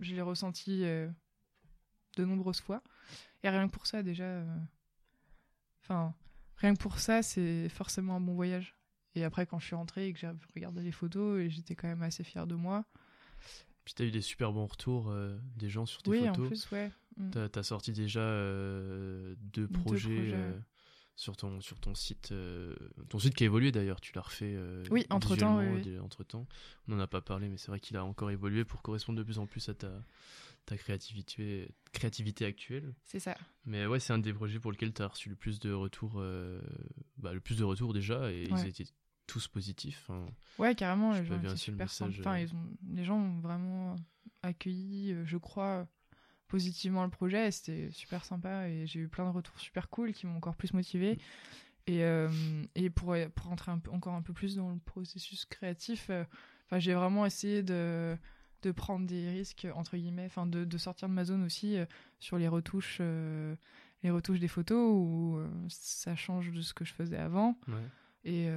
je 0.00 0.14
l'ai 0.14 0.22
ressenti 0.22 0.82
de 0.82 2.24
nombreuses 2.24 2.60
fois. 2.60 2.82
Et 3.42 3.48
rien 3.48 3.66
que 3.66 3.72
pour 3.72 3.86
ça, 3.86 4.02
déjà, 4.02 4.42
enfin, 5.82 6.14
rien 6.56 6.74
que 6.74 6.80
pour 6.80 6.98
ça, 7.00 7.22
c'est 7.22 7.68
forcément 7.68 8.16
un 8.16 8.20
bon 8.20 8.34
voyage. 8.34 8.74
Et 9.14 9.24
après, 9.24 9.46
quand 9.46 9.58
je 9.58 9.66
suis 9.66 9.76
rentrée 9.76 10.06
et 10.08 10.12
que 10.12 10.18
j'ai 10.18 10.30
regardé 10.54 10.82
les 10.82 10.92
photos, 10.92 11.40
et 11.40 11.50
j'étais 11.50 11.74
quand 11.74 11.88
même 11.88 12.02
assez 12.02 12.24
fière 12.24 12.46
de 12.46 12.54
moi. 12.54 12.84
Puis 13.84 13.94
t'as 13.94 14.04
eu 14.04 14.10
des 14.10 14.20
super 14.20 14.52
bons 14.52 14.66
retours 14.66 15.10
euh, 15.10 15.36
des 15.56 15.68
gens 15.68 15.86
sur 15.86 16.02
tes 16.02 16.10
Oui, 16.10 16.28
en 16.28 16.34
photos. 16.34 16.48
plus, 16.48 16.70
ouais. 16.70 16.90
Mm. 17.16 17.30
T'as 17.30 17.60
as 17.60 17.62
sorti 17.62 17.92
déjà 17.92 18.20
euh, 18.20 19.34
deux 19.38 19.66
Deux 19.66 19.80
projets, 19.80 20.14
projets. 20.14 20.34
euh, 20.34 20.58
sur, 21.16 21.36
ton, 21.36 21.60
sur 21.60 21.78
ton 21.80 21.94
site. 21.94 22.32
ton 23.10 23.18
site 23.18 23.34
qui 23.34 23.42
a 23.44 23.46
évolué 23.46 23.70
d'ailleurs, 23.72 24.00
tu 24.00 24.12
l'as 24.14 24.22
refait. 24.22 24.56
Oui, 24.90 25.04
oui, 25.10 25.18
visuellement, 25.20 25.74
oui. 25.74 25.82
dé- 25.82 25.98
entre-temps. 25.98 26.46
On 26.88 26.92
n'en 26.92 27.00
a 27.00 27.06
pas 27.06 27.20
parlé, 27.20 27.48
mais 27.48 27.56
c'est 27.58 27.68
vrai 27.68 27.80
qu'il 27.80 27.96
a 27.98 28.04
encore 28.04 28.30
évolué 28.30 28.64
pour 28.64 28.80
correspondre 28.82 29.18
de 29.18 29.24
plus 29.24 29.38
en 29.38 29.46
plus 29.46 29.68
à 29.68 29.74
ta, 29.74 29.90
ta 30.64 30.76
créativité, 30.78 31.68
créativité 31.92 32.46
actuelle. 32.46 32.94
C'est 33.04 33.20
ça. 33.20 33.36
Mais 33.66 33.84
ouais, 33.86 34.00
c'est 34.00 34.12
un 34.14 34.18
des 34.20 34.32
projets 34.32 34.58
pour 34.60 34.70
lequel 34.72 34.94
tu 34.94 35.02
as 35.02 35.08
reçu 35.08 35.28
le 35.28 35.36
plus 35.36 35.58
de 35.60 35.72
retours, 35.72 36.22
bah, 37.18 37.34
le 37.34 37.40
plus 37.40 37.58
de 37.58 37.64
retours 37.64 37.92
déjà, 37.92 38.30
et 38.32 38.44
ils 38.50 38.66
étaient 38.66 38.86
tous 39.32 39.48
positifs. 39.48 40.10
hein. 40.10 40.26
Ouais, 40.58 40.74
carrément, 40.74 41.12
les 41.12 41.24
gens 41.24 41.36
vu 41.38 41.46
un 41.46 41.50
étaient 41.50 41.50
seul 41.50 41.58
super 41.58 41.84
message, 41.86 42.16
sympas. 42.16 42.30
Enfin, 42.30 42.38
ils 42.38 42.52
ont, 42.54 42.76
les 42.92 43.04
gens 43.04 43.16
ont 43.16 43.40
vraiment 43.40 43.96
accueilli, 44.42 45.12
euh, 45.12 45.24
je 45.24 45.38
crois, 45.38 45.88
positivement 46.48 47.02
le 47.04 47.10
projet. 47.10 47.48
et 47.48 47.50
C'était 47.50 47.90
super 47.90 48.24
sympa 48.26 48.68
et 48.68 48.86
j'ai 48.86 49.00
eu 49.00 49.08
plein 49.08 49.24
de 49.24 49.34
retours 49.34 49.58
super 49.58 49.88
cool 49.88 50.12
qui 50.12 50.26
m'ont 50.26 50.36
encore 50.36 50.56
plus 50.56 50.74
motivé. 50.74 51.18
Et, 51.86 52.04
euh, 52.04 52.28
et 52.74 52.90
pour, 52.90 53.16
pour 53.34 53.46
rentrer 53.46 53.72
un 53.72 53.78
peu, 53.78 53.90
encore 53.90 54.14
un 54.14 54.22
peu 54.22 54.32
plus 54.34 54.56
dans 54.56 54.70
le 54.70 54.78
processus 54.78 55.46
créatif, 55.46 56.08
euh, 56.10 56.24
Enfin, 56.66 56.78
j'ai 56.78 56.94
vraiment 56.94 57.26
essayé 57.26 57.62
de, 57.62 58.16
de 58.62 58.70
prendre 58.70 59.06
des 59.06 59.28
risques, 59.30 59.66
entre 59.74 59.96
guillemets, 59.98 60.24
enfin, 60.24 60.46
de, 60.46 60.64
de 60.64 60.78
sortir 60.78 61.06
de 61.08 61.12
ma 61.12 61.24
zone 61.24 61.42
aussi 61.44 61.76
euh, 61.76 61.84
sur 62.18 62.38
les 62.38 62.48
retouches, 62.48 63.00
les 64.02 64.10
retouches 64.10 64.40
des 64.40 64.48
photos 64.48 64.90
où 64.90 65.38
ça 65.68 66.16
change 66.16 66.50
de 66.50 66.62
ce 66.62 66.72
que 66.72 66.84
je 66.86 66.94
faisais 66.94 67.18
avant. 67.18 67.58
Ouais. 67.68 67.74
Et, 68.24 68.48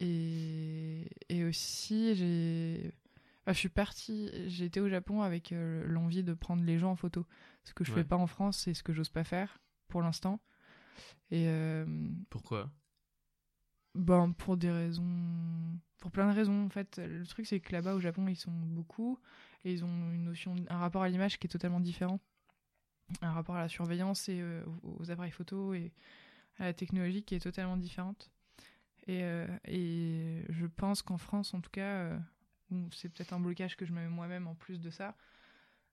et, 0.00 1.08
et 1.28 1.44
aussi, 1.44 2.14
j'ai. 2.16 2.92
enfin, 3.42 3.52
je 3.52 3.58
suis 3.58 3.68
partie, 3.68 4.30
été 4.62 4.80
au 4.80 4.88
Japon 4.88 5.22
avec 5.22 5.52
euh, 5.52 5.84
l'envie 5.86 6.24
de 6.24 6.34
prendre 6.34 6.64
les 6.64 6.78
gens 6.78 6.92
en 6.92 6.96
photo. 6.96 7.26
Ce 7.64 7.74
que 7.74 7.84
je 7.84 7.90
Ouais. 7.90 7.94
fais 7.94 8.04
pas 8.04 8.16
en 8.16 8.26
France, 8.26 8.58
c'est 8.58 8.74
ce 8.74 8.82
que 8.82 8.92
j'ose 8.92 9.10
pas 9.10 9.24
faire 9.24 9.60
pour 9.88 10.02
l'instant. 10.02 10.40
Et 11.30 11.46
euh, 11.48 11.86
Pourquoi? 12.30 12.70
Ben, 13.94 14.32
pour 14.32 14.56
des 14.56 14.70
raisons. 14.70 15.78
Pour 15.98 16.10
plein 16.10 16.28
de 16.30 16.34
raisons, 16.34 16.64
en 16.66 16.70
fait. 16.70 16.98
Le 16.98 17.26
truc, 17.26 17.46
c'est 17.46 17.60
que 17.60 17.72
là-bas, 17.72 17.94
au 17.94 18.00
Japon, 18.00 18.26
ils 18.28 18.36
sont 18.36 18.50
beaucoup. 18.52 19.18
Et 19.64 19.72
ils 19.72 19.84
ont 19.84 20.12
une 20.12 20.24
notion, 20.24 20.54
un 20.68 20.78
rapport 20.78 21.02
à 21.02 21.08
l'image 21.08 21.38
qui 21.38 21.46
est 21.46 21.50
totalement 21.50 21.80
différent. 21.80 22.20
Un 23.22 23.32
rapport 23.32 23.56
à 23.56 23.60
la 23.62 23.68
surveillance 23.68 24.28
et 24.28 24.40
euh, 24.40 24.62
aux 24.82 25.10
appareils 25.10 25.32
photo 25.32 25.74
et 25.74 25.92
à 26.58 26.64
la 26.64 26.74
technologie 26.74 27.22
qui 27.24 27.34
est 27.36 27.40
totalement 27.40 27.76
différente. 27.76 28.30
Et, 29.06 29.24
euh, 29.24 29.46
et 29.64 30.44
je 30.48 30.66
pense 30.66 31.02
qu'en 31.02 31.18
France, 31.18 31.54
en 31.54 31.60
tout 31.60 31.70
cas, 31.70 32.02
euh, 32.02 32.18
c'est 32.92 33.08
peut-être 33.08 33.32
un 33.32 33.40
blocage 33.40 33.76
que 33.76 33.84
je 33.84 33.92
me 33.92 34.00
mets 34.00 34.08
moi-même 34.08 34.46
en 34.46 34.54
plus 34.54 34.80
de 34.80 34.90
ça, 34.90 35.16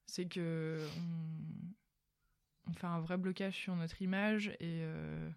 c'est 0.05 0.27
que 0.27 0.85
on, 0.97 2.69
on 2.69 2.73
fait 2.73 2.87
un 2.87 2.99
vrai 2.99 3.17
blocage 3.17 3.55
sur 3.55 3.75
notre 3.75 4.01
image 4.01 4.49
et, 4.59 4.81
euh, 4.83 5.29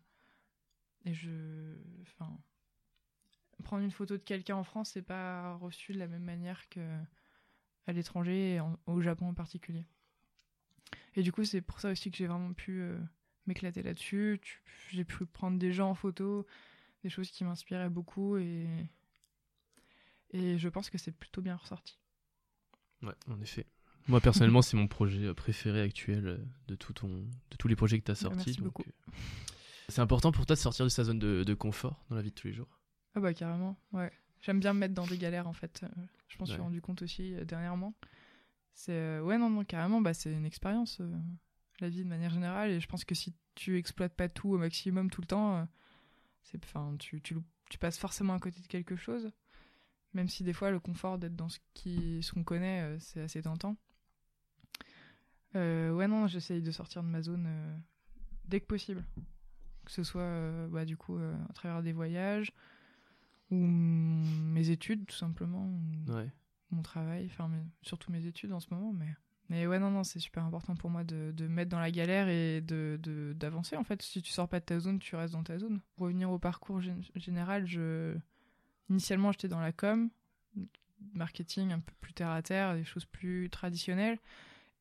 je. 1.07 1.77
Enfin. 2.03 2.39
Prendre 3.63 3.85
une 3.85 3.91
photo 3.91 4.17
de 4.17 4.23
quelqu'un 4.23 4.57
en 4.57 4.65
France, 4.65 4.93
c'est 4.95 5.03
pas 5.03 5.53
reçu 5.57 5.93
de 5.93 5.99
la 5.99 6.09
même 6.09 6.25
manière 6.25 6.67
que 6.71 6.81
à 7.87 7.93
l'étranger 7.93 8.59
au 8.87 9.03
Japon 9.03 9.29
en 9.29 9.35
particulier. 9.35 9.85
Et 11.15 11.23
du 11.23 11.31
coup, 11.31 11.45
c'est 11.45 11.61
pour 11.61 11.79
ça 11.79 11.91
aussi 11.91 12.11
que 12.11 12.17
j'ai 12.17 12.27
vraiment 12.27 12.55
pu 12.55 12.83
m'éclater 13.47 13.83
là-dessus. 13.83 14.41
J'ai 14.89 15.05
pu 15.05 15.27
prendre 15.27 15.59
des 15.59 15.73
gens 15.73 15.91
en 15.91 15.95
photo, 15.95 16.47
des 17.03 17.11
choses 17.11 17.31
qui 17.31 17.45
m'inspiraient 17.45 17.91
beaucoup 17.91 18.37
et 18.37 18.67
et 20.33 20.59
je 20.59 20.69
pense 20.69 20.91
que 20.91 20.99
c'est 20.99 21.13
plutôt 21.13 21.43
bien 21.43 21.57
ressorti. 21.57 21.99
Ouais, 23.03 23.15
en 23.29 23.41
effet. 23.41 23.67
Moi, 24.09 24.21
personnellement, 24.21 24.63
c'est 24.63 24.77
mon 24.77 24.87
projet 24.89 25.25
euh, 25.27 25.35
préféré 25.35 25.83
actuel 25.83 26.27
euh, 26.27 26.39
de, 26.69 26.75
tout 26.75 26.93
ton, 26.93 27.09
de 27.09 27.57
tous 27.59 27.69
les 27.69 27.77
projets 27.77 27.99
que 27.99 28.05
tu 28.05 28.11
as 28.11 28.15
Bah, 28.15 28.21
sortis. 28.21 28.37
merci 28.37 28.57
donc, 28.61 28.67
beaucoup. 28.67 28.83
euh, 28.87 29.13
C'est 29.89 30.01
important 30.01 30.33
pour 30.33 30.47
toi 30.47 30.55
de 30.57 30.61
sortir 30.61 30.85
de 30.85 30.91
sa 30.91 31.05
zone 31.05 31.19
de, 31.19 31.43
de 31.45 31.55
confort 31.55 32.05
dans 32.09 32.17
la 32.17 32.23
vie 32.23 32.31
de 32.31 32.35
tous 32.35 32.47
les 32.47 32.53
jours? 32.53 32.69
Ah 33.15 33.21
bah 33.21 33.35
carrément, 33.35 33.77
ouais. 33.93 34.13
J'aime 34.41 34.61
bien 34.61 34.73
me 34.73 34.79
mettre 34.79 34.95
dans 34.95 35.07
des 35.07 35.19
galères 35.19 35.49
en 35.49 35.53
fait. 35.53 35.85
Je 36.29 36.39
m'en 36.39 36.47
suis 36.47 36.55
Ouais. 36.55 36.61
rendu 36.61 36.81
compte 36.81 37.03
aussi 37.03 37.35
euh, 37.35 37.45
dernièrement. 37.45 37.95
C'est 38.73 38.93
euh, 38.93 39.21
ouais 39.23 39.37
non 39.37 39.51
non 39.51 39.65
carrément 39.65 40.01
bah 40.01 40.15
c'est 40.15 40.33
une 40.33 40.47
expérience 40.47 40.99
euh, 41.01 41.13
la 41.81 41.89
vie 41.89 42.05
de 42.05 42.09
manière 42.09 42.31
générale 42.31 42.71
et 42.71 42.81
je 42.81 42.87
pense 42.87 43.05
que 43.05 43.15
si 43.17 43.35
tu 43.57 43.77
exploites 43.77 44.15
pas 44.15 44.29
tout 44.29 44.51
au 44.51 44.59
maximum 44.59 45.11
tout 45.11 45.21
le 45.21 45.27
temps, 45.27 45.69
c'est 46.43 46.63
enfin 46.65 46.97
tu, 46.99 47.21
tu 47.23 47.79
passes 47.79 47.99
forcément 47.99 48.35
à 48.35 48.39
côté 48.39 48.61
de 48.61 48.67
quelque 48.67 48.97
chose. 48.97 49.31
Même 50.13 50.29
si 50.29 50.43
des 50.43 50.53
fois 50.53 50.71
le 50.71 50.81
confort 50.81 51.19
d'être 51.19 51.37
dans 51.37 51.49
ce 51.49 51.59
qui 51.75 52.23
ce 52.23 52.33
qu'on 52.33 52.43
connaît 52.45 52.83
euh, 52.83 52.99
c'est 52.99 53.21
assez 53.21 53.43
tentant. 53.43 53.77
Euh, 55.57 55.91
ouais 55.93 56.07
non 56.07 56.27
j'essaye 56.29 56.63
de 56.63 56.71
sortir 56.71 57.03
de 57.03 57.09
ma 57.09 57.23
zone 57.23 57.47
euh, 57.49 57.77
dès 58.45 58.61
que 58.61 58.67
possible. 58.67 59.05
Que 59.85 59.93
ce 59.93 60.03
soit 60.05 60.69
bah, 60.69 60.85
du 60.85 60.97
coup 60.97 61.17
à 61.19 61.53
travers 61.53 61.83
des 61.83 61.93
voyages 61.93 62.53
ou 63.51 63.57
mes 63.57 64.71
études 64.71 65.07
tout 65.07 65.17
simplement 65.17 65.65
ou 65.67 66.13
Ouais. 66.13 66.31
mon 66.71 66.83
travail 66.83 67.27
enfin 67.27 67.51
surtout 67.83 68.13
mes 68.13 68.27
études 68.27 68.53
en 68.53 68.61
ce 68.61 68.73
moment 68.73 68.93
mais 68.93 69.13
mais 69.51 69.67
ouais 69.67 69.79
non 69.79 69.91
non 69.91 70.05
c'est 70.05 70.21
super 70.21 70.45
important 70.45 70.75
pour 70.77 70.89
moi 70.89 71.05
de, 71.05 71.33
de 71.37 71.45
me 71.49 71.55
mettre 71.55 71.71
dans 71.71 71.81
la 71.81 71.91
galère 71.91 72.29
et 72.29 72.63
de 72.63 72.99
d'avancer 73.37 73.77
en 73.77 73.85
fait. 73.85 74.01
Si 74.01 74.23
tu 74.23 74.33
sors 74.33 74.49
pas 74.49 74.61
de 74.61 74.65
ta 74.65 74.79
zone 74.81 74.99
tu 75.01 75.17
restes 75.17 75.35
dans 75.35 75.43
ta 75.43 75.59
zone. 75.59 75.81
Pour 75.97 76.07
revenir 76.07 76.31
au 76.31 76.39
parcours 76.39 76.81
gén- 76.81 77.11
général 77.17 77.67
je 77.67 78.17
initialement 78.89 79.33
j'étais 79.33 79.49
dans 79.49 79.61
la 79.61 79.73
com 79.73 80.09
marketing 81.15 81.73
un 81.73 81.81
peu 81.81 81.93
plus 82.01 82.13
terre 82.15 82.31
à 82.31 82.41
terre 82.43 82.75
des 82.75 82.85
choses 82.85 83.05
plus 83.05 83.51
traditionnelles. 83.51 84.19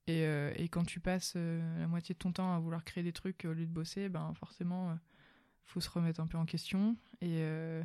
Et, 0.07 0.25
euh, 0.25 0.51
et 0.55 0.69
quand 0.69 0.85
tu 0.85 0.99
passes 0.99 1.33
euh, 1.35 1.79
la 1.79 1.87
moitié 1.87 2.13
de 2.13 2.19
ton 2.19 2.31
temps 2.31 2.55
à 2.55 2.59
vouloir 2.59 2.83
créer 2.83 3.03
des 3.03 3.13
trucs 3.13 3.45
au 3.45 3.53
lieu 3.53 3.65
de 3.65 3.71
bosser 3.71 4.09
ben 4.09 4.33
forcément 4.33 4.91
euh, 4.91 4.95
faut 5.65 5.81
se 5.81 5.89
remettre 5.89 6.19
un 6.19 6.27
peu 6.27 6.37
en 6.37 6.45
question. 6.45 6.95
Et 7.21 7.41
euh, 7.41 7.83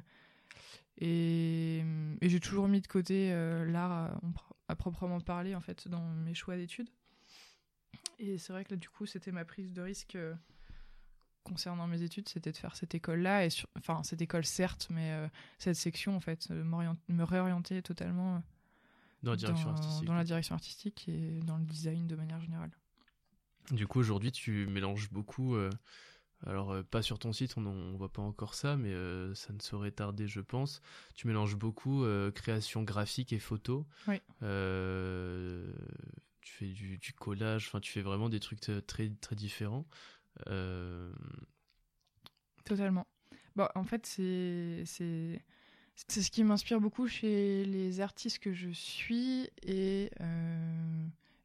et, 0.99 1.82
j'ai 2.22 2.41
toujours 2.41 2.68
mis 2.68 2.80
de 2.80 2.87
côté 2.87 3.30
l'art 3.66 3.91
à, 3.91 4.20
à 4.69 4.77
proprement 4.77 5.21
parler 5.21 5.55
en 5.55 5.61
fait 5.61 5.89
dans 5.89 6.05
mes 6.15 6.35
choix 6.35 6.57
d'études. 6.57 6.91
Et 8.19 8.39
c'est 8.39 8.53
vrai 8.53 8.65
que 8.65 8.71
là, 8.71 8.77
du 8.77 8.89
coup, 8.89 9.07
c'était 9.07 9.33
ma 9.33 9.45
prise 9.45 9.73
de 9.73 9.83
risque 9.83 10.15
euh, 10.15 10.35
concernant 11.43 11.87
mes 11.87 12.03
études, 12.03 12.29
c'était 12.29 12.53
de 12.53 12.57
faire 12.57 12.77
cette 12.77 12.95
école-là, 12.95 13.45
et 13.45 13.51
sur- 13.51 13.69
enfin 13.77 14.03
cette 14.03 14.23
école 14.23 14.45
certes, 14.45 14.87
mais 14.91 15.12
euh, 15.12 15.29
cette 15.59 15.77
section 15.77 16.17
en 16.17 16.21
fait, 16.21 16.49
euh, 16.51 16.65
me 17.09 17.23
réorienter 17.25 17.83
totalement 17.83 18.43
Dans 19.23 19.33
la 19.33 19.37
direction 19.37 19.69
dans, 19.71 19.77
artistique. 19.77 20.05
dans 20.07 20.15
la 20.15 20.25
direction 20.25 20.55
artistique 20.55 21.09
et 21.09 21.41
dans 21.41 21.59
le 21.59 21.65
design 21.65 22.07
de 22.07 22.15
manière 22.17 22.41
générale. 22.41 22.71
Du 23.71 23.87
coup, 23.87 23.99
aujourd'hui, 23.99 24.31
tu 24.33 24.67
mélanges 24.69 25.11
beaucoup. 25.11 25.57
Alors, 26.47 26.72
euh, 26.72 26.82
pas 26.82 27.03
sur 27.03 27.18
ton 27.18 27.32
site, 27.32 27.57
on 27.57 27.61
ne 27.62 27.97
voit 27.97 28.12
pas 28.12 28.22
encore 28.22 28.55
ça, 28.55 28.76
mais 28.76 28.92
euh, 28.92 29.34
ça 29.34 29.53
ne 29.53 29.61
saurait 29.61 29.90
tarder, 29.90 30.28
je 30.28 30.40
pense. 30.40 30.82
Tu 31.14 31.26
mélanges 31.26 31.57
beaucoup 31.57 32.05
euh, 32.05 32.30
création 32.30 32.82
graphique 32.82 33.32
et 33.32 33.38
photo. 33.38 33.86
Oui. 34.07 34.20
Tu 36.40 36.53
fais 36.53 36.66
du, 36.66 36.99
du 36.99 37.12
collage, 37.14 37.68
enfin, 37.68 37.80
tu 37.80 37.90
fais 37.90 38.03
vraiment 38.03 38.28
des 38.28 38.40
trucs 38.40 38.61
très, 38.61 39.11
très 39.11 39.34
différents. 39.34 39.86
Totalement. 42.64 43.07
Bon, 43.57 43.68
en 43.74 43.84
fait, 43.84 44.05
c'est 44.05 44.82
c'est 44.84 45.40
c'est 45.95 46.22
ce 46.22 46.30
qui 46.30 46.42
m'inspire 46.42 46.80
beaucoup 46.80 47.07
chez 47.07 47.64
les 47.64 48.01
artistes 48.01 48.40
que 48.40 48.53
je 48.53 48.70
suis 48.70 49.49
et 49.62 50.11
euh, 50.20 50.84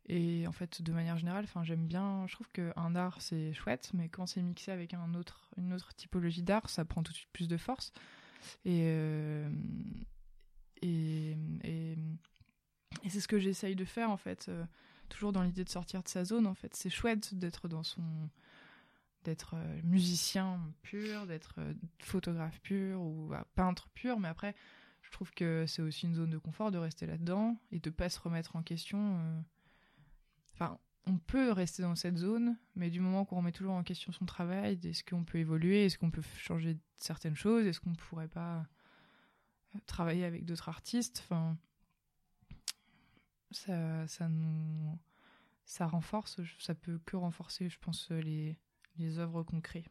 et 0.09 0.47
en 0.47 0.51
fait 0.51 0.81
de 0.81 0.91
manière 0.91 1.17
générale, 1.17 1.45
enfin 1.45 1.63
j'aime 1.63 1.85
bien. 1.85 2.25
Je 2.27 2.33
trouve 2.33 2.49
que 2.51 2.73
un 2.75 2.95
art 2.95 3.21
c'est 3.21 3.53
chouette, 3.53 3.91
mais 3.93 4.09
quand 4.09 4.25
c'est 4.25 4.41
mixé 4.41 4.71
avec 4.71 4.95
un 4.95 5.13
autre 5.13 5.51
une 5.55 5.71
autre 5.71 5.93
typologie 5.95 6.41
d'art, 6.41 6.69
ça 6.69 6.83
prend 6.83 7.03
tout 7.03 7.11
de 7.11 7.17
suite 7.17 7.29
plus 7.31 7.47
de 7.47 7.57
force. 7.57 7.93
Et 8.65 8.81
euh, 8.85 9.49
et 10.81 11.37
et, 11.63 11.95
c'est 13.07 13.21
ce 13.21 13.27
que 13.27 13.39
j'essaye 13.39 13.75
de 13.75 13.85
faire 13.85 14.09
en 14.09 14.17
fait, 14.17 14.47
euh, 14.49 14.65
toujours 15.09 15.31
dans 15.31 15.43
l'idée 15.43 15.63
de 15.63 15.69
sortir 15.69 16.01
de 16.03 16.07
sa 16.07 16.25
zone. 16.25 16.47
En 16.47 16.55
fait, 16.55 16.75
c'est 16.75 16.89
chouette 16.89 17.35
d'être 17.35 17.67
dans 17.67 17.83
son 17.83 18.03
d'être 19.23 19.55
euh, 19.55 19.81
musicien 19.83 20.59
pur, 20.81 21.27
d'être 21.27 21.59
photographe 21.99 22.59
pur 22.61 23.01
ou 23.01 23.33
euh, 23.33 23.37
peintre 23.53 23.89
pur, 23.93 24.19
mais 24.19 24.29
après, 24.29 24.55
je 25.01 25.11
trouve 25.11 25.31
que 25.33 25.65
c'est 25.67 25.81
aussi 25.81 26.07
une 26.07 26.15
zone 26.15 26.29
de 26.31 26.37
confort 26.37 26.71
de 26.71 26.77
rester 26.77 27.05
là-dedans 27.05 27.57
et 27.71 27.79
de 27.79 27.89
pas 27.89 28.09
se 28.09 28.19
remettre 28.19 28.55
en 28.55 28.63
question. 28.63 29.19
On 31.05 31.17
peut 31.17 31.51
rester 31.51 31.81
dans 31.81 31.95
cette 31.95 32.17
zone, 32.17 32.57
mais 32.75 32.89
du 32.89 32.99
moment 32.99 33.25
qu'on 33.25 33.37
remet 33.37 33.51
toujours 33.51 33.73
en 33.73 33.83
question 33.83 34.11
son 34.11 34.25
travail, 34.25 34.79
est-ce 34.83 35.03
qu'on 35.03 35.23
peut 35.23 35.39
évoluer, 35.39 35.85
est-ce 35.85 35.97
qu'on 35.97 36.11
peut 36.11 36.21
changer 36.37 36.77
certaines 36.97 37.35
choses, 37.35 37.65
est-ce 37.65 37.79
qu'on 37.79 37.95
pourrait 37.95 38.27
pas 38.27 38.67
euh, 39.75 39.79
travailler 39.87 40.25
avec 40.25 40.45
d'autres 40.45 40.69
artistes, 40.69 41.27
ça, 43.51 44.05
renforce, 45.87 46.39
ça 46.59 46.75
peut 46.75 46.99
que 47.05 47.15
renforcer, 47.15 47.69
je 47.69 47.79
pense, 47.79 48.11
les 48.11 48.57
les 48.99 49.17
œuvres 49.17 49.43
qu'on 49.43 49.61
crée. 49.61 49.85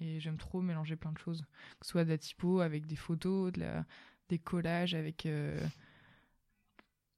Et 0.00 0.20
j'aime 0.20 0.36
trop 0.36 0.60
mélanger 0.60 0.96
plein 0.96 1.12
de 1.12 1.18
choses, 1.18 1.46
que 1.78 1.86
ce 1.86 1.92
soit 1.92 2.04
de 2.04 2.10
la 2.10 2.18
typo 2.18 2.60
avec 2.60 2.86
des 2.86 2.96
photos, 2.96 3.52
des 4.28 4.38
collages 4.38 4.94
avec 4.94 5.24
euh, 5.26 5.64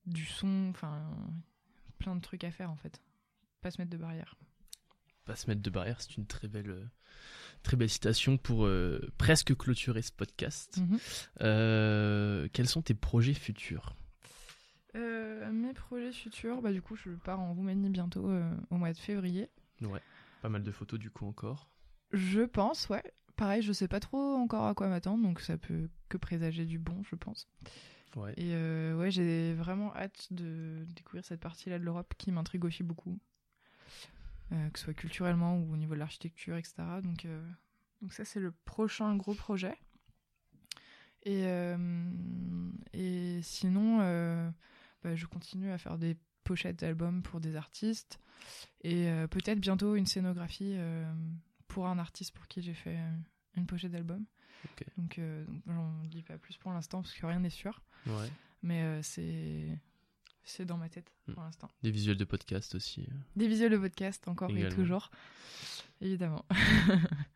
du 0.07 0.25
son, 0.25 0.69
enfin 0.71 1.11
plein 1.99 2.15
de 2.17 2.21
trucs 2.21 2.45
à 2.45 2.51
faire 2.51 2.71
en 2.71 2.77
fait. 2.77 3.01
Pas 3.61 3.71
se 3.71 3.81
mettre 3.81 3.91
de 3.91 3.97
barrière. 3.97 4.35
pas 5.25 5.37
se 5.37 5.47
mettre 5.49 5.61
de 5.63 5.71
barrière, 5.71 6.01
c'est 6.01 6.17
une 6.17 6.27
très 6.27 6.49
belle, 6.49 6.71
euh, 6.71 6.85
très 7.63 7.77
belle 7.77 7.91
citation 7.91 8.39
pour 8.39 8.65
euh, 8.67 9.01
presque 9.19 9.55
clôturer 9.57 10.01
ce 10.03 10.13
podcast. 10.13 10.79
Mhm. 10.79 10.99
Euh, 11.43 12.49
quels 12.53 12.69
sont 12.69 12.83
tes 12.83 12.95
projets 12.95 13.35
futurs? 13.35 13.95
Euh, 14.95 15.51
mes 15.53 15.75
projets 15.75 16.13
futurs, 16.13 16.63
bah 16.63 16.73
du 16.73 16.81
coup 16.81 16.97
je 16.97 17.11
pars 17.11 17.41
en 17.41 17.53
Roumanie 17.53 17.91
bientôt 17.91 18.31
au 18.71 18.77
mois 18.77 18.93
de 18.93 18.99
février. 18.99 19.51
Ouais, 19.83 20.01
pas 20.41 20.49
mal 20.49 20.63
de 20.63 20.71
photos 20.73 20.99
du 20.99 21.11
coup 21.11 21.27
encore. 21.27 21.69
Je 22.13 22.41
pense, 22.41 22.89
ouais. 22.89 23.03
Pareil, 23.37 23.63
je 23.63 23.73
sais 23.73 23.87
pas 23.87 24.01
trop 24.01 24.35
encore 24.35 24.65
à 24.67 24.75
quoi 24.75 24.89
m'attendre, 24.89 25.23
donc 25.23 25.41
ça 25.41 25.59
peut 25.59 25.89
que 26.09 26.17
présager 26.17 26.65
du 26.65 26.79
bon, 26.79 27.03
je 27.09 27.15
pense. 27.17 27.47
Et 28.37 28.55
euh, 28.55 28.97
ouais, 28.97 29.11
j'ai 29.11 29.55
vraiment 29.55 29.95
hâte 29.95 30.29
de 30.31 30.85
découvrir 30.95 31.25
cette 31.25 31.41
partie-là 31.41 31.79
de 31.79 31.85
l'Europe 31.85 32.15
qui 32.19 32.33
m'intrigue 32.33 32.65
aussi 32.65 32.83
beaucoup. 32.83 33.19
Euh, 34.53 34.71
que 34.71 34.79
ce 34.79 34.87
soit 34.87 34.95
culturellement 34.95 35.59
ou 35.59 35.75
au 35.75 35.77
niveau 35.77 35.93
de 35.95 35.99
l'architecture, 35.99 36.57
etc. 36.57 36.77
Donc, 37.03 37.27
euh, 37.27 37.47
donc 38.01 38.15
ça, 38.15 38.25
c'est 38.25 38.41
le 38.41 38.51
prochain 38.65 39.15
gros 39.15 39.35
projet. 39.35 39.77
Et, 41.25 41.43
euh, 41.45 41.77
et 42.95 43.41
sinon, 43.43 43.99
bah, 45.03 45.15
je 45.15 45.27
continue 45.27 45.71
à 45.71 45.79
faire 45.79 45.99
des 45.99 46.17
pochettes 46.45 46.79
d'albums 46.79 47.23
pour 47.23 47.41
des 47.41 47.57
artistes 47.57 48.21
et 48.83 49.11
peut-être 49.31 49.59
bientôt 49.59 49.97
une 49.97 50.07
scénographie 50.07 50.79
pour 51.67 51.89
un 51.89 51.99
artiste 51.99 52.33
pour 52.33 52.47
qui 52.47 52.63
j'ai 52.63 52.73
fait 52.73 52.99
une 53.55 53.67
pochette 53.67 53.93
d'album. 53.93 54.25
Donc, 54.97 55.19
euh, 55.19 55.45
donc, 55.47 55.63
j'en 55.67 55.93
dis 56.11 56.23
pas 56.23 56.39
plus 56.39 56.57
pour 56.57 56.73
l'instant 56.73 57.03
parce 57.03 57.15
que 57.15 57.27
rien 57.27 57.41
n'est 57.41 57.51
sûr, 57.51 57.81
Ouais. 58.07 58.31
mais 58.63 58.83
euh, 58.83 59.01
c'est 59.03 59.79
c'est 60.45 60.65
dans 60.65 60.77
ma 60.79 60.89
tête 60.89 61.11
Mm. 61.27 61.33
pour 61.35 61.43
l'instant. 61.43 61.69
Des 61.83 61.91
visuels 61.91 62.17
de 62.17 62.25
podcast 62.25 62.75
aussi. 62.75 63.03
euh. 63.03 63.15
Des 63.37 63.49
visuels 63.49 63.71
de 63.73 63.77
podcast 63.79 64.27
encore 64.29 64.51
et 64.51 64.55
Également. 64.55 64.75
toujours, 64.77 65.11
évidemment. 66.01 66.45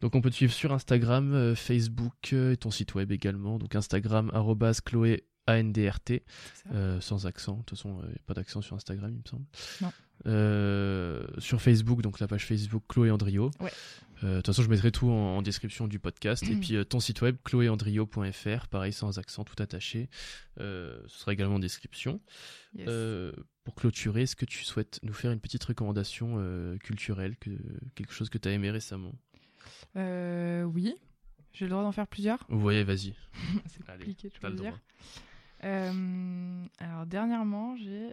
Donc 0.00 0.14
on 0.16 0.20
peut 0.20 0.30
te 0.30 0.34
suivre 0.34 0.52
sur 0.52 0.72
Instagram, 0.72 1.54
Facebook 1.54 2.32
et 2.32 2.56
ton 2.58 2.70
site 2.70 2.94
web 2.94 3.10
également. 3.12 3.58
Donc 3.58 3.74
Instagram, 3.74 4.30
arrobas 4.34 4.80
Chloé 4.84 5.24
ANDRT, 5.46 6.22
euh, 6.72 7.00
sans 7.00 7.26
accent. 7.26 7.54
De 7.58 7.62
toute 7.62 7.70
façon, 7.78 8.00
il 8.02 8.08
n'y 8.08 8.14
a 8.14 8.18
pas 8.26 8.34
d'accent 8.34 8.60
sur 8.60 8.76
Instagram, 8.76 9.12
il 9.12 9.18
me 9.18 9.28
semble. 9.28 9.44
Non. 9.80 9.92
Euh, 10.26 11.26
sur 11.38 11.60
Facebook, 11.62 12.02
donc 12.02 12.18
la 12.20 12.26
page 12.28 12.46
Facebook 12.46 12.82
Chloé 12.88 13.10
Andrio. 13.10 13.50
Ouais. 13.60 13.72
Euh, 14.24 14.30
De 14.30 14.36
toute 14.36 14.46
façon, 14.46 14.62
je 14.62 14.68
mettrai 14.70 14.90
tout 14.90 15.08
en, 15.10 15.36
en 15.36 15.42
description 15.42 15.86
du 15.86 15.98
podcast. 15.98 16.42
et 16.48 16.56
puis 16.56 16.76
euh, 16.76 16.84
ton 16.84 16.98
site 17.00 17.20
web, 17.22 17.36
chloéandrio.fr, 17.44 18.68
pareil, 18.68 18.92
sans 18.92 19.18
accent, 19.18 19.44
tout 19.44 19.62
attaché. 19.62 20.08
Euh, 20.60 21.00
ce 21.06 21.20
sera 21.20 21.32
également 21.32 21.56
en 21.56 21.60
description. 21.60 22.20
Yes. 22.74 22.88
Pour 23.64 23.74
clôturer, 23.74 24.22
est-ce 24.22 24.36
que 24.36 24.44
tu 24.44 24.62
souhaites 24.64 25.00
nous 25.02 25.14
faire 25.14 25.30
une 25.30 25.40
petite 25.40 25.64
recommandation 25.64 26.38
culturelle, 26.82 27.36
que, 27.36 27.50
quelque 27.94 28.12
chose 28.12 28.28
que 28.28 28.38
tu 28.38 28.48
as 28.48 28.52
aimé 28.52 28.70
récemment? 28.70 29.14
Oui, 29.94 30.94
j'ai 31.52 31.66
le 31.66 31.70
droit 31.70 31.82
d'en 31.82 31.92
faire 31.92 32.08
plusieurs? 32.08 32.44
Vous 32.48 32.60
voyez, 32.60 32.82
vas-y. 32.82 33.14
c'est 33.68 33.86
compliqué 33.86 34.28
de 34.28 34.34
choisir. 34.34 34.78
Euh, 35.62 36.64
alors 36.78 37.06
dernièrement, 37.06 37.76
j'ai 37.76 38.12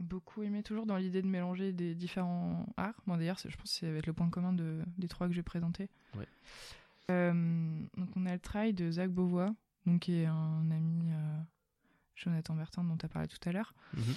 beaucoup 0.00 0.42
aimé 0.42 0.62
toujours 0.62 0.86
dans 0.86 0.96
l'idée 0.96 1.22
de 1.22 1.26
mélanger 1.26 1.72
des 1.72 1.94
différents 1.94 2.66
arts. 2.76 3.00
Bon 3.06 3.16
d'ailleurs, 3.16 3.38
je 3.38 3.56
pense 3.56 3.72
que 3.72 3.86
ça 3.86 3.90
va 3.90 3.98
être 3.98 4.06
le 4.06 4.12
point 4.12 4.30
commun 4.30 4.52
de, 4.52 4.80
des 4.98 5.08
trois 5.08 5.26
que 5.26 5.32
je 5.32 5.38
vais 5.38 5.44
présenter. 5.44 5.88
Ouais. 6.16 6.26
Euh, 7.10 7.80
donc 7.96 8.08
on 8.16 8.26
a 8.26 8.32
le 8.32 8.38
travail 8.38 8.72
de 8.72 8.90
Zach 8.90 9.10
Beauvois, 9.10 9.54
donc 9.86 10.02
qui 10.02 10.20
est 10.20 10.26
un 10.26 10.70
ami 10.70 11.10
euh, 11.10 11.38
Jonathan 12.14 12.54
Bertin 12.54 12.84
dont 12.84 12.96
tu 12.96 13.06
as 13.06 13.08
parlé 13.08 13.28
tout 13.28 13.48
à 13.48 13.52
l'heure. 13.52 13.74
Mhm. 13.94 14.14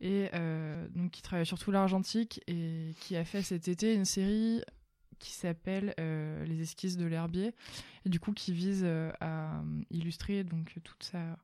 Et 0.00 0.28
euh, 0.34 0.86
donc 0.94 1.10
qui 1.10 1.22
travaille 1.22 1.46
surtout 1.46 1.70
l'argentique 1.70 2.42
et 2.46 2.94
qui 3.00 3.16
a 3.16 3.24
fait 3.24 3.42
cet 3.42 3.66
été 3.68 3.94
une 3.94 4.04
série 4.04 4.62
qui 5.18 5.32
s'appelle 5.32 5.94
euh, 5.98 6.44
Les 6.44 6.60
esquisses 6.60 6.98
de 6.98 7.06
l'herbier 7.06 7.54
et 8.04 8.10
du 8.10 8.20
coup 8.20 8.34
qui 8.34 8.52
vise 8.52 8.84
à 9.20 9.62
illustrer 9.90 10.44
donc 10.44 10.76
toute 10.84 11.02
sa 11.02 11.38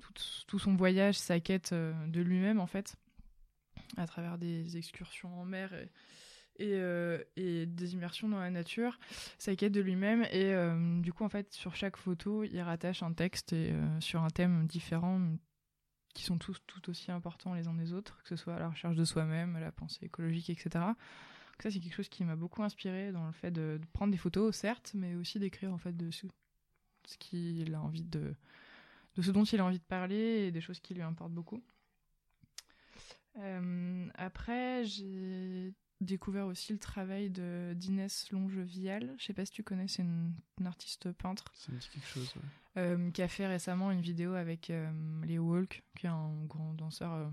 tout, 0.00 0.12
tout 0.46 0.58
son 0.58 0.74
voyage, 0.74 1.18
sa 1.18 1.38
quête 1.38 1.74
de 1.74 2.20
lui-même 2.22 2.58
en 2.58 2.66
fait 2.66 2.96
à 3.96 4.06
travers 4.06 4.38
des 4.38 4.76
excursions 4.76 5.40
en 5.40 5.44
mer 5.44 5.72
et, 6.58 6.74
euh, 6.74 7.22
des 7.36 7.92
immersions 7.92 8.28
dans 8.28 8.40
la 8.40 8.50
nature, 8.50 8.98
sa 9.38 9.54
de 9.54 9.80
lui-même 9.80 10.22
et 10.30 10.54
euh, 10.54 11.00
du 11.00 11.12
coup 11.12 11.24
en 11.24 11.28
fait 11.28 11.52
sur 11.52 11.74
chaque 11.74 11.96
photo 11.96 12.44
il 12.44 12.60
rattache 12.60 13.02
un 13.02 13.12
texte 13.12 13.52
euh, 13.52 14.00
sur 14.00 14.22
un 14.22 14.30
thème 14.30 14.66
différent 14.66 15.20
qui 16.14 16.24
sont 16.24 16.38
tous 16.38 16.58
tout 16.66 16.88
aussi 16.88 17.12
importants 17.12 17.52
les 17.52 17.68
uns 17.68 17.74
des 17.74 17.92
autres, 17.92 18.22
que 18.22 18.28
ce 18.30 18.36
soit 18.36 18.58
la 18.58 18.70
recherche 18.70 18.96
de 18.96 19.04
soi-même, 19.04 19.58
la 19.58 19.70
pensée 19.70 20.06
écologique, 20.06 20.48
etc. 20.48 20.70
Donc 20.72 21.62
ça, 21.62 21.70
c'est 21.70 21.78
quelque 21.78 21.94
chose 21.94 22.08
qui 22.08 22.24
m'a 22.24 22.36
beaucoup 22.36 22.62
inspiré 22.62 23.12
dans 23.12 23.26
le 23.26 23.32
fait 23.32 23.50
de, 23.50 23.78
de 23.78 23.86
prendre 23.92 24.12
des 24.12 24.18
photos, 24.18 24.56
certes, 24.56 24.92
mais 24.94 25.14
aussi 25.14 25.38
d'écrire 25.38 25.74
en 25.74 25.78
fait 25.78 25.94
dessus 25.94 26.28
ce 27.06 27.18
qu'il 27.18 27.74
a 27.74 27.80
envie 27.82 28.02
de, 28.02 28.34
de 29.16 29.22
ce 29.22 29.30
dont 29.30 29.44
il 29.44 29.60
a 29.60 29.64
envie 29.64 29.78
de 29.78 29.84
parler 29.84 30.46
et 30.46 30.50
des 30.50 30.60
choses 30.60 30.80
qui 30.80 30.94
lui 30.94 31.02
importent 31.02 31.32
beaucoup. 31.32 31.62
Euh, 33.38 34.08
après, 34.14 34.84
j'ai 34.84 35.72
découvert 36.00 36.46
aussi 36.46 36.72
le 36.72 36.78
travail 36.78 37.30
de 37.30 37.72
d'Inès 37.74 38.30
Longevial. 38.30 39.14
Je 39.18 39.24
sais 39.24 39.32
pas 39.32 39.44
si 39.46 39.52
tu 39.52 39.62
connais, 39.62 39.88
c'est 39.88 40.02
une, 40.02 40.32
une 40.60 40.66
artiste 40.66 41.10
peintre 41.12 41.46
Ça 41.54 41.72
me 41.72 41.78
dit 41.78 41.88
quelque 41.92 42.06
chose. 42.06 42.34
ouais. 42.36 42.42
euh, 42.82 43.10
qui 43.10 43.22
a 43.22 43.28
fait 43.28 43.46
récemment 43.46 43.90
une 43.90 44.02
vidéo 44.02 44.34
avec 44.34 44.68
euh, 44.70 44.90
Léo 45.24 45.44
Walk, 45.44 45.82
qui 45.98 46.06
est 46.06 46.10
un 46.10 46.44
grand 46.44 46.74
danseur 46.74 47.12
euh, 47.14 47.28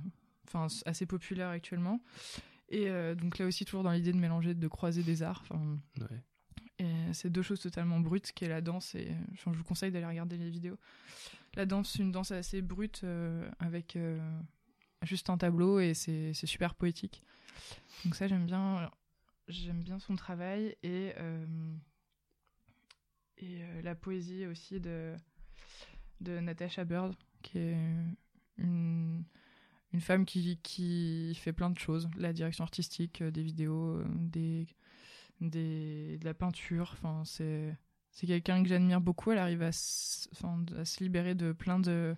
enfin, 0.47 0.67
assez 0.85 1.05
populaire 1.05 1.49
actuellement. 1.49 2.01
Et 2.69 2.89
donc 3.15 3.37
là 3.37 3.45
aussi, 3.45 3.65
toujours 3.65 3.83
dans 3.83 3.91
l'idée 3.91 4.13
de 4.13 4.17
mélanger, 4.17 4.55
de 4.55 4.67
croiser 4.67 5.03
des 5.03 5.21
arts. 5.21 5.43
Ouais. 5.99 6.23
et 6.79 7.13
c'est 7.13 7.29
deux 7.29 7.43
choses 7.43 7.59
totalement 7.59 7.99
brutes, 7.99 8.31
qui 8.31 8.45
est 8.45 8.49
la 8.49 8.61
danse 8.61 8.95
et 8.95 9.11
je 9.35 9.47
vous 9.51 9.63
conseille 9.63 9.91
d'aller 9.91 10.07
regarder 10.07 10.37
les 10.37 10.49
vidéos. 10.49 10.79
La 11.53 11.67
danse, 11.67 11.95
une 11.97 12.11
danse 12.11 12.31
assez 12.31 12.63
brute 12.63 13.05
avec 13.59 13.95
juste 15.03 15.29
un 15.29 15.37
tableau 15.37 15.79
et 15.79 15.93
c'est 15.93 16.33
super 16.33 16.75
poétique. 16.75 17.23
Donc 18.05 18.15
ça 18.15 18.27
j'aime 18.27 18.45
bien, 18.45 18.89
j'aime 19.47 19.81
bien 19.81 19.99
son 19.99 20.15
travail 20.15 20.75
et 20.83 21.13
euh, 21.17 21.45
et 23.37 23.63
euh, 23.63 23.81
la 23.81 23.95
poésie 23.95 24.45
aussi 24.45 24.79
de 24.79 25.15
de 26.21 26.39
Natasha 26.39 26.85
Bird 26.85 27.15
qui 27.41 27.59
est 27.59 27.77
une 28.57 29.23
une 29.93 30.01
femme 30.01 30.25
qui, 30.25 30.57
qui 30.63 31.35
fait 31.35 31.53
plein 31.53 31.69
de 31.69 31.77
choses, 31.77 32.09
la 32.17 32.33
direction 32.33 32.63
artistique, 32.63 33.21
euh, 33.21 33.29
des 33.29 33.43
vidéos, 33.43 34.01
des 34.05 34.65
des, 35.39 36.17
de 36.17 36.25
la 36.25 36.33
peinture. 36.33 36.91
Enfin, 36.93 37.23
c'est 37.25 37.77
quelqu'un 38.25 38.63
que 38.63 38.69
j'admire 38.69 39.01
beaucoup. 39.01 39.31
Elle 39.31 39.37
arrive 39.37 39.61
à, 39.61 39.67
à 39.67 39.71
se 40.85 41.03
libérer 41.03 41.35
de 41.35 41.51
plein 41.51 41.79
de 41.79 42.15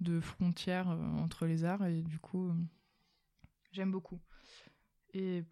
de 0.00 0.20
frontières 0.20 0.90
euh, 0.90 0.96
entre 1.18 1.46
les 1.46 1.64
arts 1.64 1.84
et 1.86 2.02
du 2.02 2.18
coup, 2.18 2.48
euh, 2.48 2.54
j'aime 3.72 3.90
beaucoup. 3.92 4.20
Et 5.12 5.44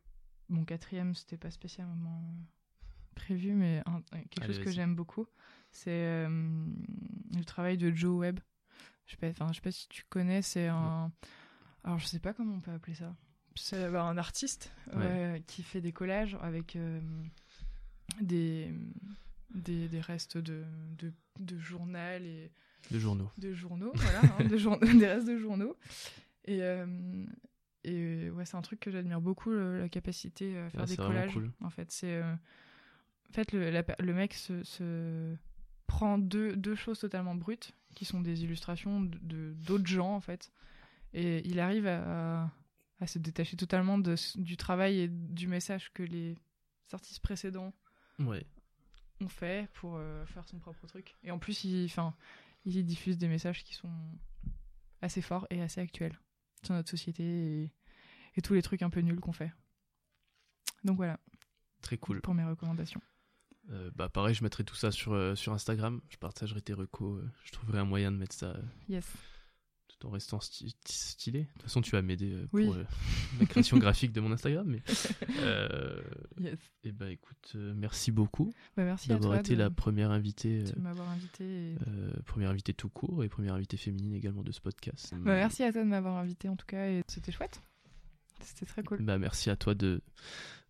mon 0.48 0.64
quatrième, 0.64 1.14
c'était 1.14 1.36
pas 1.36 1.50
spécialement 1.50 2.22
prévu, 3.14 3.52
mais 3.52 3.82
un- 3.86 4.00
quelque 4.30 4.44
Allez, 4.44 4.54
chose 4.54 4.64
que 4.64 4.70
j'aime 4.70 4.94
beaucoup, 4.94 5.26
c'est 5.70 5.90
euh, 5.90 6.28
le 7.36 7.44
travail 7.44 7.76
de 7.76 7.90
Joe 7.94 8.18
Webb. 8.20 8.40
Je 9.06 9.12
sais 9.12 9.16
pas, 9.16 9.28
enfin, 9.28 9.48
je 9.48 9.54
sais 9.54 9.60
pas 9.60 9.70
si 9.72 9.88
tu 9.88 10.04
connais, 10.08 10.42
c'est 10.42 10.68
un. 10.68 11.10
Alors, 11.84 11.98
je 11.98 12.06
sais 12.06 12.18
pas 12.20 12.34
comment 12.34 12.54
on 12.56 12.60
peut 12.60 12.72
appeler 12.72 12.94
ça. 12.94 13.14
C'est 13.54 13.84
un 13.84 14.18
artiste 14.18 14.72
Ouais. 14.94 15.42
qui 15.46 15.62
fait 15.62 15.80
des 15.80 15.92
collages 15.92 16.36
avec 16.42 16.76
euh, 16.76 17.00
des, 18.20 18.72
des, 19.54 19.88
des 19.88 20.00
restes 20.00 20.38
de, 20.38 20.64
de, 20.98 21.12
de 21.40 21.58
journal 21.58 22.24
et 22.24 22.52
De 22.90 22.98
journaux. 22.98 23.30
de 23.38 23.52
journaux, 23.52 23.92
voilà, 23.94 24.20
hein, 24.38 24.44
de 24.44 24.56
des 24.98 25.06
restes 25.06 25.26
de 25.28 25.36
journaux. 25.38 25.76
Et, 26.46 26.62
euh, 26.62 27.24
et 27.84 28.30
ouais, 28.30 28.44
c'est 28.44 28.56
un 28.56 28.62
truc 28.62 28.80
que 28.80 28.90
j'admire 28.90 29.20
beaucoup, 29.20 29.50
le- 29.50 29.78
la 29.80 29.88
capacité 29.88 30.56
à 30.58 30.70
faire 30.70 30.84
des 30.86 30.96
collages. 30.96 31.32
cool. 31.34 31.50
En 31.60 31.70
fait, 31.70 31.90
c'est 31.92 32.14
euh, 32.14 32.32
en 32.32 33.32
fait 33.32 33.52
le, 33.52 33.70
la 33.70 33.84
le 33.98 34.14
mec 34.14 34.34
se, 34.34 34.62
se 34.64 35.34
prend 35.86 36.18
deux, 36.18 36.56
deux 36.56 36.74
choses 36.74 36.98
totalement 37.00 37.34
brutes, 37.34 37.72
qui 37.94 38.04
sont 38.04 38.20
des 38.20 38.44
illustrations 38.44 39.00
de 39.02 39.18
de- 39.22 39.54
d'autres 39.66 39.86
gens 39.86 40.14
en 40.14 40.20
fait, 40.20 40.50
et 41.12 41.46
il 41.46 41.60
arrive 41.60 41.86
à, 41.86 42.50
à 43.00 43.06
se 43.06 43.18
détacher 43.18 43.56
totalement 43.56 43.98
de, 43.98 44.14
du 44.36 44.56
travail 44.56 45.00
et 45.00 45.08
du 45.08 45.46
message 45.48 45.92
que 45.92 46.02
les 46.02 46.36
artistes 46.92 47.20
précédents 47.20 47.72
Ouais. 48.18 48.44
ont 49.20 49.28
fait 49.28 49.68
pour 49.74 49.96
euh, 49.96 50.24
faire 50.26 50.44
son 50.48 50.58
propre 50.58 50.86
truc. 50.86 51.14
Et 51.22 51.30
en 51.30 51.38
plus, 51.38 51.64
il, 51.64 51.88
enfin, 52.60 52.70
il 52.70 52.76
y 52.76 52.84
diffuse 52.84 53.18
des 53.18 53.28
messages 53.28 53.64
qui 53.64 53.74
sont 53.74 53.90
assez 55.00 55.22
forts 55.22 55.46
et 55.50 55.62
assez 55.62 55.80
actuels 55.80 56.18
sur 56.64 56.74
notre 56.74 56.90
société 56.90 57.22
et, 57.64 57.72
et 58.36 58.42
tous 58.42 58.54
les 58.54 58.62
trucs 58.62 58.82
un 58.82 58.90
peu 58.90 59.00
nuls 59.00 59.20
qu'on 59.20 59.32
fait. 59.32 59.52
Donc 60.84 60.96
voilà, 60.96 61.18
Très 61.82 61.98
cool. 61.98 62.20
pour 62.20 62.34
mes 62.34 62.44
recommandations. 62.44 63.00
Euh, 63.70 63.90
bah 63.94 64.08
pareil, 64.08 64.34
je 64.34 64.42
mettrai 64.42 64.64
tout 64.64 64.74
ça 64.74 64.90
sur, 64.90 65.12
euh, 65.12 65.34
sur 65.34 65.52
Instagram. 65.52 66.00
Je 66.08 66.16
partagerai 66.16 66.60
tes 66.62 66.72
recos. 66.72 67.20
euh, 67.22 67.30
je 67.44 67.52
trouverai 67.52 67.78
un 67.78 67.84
moyen 67.84 68.10
de 68.10 68.16
mettre 68.16 68.34
ça 68.34 68.56
Yes. 68.88 69.06
Tout 69.88 70.06
en 70.06 70.10
restant 70.10 70.38
sti- 70.38 70.74
stylé. 70.86 71.40
De 71.40 71.46
toute 71.54 71.62
façon, 71.62 71.80
tu 71.80 71.90
vas 71.92 72.02
m'aider 72.02 72.32
euh, 72.32 72.46
pour 72.46 72.74
euh, 72.74 72.84
la 73.40 73.46
création 73.46 73.76
graphique 73.78 74.12
de 74.12 74.20
mon 74.20 74.30
Instagram. 74.32 74.66
Mais 74.68 74.82
euh, 75.40 76.00
Yes. 76.40 76.58
et 76.84 76.92
bah 76.92 77.10
écoute, 77.10 77.52
euh, 77.56 77.72
merci 77.76 78.12
beaucoup 78.12 78.52
Bah, 78.76 78.84
merci 78.84 79.10
à 79.10 79.14
d'avoir 79.14 79.32
toi 79.32 79.40
été 79.40 79.54
de, 79.54 79.58
la 79.58 79.70
première 79.70 80.10
invitée, 80.10 80.60
euh, 80.60 80.72
de 80.72 80.80
m'avoir 80.80 81.08
invité. 81.08 81.44
et- 81.72 81.76
euh, 81.88 82.12
première 82.26 82.50
invitée 82.50 82.74
tout 82.74 82.88
court 82.88 83.24
et 83.24 83.28
première 83.28 83.54
invitée 83.54 83.76
féminine 83.76 84.14
également 84.14 84.42
de 84.42 84.52
ce 84.52 84.60
podcast. 84.60 85.12
Bah, 85.16 85.34
merci 85.34 85.62
à 85.64 85.72
toi 85.72 85.82
de 85.82 85.88
m'avoir 85.88 86.16
invité 86.16 86.48
en 86.48 86.56
tout 86.56 86.66
cas 86.66 86.86
et 86.88 87.02
c'était 87.08 87.32
chouette. 87.32 87.60
C'était 88.40 88.66
très 88.66 88.82
cool. 88.84 89.02
Bah, 89.02 89.18
merci 89.18 89.50
à 89.50 89.56
toi 89.56 89.74
de 89.74 90.00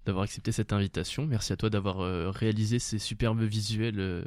d'avoir 0.07 0.25
accepté 0.25 0.53
cette 0.53 0.73
invitation. 0.73 1.27
Merci 1.27 1.53
à 1.53 1.57
toi 1.57 1.69
d'avoir 1.69 2.01
euh, 2.01 2.31
réalisé 2.31 2.79
ces 2.79 2.99
superbes 2.99 3.43
visuels 3.43 4.01
euh, 4.01 4.25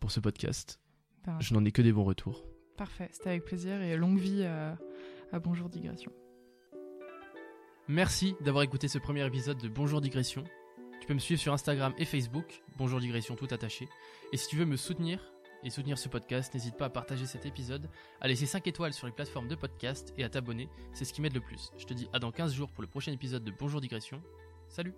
pour 0.00 0.10
ce 0.10 0.18
podcast. 0.18 0.80
Bah, 1.24 1.38
Je 1.40 1.54
n'en 1.54 1.64
ai 1.64 1.70
que 1.70 1.82
des 1.82 1.92
bons 1.92 2.02
retours. 2.02 2.44
Parfait, 2.76 3.08
c'était 3.12 3.30
avec 3.30 3.44
plaisir 3.44 3.80
et 3.82 3.96
longue 3.96 4.18
vie 4.18 4.44
à, 4.44 4.76
Bonjour 5.38 5.68
Digression. 5.68 6.12
Merci 7.88 8.34
d'avoir 8.40 8.64
écouté 8.64 8.88
ce 8.88 8.98
premier 8.98 9.26
épisode 9.26 9.58
de 9.58 9.68
Bonjour 9.68 10.00
Digression. 10.00 10.44
Tu 11.00 11.06
peux 11.06 11.14
me 11.14 11.18
suivre 11.18 11.40
sur 11.40 11.52
Instagram 11.52 11.92
et 11.98 12.04
Facebook, 12.04 12.62
Bonjour 12.76 13.00
Digression 13.00 13.36
tout 13.36 13.48
attaché. 13.50 13.88
Et 14.32 14.36
si 14.36 14.48
tu 14.48 14.56
veux 14.56 14.64
me 14.64 14.76
soutenir 14.76 15.32
et 15.62 15.70
soutenir 15.70 15.98
ce 15.98 16.08
podcast, 16.08 16.54
n'hésite 16.54 16.76
pas 16.76 16.86
à 16.86 16.90
partager 16.90 17.26
cet 17.26 17.46
épisode, 17.46 17.88
à 18.20 18.28
laisser 18.28 18.46
5 18.46 18.66
étoiles 18.66 18.92
sur 18.92 19.06
les 19.06 19.12
plateformes 19.12 19.48
de 19.48 19.54
podcast 19.54 20.12
et 20.16 20.24
à 20.24 20.28
t'abonner, 20.28 20.68
c'est 20.92 21.04
ce 21.04 21.12
qui 21.12 21.20
m'aide 21.20 21.34
le 21.34 21.40
plus. 21.40 21.70
Je 21.76 21.84
te 21.84 21.94
dis 21.94 22.08
à 22.12 22.18
dans 22.18 22.32
15 22.32 22.54
jours 22.54 22.70
pour 22.70 22.82
le 22.82 22.88
prochain 22.88 23.12
épisode 23.12 23.44
de 23.44 23.52
Bonjour 23.56 23.80
Digression. 23.80 24.20
Salut 24.68 24.94